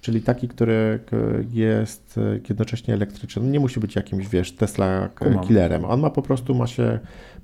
czyli 0.01 0.23
taki, 0.23 0.49
który 0.49 0.99
jest 1.53 2.19
e, 2.19 2.41
jednocześnie 2.49 2.95
elektryczny. 2.95 3.43
Nie 3.43 3.61
musi 3.61 3.81
być 3.81 3.97
jakimś, 3.97 4.29
wiesz, 4.29 4.53
Tesla 4.53 5.09
killerem. 5.49 5.85
On 5.85 6.01
ma 6.01 6.11
po 6.11 6.23
prostu, 6.23 6.55
ma 6.55 6.67
się, 6.67 6.99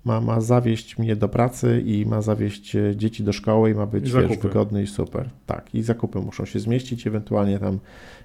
ma, 0.05 0.21
ma 0.21 0.41
zawieść 0.41 0.99
mnie 0.99 1.17
do 1.17 1.29
pracy 1.29 1.83
i 1.87 2.07
ma 2.07 2.23
zawieść 2.23 2.77
e, 2.77 2.97
dzieci 2.97 3.25
do 3.25 3.33
szkoły 3.33 3.71
i 3.71 3.75
ma 3.75 3.87
być, 3.87 4.09
I 4.09 4.13
wiesz, 4.13 4.39
wygodny 4.39 4.83
i 4.83 4.87
super. 4.87 5.29
Tak, 5.47 5.75
i 5.75 5.83
zakupy 5.83 6.19
muszą 6.19 6.45
się 6.45 6.61
zmieścić, 6.61 7.07
ewentualnie 7.07 7.59
tam 7.59 7.79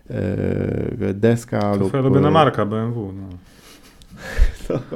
e, 0.09 1.13
deska 1.13 1.59
to 1.59 1.75
lub... 1.75 1.87
twoja 1.87 2.03
ulubiona 2.03 2.27
e, 2.27 2.31
marka 2.31 2.65
BMW, 2.65 3.13
no. 3.19 3.27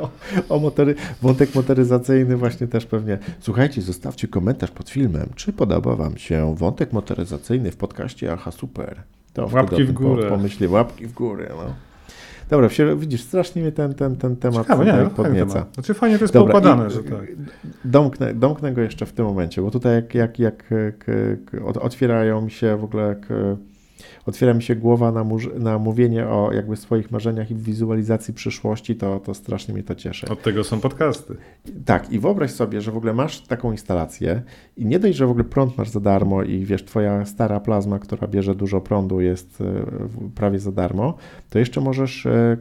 o, 0.02 0.10
o 0.50 0.60
motory, 0.60 0.96
wątek 1.22 1.56
motoryzacyjny 1.56 2.38
właśnie 2.38 2.68
też 2.68 2.86
pewnie. 2.86 3.18
Słuchajcie, 3.40 3.82
zostawcie 3.82 4.28
komentarz 4.28 4.72
pod 4.72 4.90
filmem, 4.90 5.30
czy 5.36 5.54
podoba 5.54 5.96
Wam 5.96 6.18
się 6.18 6.56
wątek 6.56 6.94
motoryzacyjny 6.94 7.72
w 7.72 7.78
podcaście 7.78 8.34
Aha 8.34 8.52
Super. 8.52 9.04
To 9.36 9.50
Łapki 9.54 9.84
w 9.84 9.86
tym 9.86 9.96
po- 9.96 10.02
górę. 10.02 10.30
Pomyślę, 10.30 10.70
łapki 10.70 11.08
w 11.08 11.14
górę. 11.14 11.48
No. 11.58 11.74
Dobra, 12.50 12.68
wsi- 12.68 12.98
widzisz, 13.00 13.22
strasznie 13.22 13.62
mnie 13.62 13.72
ten, 13.72 13.94
ten, 13.94 14.16
ten 14.16 14.36
temat 14.36 14.58
Ciekawe, 14.62 14.86
nie, 14.86 14.94
no, 14.94 15.10
podnieca. 15.10 15.54
temat. 15.54 15.74
Znaczy 15.74 15.94
fajnie 15.94 16.18
to 16.18 16.24
jest 16.24 16.34
Dobra, 16.34 16.54
poukładane, 16.54 16.88
i- 16.88 16.92
że 16.92 17.04
tak. 17.04 17.26
Domknę, 17.86 18.34
domknę 18.34 18.74
go 18.74 18.82
jeszcze 18.82 19.06
w 19.06 19.14
tym 19.14 19.26
momencie, 19.26 19.62
bo 19.62 19.72
tutaj 19.72 19.96
jak, 19.96 20.16
jak, 20.16 20.40
jak 20.40 20.72
otwierają 21.82 22.42
mi 22.42 22.52
się 22.52 22.78
w 22.78 22.84
ogóle, 22.84 23.16
k, 23.28 23.34
otwiera 24.26 24.54
mi 24.54 24.64
się 24.64 24.76
głowa 24.76 25.12
na, 25.12 25.26
na 25.60 25.80
mówienie 25.80 26.28
o 26.28 26.52
jakby 26.54 26.76
swoich 26.76 27.12
marzeniach 27.12 27.52
i 27.52 27.56
wizualizacji 27.56 28.34
przyszłości, 28.34 28.96
to, 28.96 29.20
to 29.20 29.34
strasznie 29.34 29.74
mnie 29.74 29.84
to 29.84 29.96
cieszy. 29.96 30.28
Od 30.28 30.42
tego 30.42 30.64
są 30.64 30.80
podcasty. 30.80 31.36
Tak, 31.86 32.12
i 32.12 32.20
wyobraź 32.20 32.52
sobie, 32.52 32.82
że 32.82 32.92
w 32.92 32.98
ogóle 32.98 33.14
masz 33.14 33.42
taką 33.42 33.72
instalację 33.72 34.42
i 34.78 34.86
nie 34.86 35.00
dość, 35.00 35.18
że 35.18 35.28
w 35.28 35.30
ogóle 35.30 35.44
prąd 35.44 35.78
masz 35.78 35.90
za 35.90 36.00
darmo 36.00 36.44
i 36.44 36.66
wiesz, 36.66 36.86
twoja 36.86 37.26
stara 37.26 37.60
plazma, 37.60 38.00
która 38.00 38.28
bierze 38.28 38.56
dużo 38.56 38.82
prądu 38.82 39.22
jest 39.22 39.62
e, 39.62 39.86
prawie 40.36 40.60
za 40.60 40.72
darmo, 40.72 41.18
to 41.50 41.60
jeszcze 41.60 41.82
możesz 41.82 42.26
e, 42.26 42.58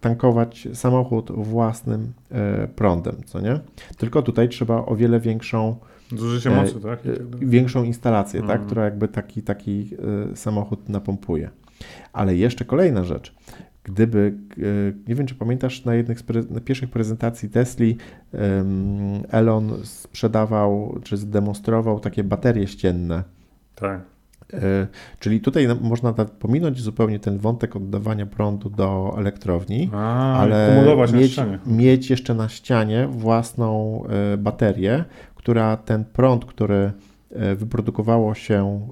tankować 0.00 0.68
samochód 0.74 1.32
własnym 1.32 2.12
e, 2.30 2.68
prądem, 2.68 3.16
co 3.24 3.40
nie? 3.40 3.60
Tylko 3.98 4.22
tutaj 4.22 4.48
trzeba 4.48 4.86
o 4.86 4.96
wiele 4.96 5.20
większą, 5.20 5.76
Zużycie 6.12 6.50
E, 6.50 6.56
mocy, 6.56 6.80
tak? 6.80 7.06
E, 7.06 7.16
tak 7.16 7.48
większą 7.48 7.84
instalację, 7.84 8.40
tak? 8.40 8.50
Mhm. 8.50 8.66
która 8.66 8.84
jakby 8.84 9.08
taki, 9.08 9.42
taki 9.42 9.90
e, 10.32 10.36
samochód 10.36 10.88
napompuje. 10.88 11.50
Ale 12.12 12.36
jeszcze 12.36 12.64
kolejna 12.64 13.04
rzecz. 13.04 13.34
Gdyby, 13.84 14.34
nie 15.08 15.14
wiem 15.14 15.26
czy 15.26 15.34
pamiętasz, 15.34 15.84
na 15.84 15.94
jednych 15.94 16.20
z 16.20 16.22
pre- 16.22 16.50
na 16.50 16.60
pierwszych 16.60 16.90
prezentacji 16.90 17.50
Tesli 17.50 17.96
Elon 19.30 19.72
sprzedawał 19.82 20.98
czy 21.04 21.16
zdemonstrował 21.16 22.00
takie 22.00 22.24
baterie 22.24 22.66
ścienne. 22.66 23.22
Tak. 23.74 24.00
Czyli 25.18 25.40
tutaj 25.40 25.68
można 25.80 26.12
pominąć 26.12 26.80
zupełnie 26.80 27.18
ten 27.18 27.38
wątek 27.38 27.76
oddawania 27.76 28.26
prądu 28.26 28.70
do 28.70 29.14
elektrowni, 29.18 29.90
A, 29.92 30.36
ale 30.36 30.84
mieć, 31.12 31.36
mieć 31.66 32.10
jeszcze 32.10 32.34
na 32.34 32.48
ścianie 32.48 33.08
własną 33.10 34.02
baterię, 34.38 35.04
która 35.46 35.76
ten 35.76 36.04
prąd, 36.04 36.44
który 36.44 36.92
e, 37.30 37.54
wyprodukowało 37.54 38.34
się 38.34 38.88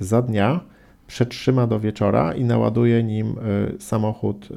e, 0.00 0.04
za 0.04 0.22
dnia, 0.22 0.60
przetrzyma 1.06 1.66
do 1.66 1.80
wieczora 1.80 2.34
i 2.34 2.44
naładuje 2.44 3.02
nim 3.02 3.26
e, 3.26 3.80
samochód 3.80 4.48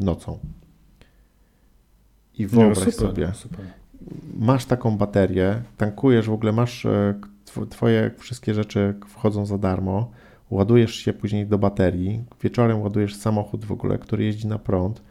nocą. 0.00 0.38
I 2.38 2.42
Nie, 2.42 2.48
no 2.52 2.58
wyobraź 2.58 2.78
super, 2.78 3.08
sobie, 3.08 3.32
Super. 3.34 3.64
masz 4.38 4.64
taką 4.64 4.96
baterię, 4.96 5.62
tankujesz 5.76 6.26
w 6.26 6.32
ogóle, 6.32 6.52
masz 6.52 6.86
tw- 7.46 7.68
twoje 7.68 8.10
wszystkie 8.18 8.54
rzeczy 8.54 8.94
wchodzą 9.06 9.46
za 9.46 9.58
darmo, 9.58 10.10
ładujesz 10.50 10.94
się 10.94 11.12
później 11.12 11.46
do 11.46 11.58
baterii, 11.58 12.24
wieczorem 12.42 12.82
ładujesz 12.82 13.16
samochód 13.16 13.64
w 13.64 13.72
ogóle, 13.72 13.98
który 13.98 14.24
jeździ 14.24 14.46
na 14.46 14.58
prąd. 14.58 15.02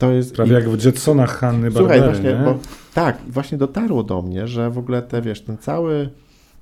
To 0.00 0.12
jest 0.12 0.34
Prawie 0.34 0.52
jak 0.52 0.68
w 0.68 0.84
Jetsonach 0.84 1.38
Hanny 1.38 1.70
Słuchaj, 1.70 2.00
Barbery, 2.00 2.12
właśnie, 2.12 2.38
nie? 2.38 2.44
bo 2.44 2.58
tak, 2.94 3.18
właśnie 3.28 3.58
dotarło 3.58 4.02
do 4.02 4.22
mnie, 4.22 4.48
że 4.48 4.70
w 4.70 4.78
ogóle 4.78 5.02
te, 5.02 5.22
wiesz, 5.22 5.40
ten 5.40 5.58
cały, 5.58 6.10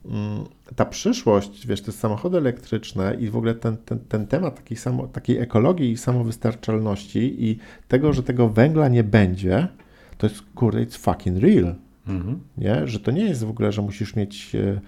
mm, 0.07 0.45
ta 0.77 0.85
przyszłość, 0.85 1.67
wiesz, 1.67 1.83
te 1.83 1.93
samochody 1.93 2.39
elektryczne 2.39 3.17
i 3.21 3.31
w 3.31 3.37
ogóle 3.37 3.55
ten, 3.55 3.77
ten, 3.77 3.99
ten 3.99 4.27
temat 4.27 4.57
takiej, 4.57 4.77
samo, 4.77 5.07
takiej 5.07 5.39
ekologii 5.39 5.91
i 5.91 5.97
samowystarczalności 5.97 7.45
i 7.45 7.59
tego, 7.89 8.13
że 8.13 8.23
tego 8.23 8.49
węgla 8.49 8.89
nie 8.89 9.05
będzie, 9.05 9.69
to 10.19 10.27
jest, 10.27 10.43
kurde, 10.55 10.87
it's 10.87 10.99
fucking 10.99 11.39
real, 11.39 11.75
Mhm. 12.09 12.41
nie? 12.59 12.87
Że 12.87 13.01
to 13.01 13.11
nie 13.11 13.25
jest 13.25 13.45
w 13.45 13.51
ogóle, 13.51 13.73
że 13.73 13.83
musisz 13.83 14.17
mieć, 14.17 14.55
e, 14.55 14.81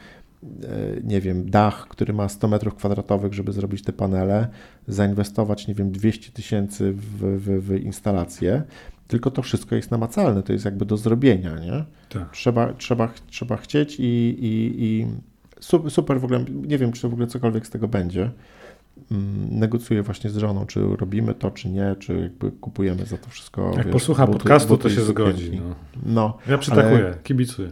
nie 1.04 1.20
wiem, 1.20 1.50
dach, 1.50 1.86
który 1.88 2.12
ma 2.12 2.28
100 2.28 2.48
metrów 2.48 2.74
kwadratowych, 2.74 3.34
żeby 3.34 3.52
zrobić 3.52 3.82
te 3.82 3.92
panele, 3.92 4.48
zainwestować, 4.88 5.68
nie 5.68 5.74
wiem, 5.74 5.92
200 5.92 6.32
tysięcy 6.32 6.92
w, 6.92 7.00
w, 7.38 7.66
w 7.66 7.74
instalację, 7.82 8.62
tylko 9.08 9.30
to 9.30 9.42
wszystko 9.42 9.76
jest 9.76 9.90
namacalne, 9.90 10.42
to 10.42 10.52
jest 10.52 10.64
jakby 10.64 10.84
do 10.84 10.96
zrobienia, 10.96 11.58
nie? 11.58 11.84
Tak. 12.08 12.30
Trzeba, 12.32 12.72
trzeba, 12.72 13.08
trzeba 13.30 13.56
chcieć 13.56 13.96
i, 14.00 14.02
i, 14.04 14.84
i 14.84 15.06
super, 15.60 15.90
super 15.90 16.20
w 16.20 16.24
ogóle, 16.24 16.44
nie 16.50 16.78
wiem, 16.78 16.92
czy 16.92 17.08
w 17.08 17.12
ogóle 17.12 17.26
cokolwiek 17.26 17.66
z 17.66 17.70
tego 17.70 17.88
będzie. 17.88 18.30
Mm, 19.10 19.58
Negocjuję 19.58 20.02
właśnie 20.02 20.30
z 20.30 20.36
żoną, 20.36 20.66
czy 20.66 20.80
robimy 20.96 21.34
to, 21.34 21.50
czy 21.50 21.68
nie, 21.68 21.96
czy 21.98 22.20
jakby 22.20 22.50
kupujemy 22.50 23.06
za 23.06 23.16
to 23.16 23.30
wszystko. 23.30 23.72
Jak 23.76 23.84
wiesz, 23.84 23.92
posłucha 23.92 24.26
buty- 24.26 24.32
podcastu, 24.32 24.68
buty 24.68 24.82
to 24.82 24.90
się 24.90 25.00
zgodzi. 25.00 25.60
No. 25.68 25.74
No, 26.06 26.38
Ja 26.48 26.58
przytakuję, 26.58 27.14
kibicuję. 27.22 27.70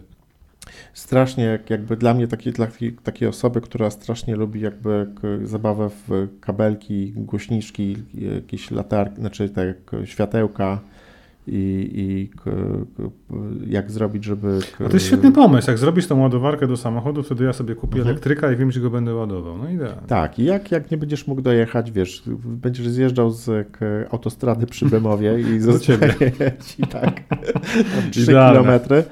Strasznie 0.98 1.44
jak- 1.44 1.70
jakby 1.70 1.96
dla 1.96 2.14
mnie 2.14 2.28
takiej, 2.28 2.52
dla 2.52 2.66
takiej, 2.66 2.92
takiej 2.92 3.28
osoby, 3.28 3.60
która 3.60 3.90
strasznie 3.90 4.36
lubi 4.36 4.60
jakby 4.60 5.06
zabawę 5.44 5.90
w 6.08 6.28
kabelki, 6.40 7.12
głośniczki, 7.16 7.96
jakieś 8.14 8.70
latarki, 8.70 9.16
znaczy 9.20 9.48
tak 9.48 9.66
światełka 10.04 10.78
i, 11.50 11.90
i 11.94 12.30
jak 13.70 13.90
zrobić, 13.90 14.24
żeby... 14.24 14.58
A 14.80 14.88
to 14.88 14.94
jest 14.94 15.06
świetny 15.06 15.32
pomysł. 15.32 15.70
Jak 15.70 15.78
zrobisz 15.78 16.06
tą 16.06 16.20
ładowarkę 16.20 16.66
do 16.66 16.76
samochodu, 16.76 17.22
wtedy 17.22 17.44
ja 17.44 17.52
sobie 17.52 17.74
kupię 17.74 17.96
Mhm. 17.98 18.08
elektryka 18.10 18.52
i 18.52 18.56
wiem, 18.56 18.68
gdzie 18.68 18.80
go 18.80 18.90
będę 18.90 19.14
ładował. 19.14 19.58
No 19.58 19.70
idealnie. 19.70 20.02
Tak, 20.06 20.38
i 20.38 20.44
jak, 20.44 20.70
jak 20.72 20.90
nie 20.90 20.96
będziesz 20.98 21.26
mógł 21.26 21.42
dojechać, 21.42 21.90
wiesz, 21.92 22.22
będziesz 22.44 22.88
zjeżdżał 22.88 23.30
z 23.30 23.68
autostrady 24.10 24.66
przy 24.66 24.86
Bemowie 24.86 25.40
i 25.40 25.60
zostaje 25.70 26.14
ci 26.66 26.82
tak 26.82 27.20
3 28.10 28.22
Idealne. 28.22 28.52
kilometry. 28.60 29.04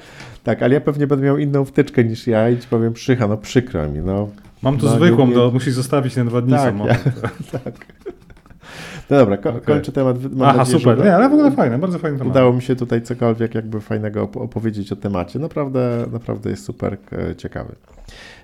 Tak, 0.46 0.62
ale 0.62 0.74
ja 0.74 0.80
pewnie 0.80 1.06
będę 1.06 1.24
miał 1.24 1.38
inną 1.38 1.64
wtyczkę 1.64 2.04
niż 2.04 2.26
ja 2.26 2.50
i 2.50 2.58
ci 2.58 2.68
powiem, 2.68 2.92
przycha, 2.92 3.28
no 3.28 3.36
przykro 3.36 3.88
mi, 3.88 3.98
no. 3.98 4.28
Mam 4.62 4.78
tu 4.78 4.86
No, 4.86 4.92
zwykłą, 4.96 5.26
nie- 5.26 5.34
do, 5.34 5.50
musisz 5.50 5.74
zostawić 5.74 6.16
na 6.16 6.24
dwa 6.24 6.40
dni 6.40 6.52
Tak, 6.52 6.60
samochód. 6.62 6.96
tak. 7.64 7.74
No 9.10 9.16
dobra, 9.18 9.36
ko- 9.36 9.48
Okej. 9.50 9.60
kończę 9.62 9.92
temat. 9.92 10.16
Mam 10.22 10.48
Aha, 10.48 10.58
nadzieję, 10.58 10.78
super. 10.78 10.98
że 10.98 11.04
Nie, 11.04 11.14
ale 11.14 11.28
w 11.28 11.32
ogóle 11.32 11.50
fajne, 11.50 11.78
bardzo 11.78 11.98
fajny 11.98 12.18
temat. 12.18 12.32
Udało 12.32 12.52
mi 12.52 12.62
się 12.62 12.76
tutaj 12.76 13.02
cokolwiek 13.02 13.54
jakby 13.54 13.80
fajnego 13.80 14.24
op- 14.26 14.42
opowiedzieć 14.42 14.92
o 14.92 14.96
temacie. 14.96 15.38
Naprawdę, 15.38 16.06
naprawdę 16.12 16.50
jest 16.50 16.64
super 16.64 16.96
e, 17.30 17.36
ciekawy. 17.36 17.74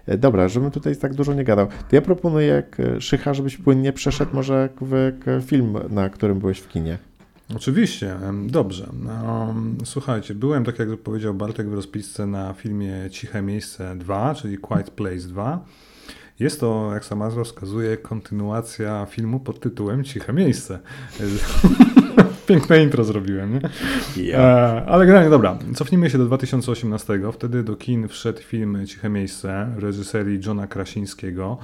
E, 0.07 0.19
Dobra, 0.19 0.49
żebym 0.49 0.71
tutaj 0.71 0.97
tak 0.97 1.15
dużo 1.15 1.35
nie 1.35 1.45
gadał, 1.45 1.67
to 1.67 1.97
ja 1.97 2.03
proponuję, 2.03 2.63
k- 2.71 2.83
Szycha, 3.01 3.35
żebyś 3.35 3.57
płynnie 3.57 3.93
przeszedł 3.93 4.31
może 4.35 4.69
w 4.79 5.13
film, 5.47 5.79
na 5.91 6.09
którym 6.11 6.39
byłeś 6.39 6.59
w 6.59 6.69
kinie. 6.69 6.99
Oczywiście, 7.57 8.17
dobrze. 8.47 8.87
Um, 9.27 9.79
słuchajcie, 9.85 10.35
byłem, 10.35 10.65
tak 10.65 10.79
jak 10.79 10.97
powiedział 10.97 11.35
Bartek, 11.35 11.69
w 11.69 11.75
rozpisce 11.75 12.27
na 12.27 12.53
filmie 12.53 12.95
Ciche 13.11 13.43
Miejsce 13.43 13.97
2, 13.97 14.35
czyli 14.35 14.59
Quiet 14.59 14.91
Place 14.91 15.29
2. 15.29 15.65
Jest 16.39 16.61
to, 16.61 16.91
jak 16.95 17.05
sama 17.05 17.31
wskazuje, 17.45 17.97
kontynuacja 17.97 19.07
filmu 19.07 19.41
pod 19.41 19.61
tytułem 19.61 20.05
Ciche 20.05 20.33
Miejsce. 20.33 20.79
Piękne 22.53 22.83
intro 22.83 23.05
zrobiłem, 23.05 23.53
nie? 23.53 23.61
E, 24.35 24.85
ale 24.87 25.07
generalnie 25.07 25.31
dobra, 25.31 25.59
cofnijmy 25.75 26.11
się 26.11 26.19
do 26.19 26.25
2018. 26.25 27.21
Wtedy 27.33 27.63
do 27.63 27.77
kin 27.77 28.09
wszedł 28.09 28.43
film 28.43 28.87
Ciche 28.87 29.09
Miejsce 29.09 29.75
reżyserii 29.77 30.41
Johna 30.47 30.67
Krasińskiego. 30.67 31.59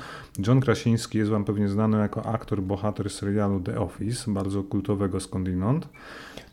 John 0.46 0.60
Krasiński 0.60 1.18
jest 1.18 1.30
wam 1.30 1.44
pewnie 1.44 1.68
znany 1.68 1.98
jako 1.98 2.26
aktor, 2.26 2.62
bohater 2.62 3.10
serialu 3.10 3.60
The 3.60 3.80
Office, 3.80 4.32
bardzo 4.32 4.62
kultowego 4.62 5.20
skądinąd. 5.20 5.88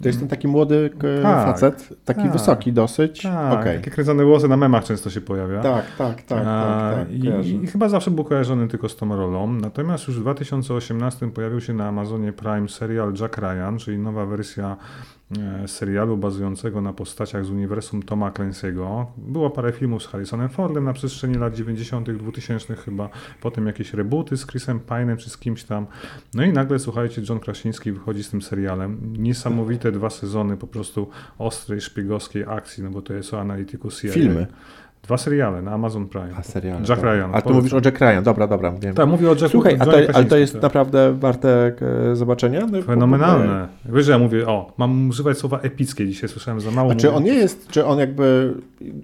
To 0.01 0.07
jest 0.09 0.19
ten 0.19 0.27
taki 0.27 0.47
młody 0.47 0.89
Tak, 1.23 1.45
facet, 1.45 1.89
taki 2.05 2.21
tak. 2.21 2.31
wysoki 2.31 2.73
dosyć. 2.73 3.21
Tak, 3.21 3.59
Okej. 3.59 3.77
takie 3.77 3.91
kręcone 3.91 4.23
włosy 4.25 4.47
na 4.47 4.57
memach 4.57 4.83
często 4.83 5.09
się 5.09 5.21
pojawia. 5.21 5.61
Tak, 5.61 5.85
tak, 5.97 6.21
tak, 6.21 6.43
A, 6.47 6.91
tak, 6.95 7.07
tak. 7.07 7.11
I. 7.45 7.63
I 7.63 7.67
chyba 7.67 7.89
zawsze 7.89 8.11
był 8.11 8.23
kojarzony 8.23 8.67
tylko 8.67 8.89
z 8.89 8.95
tą 8.95 9.15
rolą. 9.15 9.51
Natomiast 9.53 10.07
już 10.07 10.17
w 10.17 10.21
2018 10.21 11.31
pojawił 11.31 11.61
się 11.61 11.73
na 11.73 11.87
Amazonie 11.87 12.33
Prime 12.33 12.69
serial 12.69 13.13
Jack 13.21 13.37
Ryan, 13.37 13.77
czyli 13.77 13.97
nowa 13.97 14.25
wersja 14.25 14.77
serialu 15.67 16.17
bazującego 16.17 16.81
na 16.81 16.93
postaciach 16.93 17.45
z 17.45 17.49
uniwersum 17.49 18.03
Toma 18.03 18.31
Clancy'ego. 18.31 19.05
Było 19.17 19.49
parę 19.49 19.71
filmów 19.71 20.03
z 20.03 20.07
Harrisonem 20.07 20.49
Fordem 20.49 20.83
na 20.83 20.93
przestrzeni 20.93 21.35
lat 21.35 21.55
90., 21.55 22.11
2000 22.11 22.75
chyba, 22.75 23.09
potem 23.41 23.67
jakieś 23.67 23.93
rebooty 23.93 24.37
z 24.37 24.47
Chrisem 24.47 24.79
Pine'em 24.79 25.17
czy 25.17 25.29
z 25.29 25.37
kimś 25.37 25.63
tam. 25.63 25.85
No 26.33 26.43
i 26.43 26.53
nagle, 26.53 26.79
słuchajcie, 26.79 27.21
John 27.29 27.39
Krasiński 27.39 27.91
wychodzi 27.91 28.23
z 28.23 28.29
tym 28.29 28.41
serialem. 28.41 29.13
Niesamowite 29.17 29.91
dwa 29.91 30.09
sezony 30.09 30.57
po 30.57 30.67
prostu 30.67 31.09
ostrej, 31.37 31.81
szpiegowskiej 31.81 32.43
akcji, 32.47 32.83
no 32.83 32.89
bo 32.89 33.01
to 33.01 33.13
jest 33.13 33.33
o 33.33 33.41
analityku 33.41 33.91
CIA. 33.91 34.11
Filmy, 34.11 34.47
Dwa 35.05 35.17
seriale 35.17 35.61
na 35.61 35.71
Amazon 35.71 36.07
Prime. 36.07 36.29
a 36.37 36.43
seriale. 36.43 36.79
Jack 36.79 37.01
tak. 37.01 37.03
Ryan. 37.03 37.29
A 37.33 37.41
tu 37.41 37.43
Polecam. 37.43 37.55
mówisz 37.55 37.73
o 37.73 37.81
Jack 37.85 37.99
Ryan, 37.99 38.23
dobra, 38.23 38.47
dobra, 38.47 38.71
wiem. 38.81 38.95
Tak, 38.95 39.07
mówię 39.07 39.27
o 39.29 39.33
Jacku 39.33 39.49
Słuchaj, 39.49 39.77
a 39.79 39.85
to, 39.85 39.91
ale 40.13 40.25
to 40.25 40.37
jest 40.37 40.53
tak. 40.53 40.61
naprawdę 40.61 41.13
warte 41.13 41.71
e, 42.11 42.15
zobaczenia? 42.15 42.67
No, 42.71 42.81
Fenomenalne. 42.81 43.67
Wiesz, 43.85 44.05
że 44.05 44.11
ja 44.11 44.19
mówię, 44.19 44.47
o, 44.47 44.73
mam 44.77 45.09
używać 45.09 45.37
słowa 45.37 45.59
epickie 45.59 46.07
dzisiaj, 46.07 46.29
słyszałem 46.29 46.61
za 46.61 46.71
mało. 46.71 46.91
A 46.91 46.95
czy 46.95 47.11
on 47.11 47.23
nie 47.23 47.33
jest, 47.33 47.67
czy 47.67 47.85
on 47.85 47.99
jakby, 47.99 48.53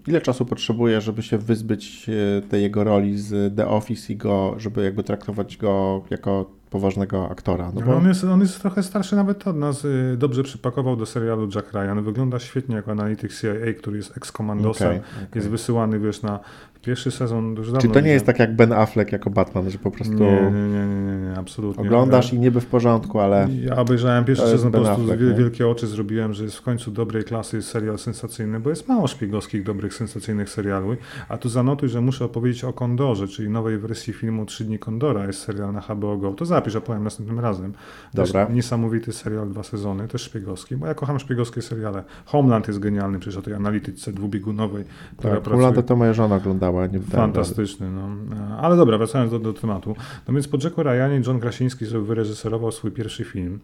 ile 0.08 0.22
czasu 0.22 0.46
potrzebuje, 0.46 1.02
żeby 1.02 1.24
się 1.24 1.38
wyzbyć 1.38 2.10
e, 2.10 2.42
tej 2.42 2.62
jego 2.62 2.84
roli 2.84 3.18
z 3.18 3.56
The 3.56 3.68
Office 3.68 4.14
i 4.14 4.16
go, 4.16 4.56
żeby 4.58 4.84
jakby 4.84 5.04
traktować 5.04 5.58
go 5.58 6.02
jako 6.10 6.61
poważnego 6.72 7.30
aktora? 7.32 7.72
No 7.74 7.80
No 7.82 7.86
bo, 7.86 7.96
on, 7.98 8.08
jest, 8.08 8.24
on 8.24 8.42
jest 8.42 8.62
trochę 8.62 8.84
starszy 8.84 9.16
nawet 9.16 9.48
od 9.48 9.56
nas. 9.58 9.86
y, 9.86 10.16
Dobrze 10.18 10.44
przypakował 10.44 10.96
do 10.96 11.06
serialu 11.06 11.50
Jack 11.56 11.74
Ryan. 11.74 12.04
Wygląda 12.04 12.40
świetnie 12.40 12.76
jako 12.76 12.92
analityk 12.92 13.34
CIA, 13.34 13.74
który 13.80 13.98
jest 13.98 14.18
ex-komandosem. 14.18 14.88
Okej, 14.88 15.00
okej. 15.00 15.28
Jest 15.36 15.50
wysyłany, 15.50 16.00
wiesz, 16.00 16.22
na 16.22 16.40
pierwszy 16.82 17.12
sezon 17.12 17.56
już 17.56 17.68
dawno. 17.68 17.82
Czy 17.82 17.88
to 17.88 18.00
nie 18.00 18.12
jest 18.12 18.26
tak 18.26 18.40
jak 18.40 18.56
Ben 18.56 18.74
Affleck 18.74 19.12
jako 19.12 19.30
Batman, 19.30 19.70
że 19.70 19.78
po 19.78 19.92
prostu 19.92 20.14
Nie, 20.14 20.42
nie, 20.42 20.52
nie, 20.52 20.86
nie, 20.86 21.06
nie, 21.06 21.18
nie 21.18 21.34
absolutnie. 21.38 21.84
oglądasz 21.84 22.34
i 22.34 22.40
niby 22.40 22.62
w 22.62 22.66
porządku, 22.66 23.20
ale 23.20 23.48
Ja 23.64 23.76
obejrzałem 23.76 24.26
pierwszy 24.26 24.48
sezon, 24.48 24.72
po 24.72 24.82
prostu 24.82 25.06
wielkie 25.38 25.68
oczy 25.68 25.88
zrobiłem, 25.88 26.34
że 26.34 26.44
jest 26.44 26.58
w 26.58 26.62
końcu 26.62 26.92
dobrej 26.92 27.24
klasy 27.24 27.62
serial 27.62 27.98
sensacyjny, 28.00 28.60
bo 28.60 28.70
jest 28.70 28.88
mało 28.88 29.08
szpiegowskich, 29.08 29.64
dobrych, 29.64 29.94
sensacyjnych 29.94 30.50
seriali. 30.50 30.98
A 31.30 31.38
tu 31.38 31.50
zanotuj, 31.50 31.90
że 31.90 32.02
muszę 32.02 32.26
opowiedzieć 32.26 32.64
o 32.64 32.74
Kondorze, 32.74 33.28
czyli 33.28 33.50
nowej 33.50 33.78
wersji 33.78 34.14
filmu 34.14 34.46
Trzy 34.46 34.64
dni 34.66 34.80
Kondora, 34.80 35.26
jest 35.28 35.40
serial 35.40 35.74
na 35.74 35.82
HBO 35.82 36.18
Go. 36.18 36.34
To 36.34 36.46
zapisz, 36.46 36.76
opowiem 36.76 37.04
następnym 37.04 37.40
razem. 37.40 37.74
Dobra. 38.14 38.48
Niesamowity 38.54 39.14
serial, 39.14 39.50
dwa 39.50 39.64
sezony, 39.64 40.08
też 40.08 40.22
szpiegowski, 40.22 40.76
bo 40.78 40.88
ja 40.88 40.94
kocham 40.94 41.20
szpiegowskie 41.20 41.62
seriale. 41.62 42.04
Homeland 42.26 42.68
jest 42.68 42.80
genialny, 42.80 43.20
przecież 43.20 43.38
o 43.38 43.42
tej 43.42 43.54
analityce 43.54 44.14
dwubiegunowej, 44.14 44.84
która 45.18 45.34
tak, 45.34 45.44
pracuje. 45.44 45.62
Hollanda 45.62 45.82
to 45.82 45.96
moja 45.96 46.14
żona 46.14 46.36
oglądała, 46.36 46.71
rady. 46.72 47.00
Fantastyczny, 47.00 47.92
no. 47.92 48.10
Ale 48.58 48.78
dobra, 48.78 48.98
wracając 48.98 49.32
do, 49.32 49.40
do 49.40 49.54
tematu. 49.54 49.96
No 50.28 50.34
więc 50.34 50.48
po 50.48 50.58
Jacku 50.64 50.84
Ryanie 50.84 51.22
John 51.28 51.40
Krasiński 51.40 51.86
wyreżyserował 51.86 52.72
swój 52.72 52.92
pierwszy 52.92 53.24
film, 53.24 53.60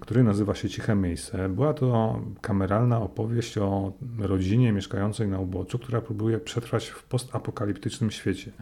który 0.00 0.22
nazywa 0.22 0.54
się 0.54 0.68
Ciche 0.68 0.94
Miejsce. 0.94 1.48
Była 1.48 1.74
to 1.74 2.20
kameralna 2.40 3.00
opowieść 3.00 3.58
o 3.58 3.92
rodzinie 4.18 4.72
mieszkającej 4.72 5.28
na 5.28 5.38
uboczu, 5.38 5.78
która 5.78 6.00
próbuje 6.00 6.38
przetrwać 6.38 6.88
w 6.88 7.02
postapokaliptycznym 7.04 8.10
świecie. 8.10 8.52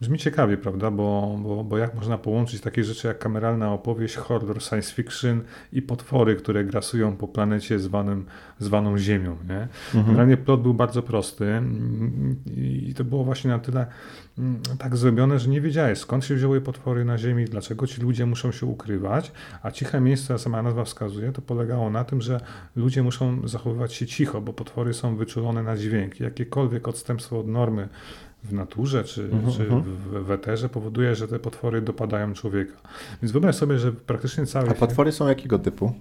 Brzmi 0.00 0.18
ciekawie, 0.18 0.56
prawda? 0.56 0.90
Bo, 0.90 1.38
bo, 1.42 1.64
bo 1.64 1.78
jak 1.78 1.94
można 1.94 2.18
połączyć 2.18 2.60
takie 2.60 2.84
rzeczy 2.84 3.08
jak 3.08 3.18
kameralna 3.18 3.72
opowieść, 3.72 4.16
horror, 4.16 4.62
science 4.62 4.94
fiction 4.94 5.42
i 5.72 5.82
potwory, 5.82 6.36
które 6.36 6.64
grasują 6.64 7.16
po 7.16 7.28
planecie 7.28 7.78
zwanym, 7.78 8.26
zwaną 8.58 8.98
Ziemią, 8.98 9.36
nie? 9.48 9.68
Mhm. 9.86 10.04
Generalnie 10.06 10.36
plot 10.36 10.62
był 10.62 10.74
bardzo 10.74 11.02
prosty 11.02 11.44
mm, 11.44 12.36
i 12.56 12.94
to 12.96 13.04
było 13.04 13.24
właśnie 13.24 13.50
na 13.50 13.58
tyle 13.58 13.86
mm, 14.38 14.60
tak 14.78 14.96
zrobione, 14.96 15.38
że 15.38 15.48
nie 15.48 15.60
wiedziałeś 15.60 15.98
skąd 15.98 16.24
się 16.24 16.34
wzięły 16.34 16.60
potwory 16.60 17.04
na 17.04 17.18
Ziemi, 17.18 17.44
dlaczego 17.44 17.86
ci 17.86 18.00
ludzie 18.00 18.26
muszą 18.26 18.52
się 18.52 18.66
ukrywać, 18.66 19.32
a 19.62 19.70
ciche 19.70 20.00
miejsce, 20.00 20.38
sama 20.38 20.62
nazwa 20.62 20.84
wskazuje, 20.84 21.32
to 21.32 21.42
polegało 21.42 21.90
na 21.90 22.04
tym, 22.04 22.20
że 22.20 22.40
ludzie 22.76 23.02
muszą 23.02 23.48
zachowywać 23.48 23.94
się 23.94 24.06
cicho, 24.06 24.40
bo 24.40 24.52
potwory 24.52 24.94
są 24.94 25.16
wyczulone 25.16 25.62
na 25.62 25.76
dźwięk. 25.76 26.20
Jakiekolwiek 26.20 26.88
odstępstwo 26.88 27.40
od 27.40 27.46
normy 27.46 27.88
w 28.44 28.52
naturze 28.52 29.04
czy, 29.04 29.22
Mhm, 29.22 29.52
czy 29.52 29.62
mhm. 29.62 29.82
w, 29.82 30.26
w 30.26 30.30
eterze 30.30 30.68
powoduje, 30.68 31.14
że 31.14 31.28
te 31.28 31.38
potwory 31.38 31.80
dopadają 31.82 32.34
człowieka. 32.34 32.72
Więc 33.22 33.32
wyobraź 33.32 33.56
sobie, 33.56 33.78
że 33.78 33.92
praktycznie 33.92 34.46
cały 34.46 34.70
A 34.70 34.74
potwory 34.74 35.12
są 35.12 35.28
jakiego 35.28 35.58
typu? 35.58 35.92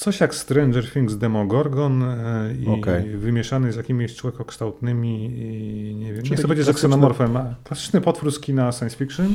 Coś 0.00 0.20
jak 0.20 0.34
Stranger 0.34 0.92
Things 0.92 1.16
Demogorgon 1.16 2.02
e, 2.02 2.54
i 2.60 2.66
Okej. 2.66 3.16
wymieszany 3.16 3.72
z 3.72 3.76
jakimiś 3.76 4.16
człowiekokształtnymi 4.16 5.24
i 5.24 5.94
nie 5.94 6.12
wiem, 6.12 6.22
Czyli 6.22 6.30
nie 6.30 6.36
chcę 6.36 6.42
powiedzieć, 6.42 6.66
że 6.66 6.74
ksenomorfem, 6.74 7.36
a 7.36 7.54
klasyczny 7.64 8.00
potwór 8.00 8.32
z 8.32 8.40
kina 8.40 8.72
science 8.72 8.96
fiction. 8.96 9.26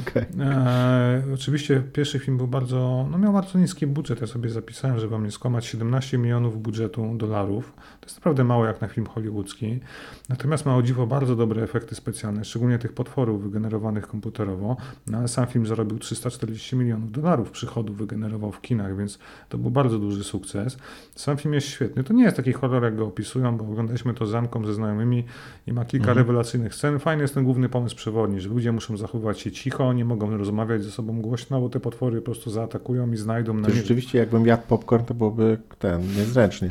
Okej. 0.00 0.24
E, 0.40 1.22
oczywiście 1.34 1.82
pierwszy 1.92 2.18
film 2.18 2.36
był 2.36 2.46
bardzo, 2.46 3.08
no 3.10 3.18
miał 3.18 3.32
bardzo 3.32 3.58
niski 3.58 3.86
budżet, 3.86 4.20
ja 4.20 4.26
sobie 4.26 4.50
zapisałem, 4.50 4.98
żeby 4.98 5.10
wam 5.10 5.24
nie 5.24 5.30
skłamać, 5.30 5.66
17 5.66 6.18
milionów 6.18 6.62
budżetu 6.62 7.14
dolarów. 7.16 7.72
To 8.00 8.06
jest 8.06 8.16
naprawdę 8.16 8.44
mało 8.44 8.66
jak 8.66 8.80
na 8.80 8.88
film 8.88 9.06
hollywoodzki. 9.06 9.80
Natomiast 10.28 10.66
ma 10.66 10.76
o 10.76 10.82
dziwo 10.82 11.06
bardzo 11.06 11.36
dobre 11.36 11.62
efekty 11.62 11.94
specjalne, 11.94 12.44
szczególnie 12.44 12.78
tych 12.78 12.92
potworów 12.92 13.42
wygenerowanych 13.42 14.06
komputerowo. 14.06 14.76
No 15.06 15.18
ale 15.18 15.28
sam 15.28 15.46
film 15.46 15.66
zarobił 15.66 15.98
340 15.98 16.76
milionów 16.76 17.12
dolarów 17.12 17.50
przychodów 17.50 17.96
wygenerował 17.96 18.52
w 18.52 18.60
kinach, 18.60 18.96
więc 18.96 19.18
to 19.48 19.58
był 19.58 19.70
bardzo 19.70 20.03
duży 20.04 20.24
sukces. 20.24 20.78
Sam 21.16 21.36
film 21.36 21.54
jest 21.54 21.66
świetny. 21.66 22.04
To 22.04 22.12
nie 22.14 22.24
jest 22.24 22.36
taki 22.36 22.52
horror, 22.52 22.82
jak 22.84 22.96
go 22.96 23.06
opisują, 23.06 23.56
bo 23.56 23.64
oglądaliśmy 23.64 24.14
to 24.14 24.26
z 24.26 24.34
Anką, 24.34 24.66
ze 24.66 24.74
znajomymi 24.74 25.24
i 25.66 25.72
ma 25.72 25.84
kilka 25.84 26.08
Mhm. 26.08 26.18
rewelacyjnych 26.18 26.74
scen. 26.74 26.98
Fajny 26.98 27.22
jest 27.22 27.34
ten 27.34 27.44
główny 27.44 27.68
pomysł 27.68 27.96
przewodni, 27.96 28.40
że 28.40 28.48
ludzie 28.48 28.72
muszą 28.72 28.96
zachowywać 28.96 29.40
się 29.40 29.52
cicho, 29.52 29.92
nie 29.92 30.04
mogą 30.04 30.36
rozmawiać 30.36 30.82
ze 30.84 30.90
sobą 30.90 31.20
głośno, 31.22 31.60
bo 31.60 31.68
te 31.68 31.80
potwory 31.80 32.18
po 32.20 32.24
prostu 32.24 32.50
zaatakują 32.50 33.12
i 33.12 33.16
znajdą 33.16 33.54
na 33.54 33.62
To 33.62 33.68
nie. 33.74 33.76
rzeczywiście 33.80 34.18
jakbym 34.18 34.46
jadł 34.46 34.62
popcorn, 34.68 35.04
to 35.04 35.14
byłoby 35.14 35.58
ten, 35.78 36.00
niezręczny. 36.16 36.70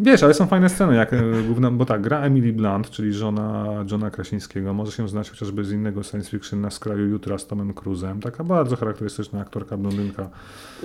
Wiesz, 0.00 0.22
ale 0.22 0.34
są 0.34 0.46
fajne 0.46 0.68
sceny, 0.68 0.94
jak 0.94 1.12
e, 1.12 1.22
główna, 1.46 1.70
bo 1.70 1.84
tak, 1.84 2.00
gra 2.02 2.20
Emily 2.20 2.52
Blunt, 2.52 2.90
czyli 2.90 3.12
żona 3.12 3.66
Johna 3.90 4.10
Krasińskiego, 4.10 4.74
może 4.74 4.92
się 4.92 5.08
znać 5.08 5.30
chociażby 5.30 5.64
z 5.64 5.72
innego 5.72 6.02
science 6.02 6.30
fiction 6.30 6.60
na 6.60 6.70
skraju 6.70 7.06
jutra 7.06 7.38
z 7.38 7.46
Tomem 7.46 7.74
Cruzem. 7.74 8.20
Taka 8.20 8.44
bardzo 8.44 8.76
charakterystyczna 8.76 9.40
aktorka 9.40 9.76
blondynka. 9.76 10.30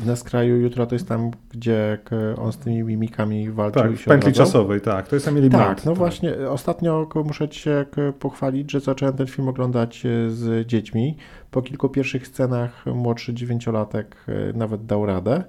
Na 0.06 0.16
skraju 0.16 0.58
jutra 0.58 0.86
to 0.86 0.96
jest 0.96 1.08
tam, 1.08 1.32
gdzie 1.52 1.98
on 2.38 2.52
z 2.52 2.58
tymi 2.58 2.84
mimikami 2.84 3.52
walczył 3.52 3.82
Tak, 3.82 3.92
i 3.92 3.96
w 3.96 4.02
się 4.02 4.06
pętli 4.06 4.30
odradzał? 4.30 4.46
czasowej, 4.46 4.82
tak. 4.82 5.08
To 5.08 5.16
jest 5.16 5.28
Emily 5.28 5.50
Blunt. 5.50 5.66
Tak, 5.66 5.86
no 5.86 5.96
właśnie. 5.96 6.50
Ostatnio 6.50 7.10
muszę 7.26 7.50
Ci 7.50 7.60
się 7.60 7.86
pochwalić, 8.20 8.72
że 8.72 8.80
zacząłem 8.80 9.18
ten 9.18 9.28
film 9.28 9.48
oglądać 9.48 10.06
e, 10.06 10.30
z 10.30 10.68
dziećmi. 10.68 11.18
Po 11.52 11.62
kilku 11.62 11.90
pierwszych 11.90 12.28
scenach 12.28 12.86
młodszy 12.86 13.34
dziewięciolatek 13.34 14.16
e, 14.28 14.54
nawet 14.58 14.86
dał 14.86 15.06
radę. 15.06 15.44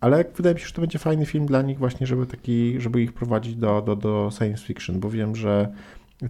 Ale 0.00 0.24
wydaje 0.36 0.54
mi 0.54 0.60
się, 0.60 0.66
że 0.66 0.72
to 0.72 0.80
będzie 0.80 0.98
fajny 0.98 1.26
film 1.26 1.46
dla 1.46 1.62
nich 1.62 1.78
właśnie, 1.78 2.06
żeby 2.06 2.26
taki, 2.26 2.80
żeby 2.80 3.02
ich 3.02 3.12
prowadzić 3.12 3.56
do, 3.56 3.82
do, 3.82 3.96
do 3.96 4.30
science 4.38 4.64
fiction, 4.64 5.00
bo 5.00 5.10
wiem, 5.10 5.36
że 5.36 5.68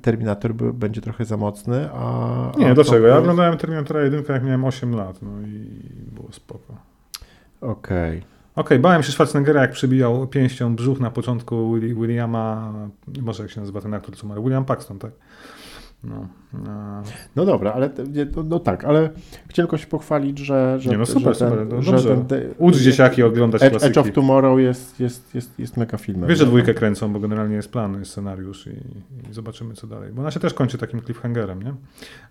Terminator 0.03 0.55
by, 0.55 0.73
będzie 0.73 1.01
trochę 1.01 1.25
za 1.25 1.37
mocny, 1.37 1.89
a... 1.93 2.53
Nie, 2.59 2.71
a 2.71 2.75
dlaczego? 2.75 3.07
Ja 3.07 3.19
oglądałem 3.19 3.59
Terminatora 3.59 4.03
1 4.03 4.25
jak 4.29 4.45
miałem 4.45 4.65
8 4.65 4.95
lat, 4.95 5.23
no 5.23 5.31
i 5.41 5.67
było 6.15 6.33
spoko. 6.33 6.75
Okej. 7.61 8.23
Okej, 8.57 8.79
bałem 8.79 9.03
się 9.03 9.13
Schwarzeneggera, 9.13 9.61
jak 9.63 9.71
przybijał 9.71 10.27
pięścią 10.27 10.77
brzuch 10.77 11.01
na 11.01 11.11
początku 11.11 11.75
Willi- 11.75 12.01
Williama, 12.01 12.73
może 13.23 13.43
jak 13.43 13.53
się 13.53 13.61
nazywa 13.61 13.81
ten 13.81 13.95
aktor, 13.95 14.17
co 14.17 14.27
ma, 14.27 14.35
William 14.41 14.65
Paxton, 14.65 14.99
tak? 14.99 15.13
No, 16.05 16.29
a, 16.69 17.03
No 17.37 17.45
dobra, 17.45 17.73
ale 17.73 17.91
no, 18.37 18.43
no 18.43 18.59
tak, 18.59 18.85
ale 18.85 19.11
chciałem 19.49 19.67
tylko 19.67 19.79
się 19.79 19.87
pochwalić, 19.87 20.39
że, 20.39 20.77
że, 20.81 20.91
Nie, 20.91 20.99
no 20.99 21.07
super, 21.07 21.35
że 21.35 21.39
ten, 21.39 21.51
super, 21.51 21.67
no 21.73 21.99
że 21.99 22.09
ten, 22.09 22.25
te- 22.25 22.43
Ucz 22.59 22.77
dzieciaki 22.77 23.23
oglądać 23.23 23.63
Edge, 23.63 23.75
Edge 23.75 23.81
klasyki. 23.81 24.01
of 24.01 24.15
Tomorrow 24.15 24.61
jest, 24.61 25.01
jest, 25.01 25.35
jest, 25.35 25.59
jest 25.59 25.77
mega 25.77 25.99
filmem. 25.99 26.29
Wiesz, 26.29 26.39
że 26.39 26.47
dwójkę 26.47 26.75
kręcą, 26.75 27.13
bo 27.13 27.21
generalnie 27.21 27.57
jest 27.57 27.73
plan, 27.73 27.99
jest 27.99 28.11
scenariusz 28.11 28.67
i, 28.67 28.71
i 29.31 29.35
zobaczymy, 29.35 29.75
co 29.75 29.87
dalej. 29.87 30.13
Bo 30.13 30.21
ona 30.23 30.31
się 30.31 30.41
też 30.41 30.55
kończy 30.55 30.79
takim 30.79 31.03
cliffhangerem, 31.03 31.63
nie? 31.63 31.75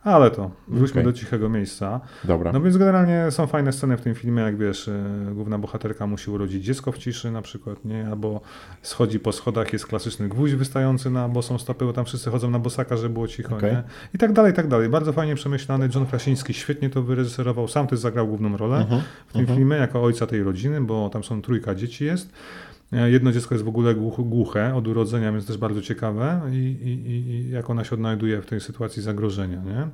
Ale 0.04 0.32
to, 0.32 0.52
wróćmy 0.68 1.02
Okej. 1.02 1.14
do 1.14 1.20
cichego 1.20 1.50
miejsca. 1.50 2.02
Dobra. 2.24 2.52
No 2.52 2.62
więc 2.62 2.78
generalnie 2.78 3.26
są 3.30 3.48
fajne 3.48 3.72
sceny 3.74 3.98
w 3.98 4.02
tym 4.02 4.16
filmie, 4.16 4.42
jak 4.44 4.58
wiesz, 4.58 4.88
e, 4.88 5.04
główna 5.34 5.58
bohaterka 5.58 6.08
musi 6.08 6.32
urodzić 6.32 6.66
dziecko 6.66 6.92
w 6.92 6.98
ciszy 6.98 7.32
na 7.32 7.42
przykład, 7.42 7.86
nie? 7.86 8.08
Albo 8.08 8.42
schodzi 8.82 9.20
po 9.20 9.32
schodach, 9.32 9.74
jest 9.74 9.88
klasyczny 9.88 10.30
gwóźdź 10.30 10.56
wystający 10.56 11.10
na 11.10 11.30
bosą 11.30 11.58
stopę, 11.58 11.86
bo 11.86 11.94
tam 11.94 12.06
wszyscy 12.06 12.30
chodzą 12.30 12.50
na 12.50 12.60
bosaka, 12.60 12.98
żeby 12.98 13.14
było 13.14 13.28
cicho, 13.28 13.57
Okej. 13.58 13.72
nie? 13.72 13.84
I 14.16 14.18
tak 14.18 14.34
dalej, 14.34 14.52
i 14.52 14.56
tak 14.56 14.68
dalej. 14.68 14.90
Bardzo 14.90 15.14
fajnie 15.14 15.36
przemyślany. 15.36 15.90
John 15.96 16.06
Krasiński 16.06 16.54
świetnie 16.54 16.90
to 16.90 17.04
wyreżyserował, 17.04 17.68
sam 17.68 17.88
też 17.88 18.00
zagrał 18.00 18.28
główną 18.28 18.58
rolę 18.58 18.78
Mhm, 18.78 19.02
w 19.28 19.32
tym 19.34 19.42
mhm. 19.42 19.60
filmie, 19.60 19.76
jako 19.78 20.04
ojca 20.04 20.28
tej 20.28 20.44
rodziny, 20.44 20.82
bo 20.82 21.10
tam 21.10 21.24
są 21.24 21.42
trójka 21.42 21.76
dzieci 21.76 22.06
jest. 22.06 22.30
E, 22.94 23.12
Jedno 23.12 23.32
dziecko 23.32 23.56
jest 23.56 23.66
w 23.66 23.68
ogóle 23.68 23.96
głuch- 23.96 24.30
głuche 24.30 24.76
od 24.76 24.88
urodzenia, 24.88 25.32
więc 25.32 25.46
też 25.48 25.58
bardzo 25.58 25.82
ciekawe 25.82 26.42
i, 26.52 26.56
i, 26.56 27.10
i- 27.12 27.30
i 27.30 27.50
jak 27.50 27.70
ona 27.70 27.84
się 27.84 27.96
odnajduje 27.96 28.42
w 28.42 28.46
tej 28.46 28.60
sytuacji 28.62 29.02
zagrożenia, 29.02 29.62
nie? 29.64 29.88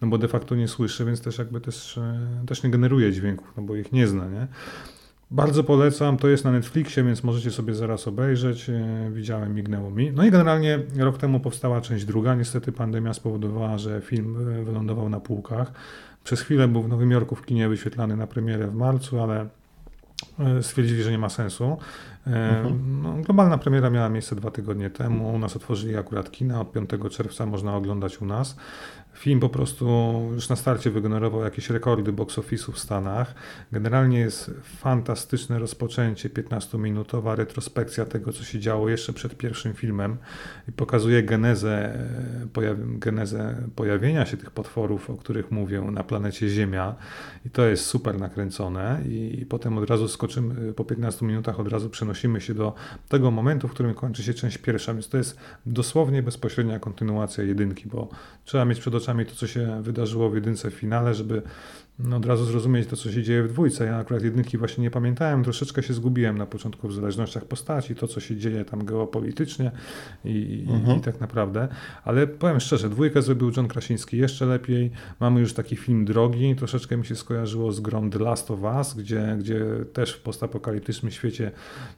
No 0.00 0.08
bo 0.08 0.18
de 0.18 0.28
facto 0.28 0.54
nie 0.54 0.68
słyszy, 0.68 1.04
więc 1.04 1.20
też 1.20 1.38
jakby 1.38 1.60
też, 1.60 1.98
e, 1.98 2.18
też 2.46 2.62
nie 2.62 2.70
generuje 2.70 3.12
dźwięków, 3.12 3.52
no 3.56 3.62
bo 3.62 3.76
ich 3.76 3.92
nie 3.92 4.06
zna, 4.06 4.28
nie? 4.28 4.46
Bardzo 5.30 5.64
polecam, 5.64 6.16
to 6.16 6.28
jest 6.28 6.44
na 6.44 6.52
Netflixie, 6.52 7.04
więc 7.04 7.24
możecie 7.24 7.50
sobie 7.50 7.74
zaraz 7.74 8.08
obejrzeć. 8.08 8.70
E, 8.70 9.10
Widziałem, 9.12 9.54
mignęło 9.54 9.90
mi. 9.90 10.12
No 10.12 10.24
i 10.24 10.30
generalnie 10.30 10.78
rok 10.98 11.18
temu 11.18 11.40
powstała 11.40 11.80
część 11.80 12.04
druga. 12.04 12.34
Niestety 12.34 12.72
pandemia 12.72 13.14
spowodowała, 13.14 13.78
że 13.78 14.00
film 14.00 14.36
e, 14.60 14.64
wylądował 14.64 15.08
na 15.08 15.20
półkach. 15.20 15.72
Przez 16.24 16.40
chwilę 16.40 16.68
był 16.68 16.82
w 16.82 16.88
Nowym 16.88 17.10
Jorku 17.10 17.36
w 17.36 17.46
kinie 17.46 17.68
wyświetlany 17.68 18.16
na 18.16 18.26
premierę 18.26 18.66
w 18.66 18.74
marcu, 18.74 19.20
ale 19.20 19.46
e, 20.38 20.62
stwierdzili, 20.62 21.02
że 21.02 21.10
nie 21.10 21.18
ma 21.18 21.28
sensu. 21.28 21.76
Mhm. 22.26 23.02
No, 23.02 23.12
globalna 23.14 23.58
premiera 23.58 23.90
miała 23.90 24.08
miejsce 24.08 24.36
dwa 24.36 24.50
tygodnie 24.50 24.90
temu. 24.90 25.34
U 25.34 25.38
nas 25.38 25.56
otworzyli 25.56 25.96
akurat 25.96 26.30
kina. 26.30 26.60
Od 26.60 26.72
5 26.72 26.90
czerwca 27.10 27.46
można 27.46 27.76
oglądać 27.76 28.22
u 28.22 28.26
nas. 28.26 28.56
Film 29.14 29.40
po 29.40 29.48
prostu 29.48 29.86
już 30.34 30.48
na 30.48 30.56
starcie 30.56 30.90
wygenerował 30.90 31.42
jakieś 31.44 31.70
rekordy 31.70 32.12
box 32.12 32.38
office'u 32.38 32.72
w 32.72 32.78
Stanach. 32.78 33.34
Generalnie 33.72 34.18
jest 34.18 34.50
fantastyczne 34.62 35.58
rozpoczęcie, 35.58 36.28
15-minutowa 36.28 37.36
retrospekcja 37.36 38.04
tego, 38.04 38.32
co 38.32 38.44
się 38.44 38.60
działo 38.60 38.88
jeszcze 38.88 39.12
przed 39.12 39.36
pierwszym 39.36 39.74
filmem 39.74 40.16
i 40.68 40.72
pokazuje 40.72 41.22
genezę, 41.22 41.94
e, 41.94 42.46
pojaw- 42.52 42.98
genezę 42.98 43.68
pojawienia 43.76 44.26
się 44.26 44.36
tych 44.36 44.50
potworów, 44.50 45.10
o 45.10 45.16
których 45.16 45.50
mówię, 45.50 45.80
na 45.80 46.04
planecie 46.04 46.48
Ziemia. 46.48 46.94
I 47.46 47.50
to 47.50 47.66
jest 47.66 47.86
super 47.86 48.18
nakręcone 48.18 49.00
i, 49.08 49.40
i 49.40 49.46
potem 49.46 49.78
od 49.78 49.90
razu 49.90 50.08
skoczymy, 50.08 50.72
po 50.72 50.84
15 50.84 51.26
minutach 51.26 51.60
od 51.60 51.68
razu 51.68 51.90
przenosimy 51.90 52.40
się 52.40 52.54
do 52.54 52.74
tego 53.08 53.30
momentu, 53.30 53.68
w 53.68 53.70
którym 53.70 53.94
kończy 53.94 54.22
się 54.22 54.34
część 54.34 54.58
pierwsza, 54.58 54.92
więc 54.94 55.08
to 55.08 55.16
jest 55.16 55.36
dosłownie 55.66 56.22
bezpośrednia 56.22 56.78
kontynuacja 56.78 57.44
jedynki, 57.44 57.88
bo 57.88 58.08
trzeba 58.44 58.64
mieć 58.64 58.80
przed 58.80 58.94
oczami 59.02 59.26
to, 59.26 59.34
co 59.34 59.46
się 59.46 59.82
wydarzyło 59.82 60.30
w 60.30 60.34
jedynce 60.34 60.70
w 60.70 60.74
finale, 60.74 61.14
żeby 61.14 61.42
no, 62.04 62.16
od 62.16 62.26
razu 62.26 62.44
zrozumieć 62.44 62.88
to, 62.88 62.96
co 62.96 63.12
się 63.12 63.22
dzieje 63.22 63.42
w 63.42 63.48
dwójce. 63.48 63.84
Ja 63.84 63.96
akurat 63.96 64.22
jedynki 64.22 64.58
właśnie 64.58 64.82
nie 64.82 64.90
pamiętałem, 64.90 65.44
troszeczkę 65.44 65.82
się 65.82 65.94
zgubiłem 65.94 66.38
na 66.38 66.46
początku 66.46 66.88
w 66.88 66.94
zależnościach 66.94 67.44
postaci, 67.44 67.94
to, 67.94 68.08
co 68.08 68.20
się 68.20 68.36
dzieje 68.36 68.64
tam 68.64 68.84
geopolitycznie 68.84 69.70
i, 70.24 70.64
i, 70.68 70.70
Mhm. 70.72 70.98
i 70.98 71.00
tak 71.00 71.20
naprawdę. 71.20 71.68
Ale 72.04 72.26
powiem 72.26 72.60
szczerze, 72.60 72.88
dwójkę 72.88 73.22
zrobił 73.22 73.52
John 73.56 73.68
Krasiński 73.68 74.16
jeszcze 74.16 74.46
lepiej. 74.46 74.90
Mamy 75.20 75.40
już 75.40 75.52
taki 75.52 75.76
film 75.76 76.04
drogi, 76.04 76.56
troszeczkę 76.56 76.96
mi 76.96 77.06
się 77.06 77.16
skojarzyło 77.16 77.72
z 77.72 77.80
grą 77.80 78.10
The 78.10 78.18
Last 78.18 78.50
of 78.50 78.62
Us, 78.62 78.94
gdzie, 78.94 79.36
gdzie 79.38 79.60
też 79.92 80.12
w 80.12 80.20
postapokaliptycznym 80.22 81.12
świecie 81.12 81.50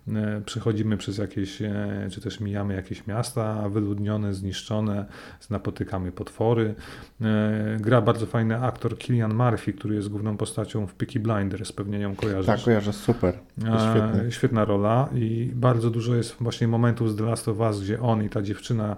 e, 0.09 0.43
przechodzimy 0.47 0.97
przez 0.97 1.19
jakieś, 1.19 1.63
e, 1.63 2.09
czy 2.11 2.21
też 2.21 2.41
mijamy 2.41 2.75
jakieś 2.75 3.07
miasta 3.07 3.69
wyludnione, 3.69 4.35
zniszczone, 4.35 5.07
napotykamy 5.51 6.13
potwory. 6.13 6.75
E, 7.21 7.77
gra 7.81 8.01
bardzo 8.01 8.27
fajny 8.27 8.63
aktor 8.63 8.99
Killian 8.99 9.35
Murphy, 9.35 9.73
który 9.73 9.92
jest 9.95 10.09
główną 10.09 10.37
postacią 10.37 10.87
w 10.87 10.95
Peaky 10.95 11.21
Blinders, 11.21 11.73
pewnie 11.73 11.99
ją 11.99 12.17
kojarzysz. 12.17 12.47
Tak, 12.47 12.61
kojarzę, 12.65 12.93
super. 12.93 13.39
E. 13.65 14.31
Świetna 14.31 14.65
rola 14.65 15.09
i 15.15 15.51
bardzo 15.55 15.91
dużo 15.91 16.15
jest 16.15 16.37
właśnie 16.41 16.69
momentów 16.69 17.11
z 17.11 17.17
The 17.17 17.25
Last 17.25 17.49
of 17.49 17.59
Us, 17.59 17.81
gdzie 17.81 18.01
on 18.01 18.25
i 18.25 18.29
ta 18.29 18.43
dziewczyna, 18.43 18.97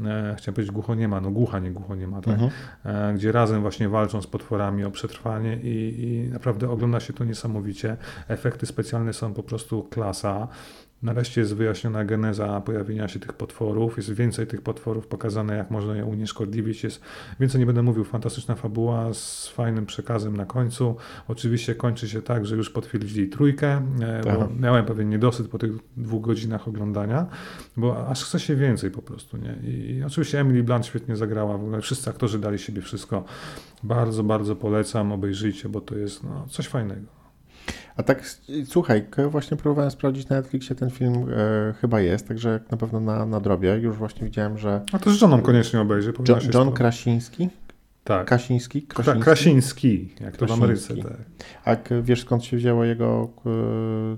e, 0.00 0.34
chciałem 0.38 0.54
powiedzieć 0.54 0.72
głuchoniema, 0.72 1.20
no 1.20 1.30
głucha, 1.30 1.58
nie 1.58 1.70
głuchoniema, 1.70 2.20
tak? 2.20 2.34
Mhm. 2.34 2.50
e, 2.84 3.14
gdzie 3.14 3.32
razem 3.32 3.62
właśnie 3.62 3.88
walczą 3.88 4.22
z 4.22 4.26
potworami 4.26 4.84
o 4.84 4.90
przetrwanie 4.90 5.56
i, 5.56 6.04
i 6.04 6.30
naprawdę 6.30 6.70
ogląda 6.70 7.00
się 7.00 7.12
to 7.12 7.24
niesamowicie. 7.24 7.96
Efekty 8.28 8.66
specjalne 8.66 9.12
są 9.12 9.34
po 9.34 9.42
prostu 9.42 9.82
klasa. 9.82 10.48
Nareszcie 11.02 11.40
jest 11.40 11.54
wyjaśniona 11.54 12.04
geneza 12.04 12.60
pojawienia 12.60 13.08
się 13.08 13.20
tych 13.20 13.32
potworów, 13.32 13.96
jest 13.96 14.12
więcej 14.12 14.46
tych 14.46 14.62
potworów 14.62 15.06
pokazane, 15.06 15.56
jak 15.56 15.70
można 15.70 15.96
je 15.96 16.04
unieszkodliwić. 16.04 16.84
Jest 16.84 17.00
więcej 17.40 17.60
nie 17.60 17.66
będę 17.66 17.82
mówił, 17.82 18.04
fantastyczna 18.04 18.54
fabuła 18.54 19.14
z 19.14 19.48
fajnym 19.48 19.86
przekazem 19.86 20.36
na 20.36 20.46
końcu. 20.46 20.96
Oczywiście 21.28 21.74
kończy 21.74 22.08
się 22.08 22.22
tak, 22.22 22.46
że 22.46 22.56
już 22.56 22.70
potwierdzili 22.70 23.28
trójkę, 23.28 23.68
e, 24.00 24.20
bo 24.24 24.30
Aha. 24.30 24.48
miałem 24.60 24.84
pewien 24.84 25.08
niedosyt 25.08 25.48
po 25.48 25.58
tych 25.58 25.72
dwóch 25.96 26.22
godzinach 26.22 26.68
oglądania, 26.68 27.26
bo 27.76 28.08
aż 28.08 28.24
chce 28.24 28.40
się 28.40 28.56
więcej 28.56 28.90
po 28.90 29.02
prostu. 29.02 29.36
Nie? 29.36 29.58
I, 29.62 29.94
I 29.94 30.04
oczywiście 30.04 30.40
Emily 30.40 30.62
Blunt 30.62 30.86
świetnie 30.86 31.16
zagrała, 31.16 31.58
w 31.58 31.62
ogóle 31.62 31.80
wszyscy 31.80 32.10
aktorzy 32.10 32.38
dali 32.38 32.58
siebie 32.58 32.82
wszystko. 32.82 33.24
Bardzo, 33.82 34.24
bardzo 34.24 34.56
polecam, 34.56 35.12
obejrzyjcie, 35.12 35.68
bo 35.68 35.80
to 35.80 35.96
jest 35.96 36.24
no, 36.24 36.46
coś 36.48 36.68
fajnego. 36.68 37.21
A 37.96 38.02
tak, 38.02 38.22
słuchaj, 38.64 39.04
właśnie 39.30 39.56
próbowałem 39.56 39.90
sprawdzić 39.90 40.28
na 40.28 40.36
Netflixie, 40.36 40.76
ten 40.76 40.90
film 40.90 41.14
e, 41.14 41.72
chyba 41.80 42.00
jest, 42.00 42.28
także 42.28 42.60
na 42.70 42.76
pewno 42.76 43.00
na, 43.00 43.26
na 43.26 43.40
drobie. 43.40 43.76
Już 43.76 43.96
właśnie 43.96 44.24
widziałem, 44.24 44.58
że 44.58 44.80
A 44.92 44.98
to 44.98 45.10
z 45.10 45.14
żoną 45.14 45.42
koniecznie 45.42 45.80
obejrzy. 45.80 46.12
John, 46.28 46.38
John. 46.54 46.72
Krasiński, 46.72 47.48
Tak. 48.04 48.26
Kasiński, 48.26 48.82
Kra- 48.82 48.94
Krasiński. 48.94 49.24
Krasiński, 49.24 50.14
jak 50.20 50.36
to 50.36 50.46
w 50.46 50.48
Krasiński. 50.48 50.92
Ameryce. 50.92 51.16
Tak. 51.64 51.88
A 51.92 52.00
wiesz 52.02 52.20
skąd 52.20 52.44
się 52.44 52.56
wzięło 52.56 52.84
jego 52.84 53.28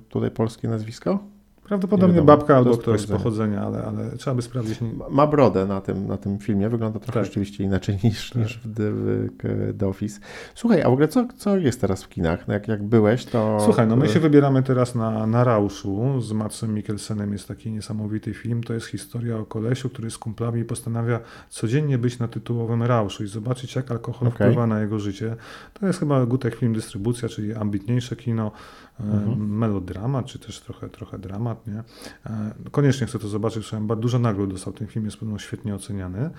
tutaj 0.08 0.30
polskie 0.30 0.68
nazwisko? 0.68 1.33
Prawdopodobnie 1.64 2.14
wiadomo, 2.16 2.36
babka 2.36 2.56
albo 2.56 2.76
ktoś 2.76 3.00
z 3.00 3.06
pochodzenia, 3.06 3.62
ale, 3.62 3.84
ale 3.84 4.10
trzeba 4.16 4.34
by 4.36 4.42
sprawdzić. 4.42 4.78
Ma- 5.10 5.26
brodę 5.26 5.66
na 5.66 5.80
tym, 5.80 6.06
na 6.06 6.16
tym 6.16 6.38
filmie, 6.38 6.68
wygląda 6.68 6.98
trochę 7.00 7.20
Tak. 7.20 7.24
rzeczywiście 7.24 7.64
inaczej 7.64 7.98
niż, 8.04 8.30
Tak. 8.30 8.42
niż 8.42 8.60
w, 8.64 9.36
k- 9.38 9.48
The 9.78 9.88
Office. 9.88 10.20
Słuchaj, 10.54 10.82
a 10.82 10.88
w 10.88 10.92
ogóle 10.92 11.08
co, 11.08 11.26
co 11.36 11.56
jest 11.56 11.80
teraz 11.80 12.02
w 12.04 12.08
kinach? 12.08 12.48
No 12.48 12.54
jak, 12.54 12.68
jak 12.68 12.82
byłeś, 12.82 13.24
to... 13.24 13.58
Słuchaj, 13.64 13.86
no 13.86 13.96
my 13.96 14.04
e, 14.04 14.08
się 14.08 14.20
wybieramy 14.20 14.62
teraz 14.62 14.94
na, 14.94 15.26
na 15.26 15.44
Rauszu 15.44 16.20
z 16.20 16.32
Matsem 16.32 16.74
Mikkelsenem. 16.74 17.32
Jest 17.32 17.48
taki 17.48 17.70
niesamowity 17.70 18.34
film. 18.34 18.62
To 18.62 18.74
jest 18.74 18.86
historia 18.86 19.36
o 19.38 19.44
kolesiu, 19.44 19.88
który 19.90 20.10
z 20.10 20.18
kumplami 20.18 20.64
postanawia 20.64 21.20
codziennie 21.50 21.98
być 21.98 22.18
na 22.18 22.28
tytułowym 22.28 22.82
Rauszu 22.82 23.24
i 23.24 23.26
zobaczyć, 23.26 23.76
jak 23.76 23.90
alkohol 23.90 24.28
Okej. 24.28 24.34
wpływa 24.46 24.66
na 24.66 24.80
jego 24.80 24.98
życie. 24.98 25.36
To 25.80 25.86
jest 25.86 25.98
chyba 25.98 26.26
Gutek 26.26 26.54
Film 26.54 26.72
Dystrybucja, 26.74 27.28
czyli 27.28 27.54
ambitniejsze 27.54 28.16
kino, 28.16 28.46
e, 28.46 28.83
Mhm. 29.00 29.58
melodramat, 29.58 30.26
czy 30.26 30.38
też 30.38 30.60
trochę, 30.60 30.88
trochę 30.88 31.18
dramat, 31.18 31.66
nie? 31.66 31.82
E, 32.26 32.52
Koniecznie 32.70 33.06
chcę 33.06 33.18
to 33.18 33.28
zobaczyć, 33.28 33.62
słyszałem, 33.62 33.86
bardzo 33.86 34.02
dużo 34.02 34.18
nagród 34.18 34.52
dostał 34.52 34.72
ten 34.72 34.86
film, 34.86 35.04
jest 35.04 35.16
pewno 35.16 35.38
świetnie 35.38 35.74
oceniany. 35.74 36.30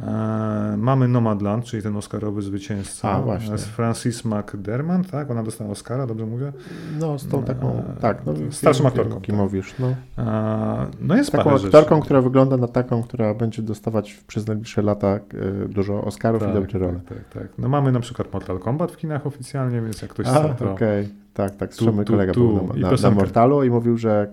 E, 0.00 0.74
Mamy 0.78 1.08
Nomadland, 1.08 1.64
czyli 1.64 1.82
ten 1.82 1.96
oscarowy 1.96 2.42
zwycięzca 2.42 3.10
A, 3.10 3.22
właśnie. 3.22 3.58
z 3.58 3.64
Francis 3.64 4.24
McDermott, 4.24 5.10
tak? 5.10 5.30
Ona 5.30 5.42
dostała 5.42 5.70
Oscara, 5.70 6.06
dobrze 6.06 6.26
mówię? 6.26 6.52
No 7.00 7.18
z 7.18 7.28
tą 7.28 7.42
taką, 7.42 7.78
e, 7.78 8.00
tak, 8.00 8.26
no, 8.26 8.34
starszą 8.50 8.86
aktorką, 8.86 9.20
kim 9.20 9.34
tak. 9.34 9.44
mówisz, 9.44 9.74
no. 9.78 9.94
E, 10.18 10.86
No 11.00 11.16
jest 11.16 11.32
Taką 11.32 11.54
aktorką, 11.56 12.00
która 12.00 12.20
wygląda 12.20 12.56
na 12.56 12.68
taką, 12.68 13.02
która 13.02 13.34
będzie 13.34 13.62
dostawać 13.62 14.14
przez 14.26 14.46
najbliższe 14.46 14.82
lata 14.82 15.08
e, 15.08 15.20
dużo 15.68 16.04
Oscarów 16.04 16.42
i 16.42 16.44
tak, 16.44 16.54
dobre 16.54 16.78
role. 16.78 17.00
tak, 17.08 17.18
tak, 17.18 17.42
tak. 17.42 17.52
No 17.58 17.68
mamy 17.68 17.92
na 17.92 18.00
przykład 18.00 18.32
Mortal 18.32 18.58
Kombat 18.58 18.92
w 18.92 18.96
kinach 18.96 19.26
oficjalnie, 19.26 19.80
więc 19.82 20.02
jak 20.02 20.10
ktoś 20.10 20.26
A, 20.26 20.30
chce, 20.54 20.70
okej, 20.70 21.06
to... 21.06 21.21
tak, 21.34 21.56
tak, 21.56 21.74
tu, 21.74 22.04
kolega 22.04 22.32
tu. 22.32 22.40
był 22.48 22.68
na, 22.80 22.90
na, 22.90 22.96
na. 23.02 23.10
Mortalu 23.10 23.64
i 23.64 23.70
mówił, 23.70 23.96
że 23.98 24.30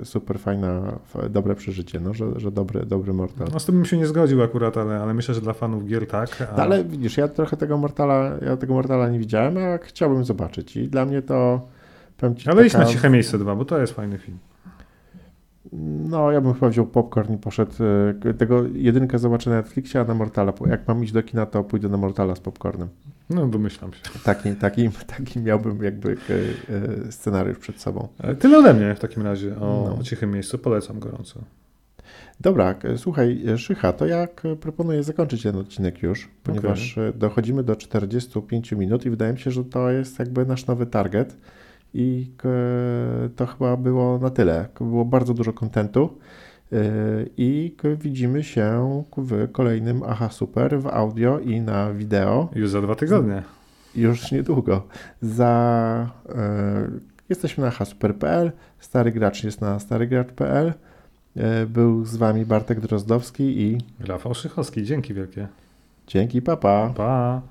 e, 0.00 0.04
super 0.04 0.38
fajna, 0.38 0.98
dobre 1.30 1.54
przeżycie, 1.54 2.00
no, 2.00 2.14
że, 2.14 2.40
że 2.40 2.50
dobry, 2.50 2.86
dobry 2.86 3.12
Mortal. 3.12 3.48
No 3.52 3.60
z 3.60 3.66
tym 3.66 3.74
bym 3.74 3.84
się 3.84 3.98
nie 3.98 4.06
zgodził 4.06 4.42
akurat, 4.42 4.76
ale, 4.76 5.00
ale 5.02 5.14
myślę, 5.14 5.34
że 5.34 5.40
dla 5.40 5.52
fanów 5.52 5.86
gier 5.86 6.06
tak. 6.06 6.48
A... 6.52 6.56
No, 6.56 6.62
ale 6.62 6.84
widzisz, 6.84 7.16
ja 7.16 7.28
trochę 7.28 7.56
tego 7.56 7.78
Mortala, 7.78 8.30
ja 8.46 8.56
tego 8.56 8.74
Mortala 8.74 9.08
nie 9.08 9.18
widziałem, 9.18 9.56
a 9.58 9.78
chciałbym 9.78 10.24
zobaczyć 10.24 10.76
i 10.76 10.88
dla 10.88 11.04
mnie 11.04 11.22
to 11.22 11.60
powiem 12.16 12.34
ci, 12.36 12.50
Ale 12.50 12.66
idź 12.66 12.72
na 12.72 12.78
taka- 12.78 12.90
ciche 12.90 13.10
miejsce 13.10 13.38
dwa, 13.38 13.56
bo 13.56 13.64
to 13.64 13.78
jest 13.78 13.92
fajny 13.92 14.18
film. 14.18 14.38
No, 16.08 16.32
ja 16.32 16.40
bym 16.40 16.54
chyba 16.54 16.68
wziął 16.68 16.86
popcorn 16.86 17.34
i 17.34 17.38
poszedł. 17.38 17.72
e, 18.30 18.34
Tego 18.34 18.62
jedynkę 18.74 19.18
zobaczę 19.18 19.50
na 19.50 19.56
Netflixie, 19.56 20.00
a 20.00 20.04
na 20.04 20.14
Mortala. 20.14 20.52
Jak 20.66 20.88
mam 20.88 21.04
iść 21.04 21.12
do 21.12 21.22
kina, 21.22 21.46
to 21.46 21.64
pójdę 21.64 21.88
na 21.88 21.96
Mortala 21.96 22.34
z 22.34 22.40
popcornem. 22.40 22.88
No, 23.30 23.46
domyślam 23.46 23.92
się. 23.92 24.00
Taki, 24.24 24.54
taki, 24.56 24.90
taki 25.16 25.40
miałbym 25.40 25.82
jakby 25.84 26.12
e, 26.12 26.34
e, 27.08 27.12
scenariusz 27.12 27.58
przed 27.58 27.80
sobą. 27.80 28.08
E, 28.18 28.34
Tyle 28.34 28.58
ode 28.58 28.74
mnie 28.74 28.94
w 28.94 28.98
takim 29.00 29.22
razie 29.22 29.56
o, 29.56 29.84
No. 29.88 29.98
o 30.00 30.02
cichym 30.02 30.30
miejscu. 30.30 30.58
Polecam 30.58 30.98
gorąco. 30.98 31.40
Dobra, 32.40 32.74
słuchaj, 32.96 33.42
Szycha, 33.56 33.92
to 33.92 34.06
ja 34.06 34.28
e, 34.44 34.56
proponuję 34.56 35.02
zakończyć 35.02 35.42
ten 35.42 35.56
odcinek 35.56 36.02
już, 36.02 36.28
ponieważ 36.42 36.98
e, 36.98 37.12
dochodzimy 37.12 37.62
do 37.62 37.76
45 37.76 38.72
minut 38.72 39.06
i 39.06 39.10
wydaje 39.10 39.32
mi 39.32 39.38
się, 39.38 39.50
że 39.50 39.64
to 39.64 39.90
jest 39.90 40.18
jakby 40.18 40.46
nasz 40.46 40.66
nowy 40.66 40.86
target 40.86 41.36
i 41.94 42.30
to 43.36 43.46
chyba 43.46 43.76
było 43.76 44.18
na 44.18 44.30
tyle. 44.30 44.68
Było 44.80 45.04
bardzo 45.04 45.34
dużo 45.34 45.52
kontentu 45.52 46.18
i 47.36 47.76
widzimy 47.98 48.44
się 48.44 49.02
w 49.16 49.52
kolejnym 49.52 50.02
Aha 50.06 50.28
Super 50.28 50.80
w 50.80 50.86
audio 50.86 51.38
i 51.38 51.60
na 51.60 51.92
wideo 51.92 52.48
Już 52.54 52.70
za 52.70 52.80
dwa 52.82 52.94
tygodnie. 52.94 53.42
już 53.94 54.32
niedługo. 54.32 54.86
Za, 55.22 56.10
e, 56.28 56.88
jesteśmy 57.28 57.64
na 57.64 57.70
hasuper.pl, 57.70 58.52
stary 58.78 59.12
gracz 59.12 59.44
jest 59.44 59.60
na 59.60 59.78
starygracz.pl. 59.78 60.72
E, 61.36 61.66
był 61.66 62.04
z 62.04 62.16
wami 62.16 62.44
Bartek 62.46 62.80
Drozdowski 62.80 63.62
i 63.62 63.78
Rafał 64.00 64.34
Szychowski, 64.34 64.82
dzięki 64.84 65.14
wielkie. 65.14 65.48
dzięki 66.06 66.42
papa. 66.42 66.92
Pa! 66.96 67.42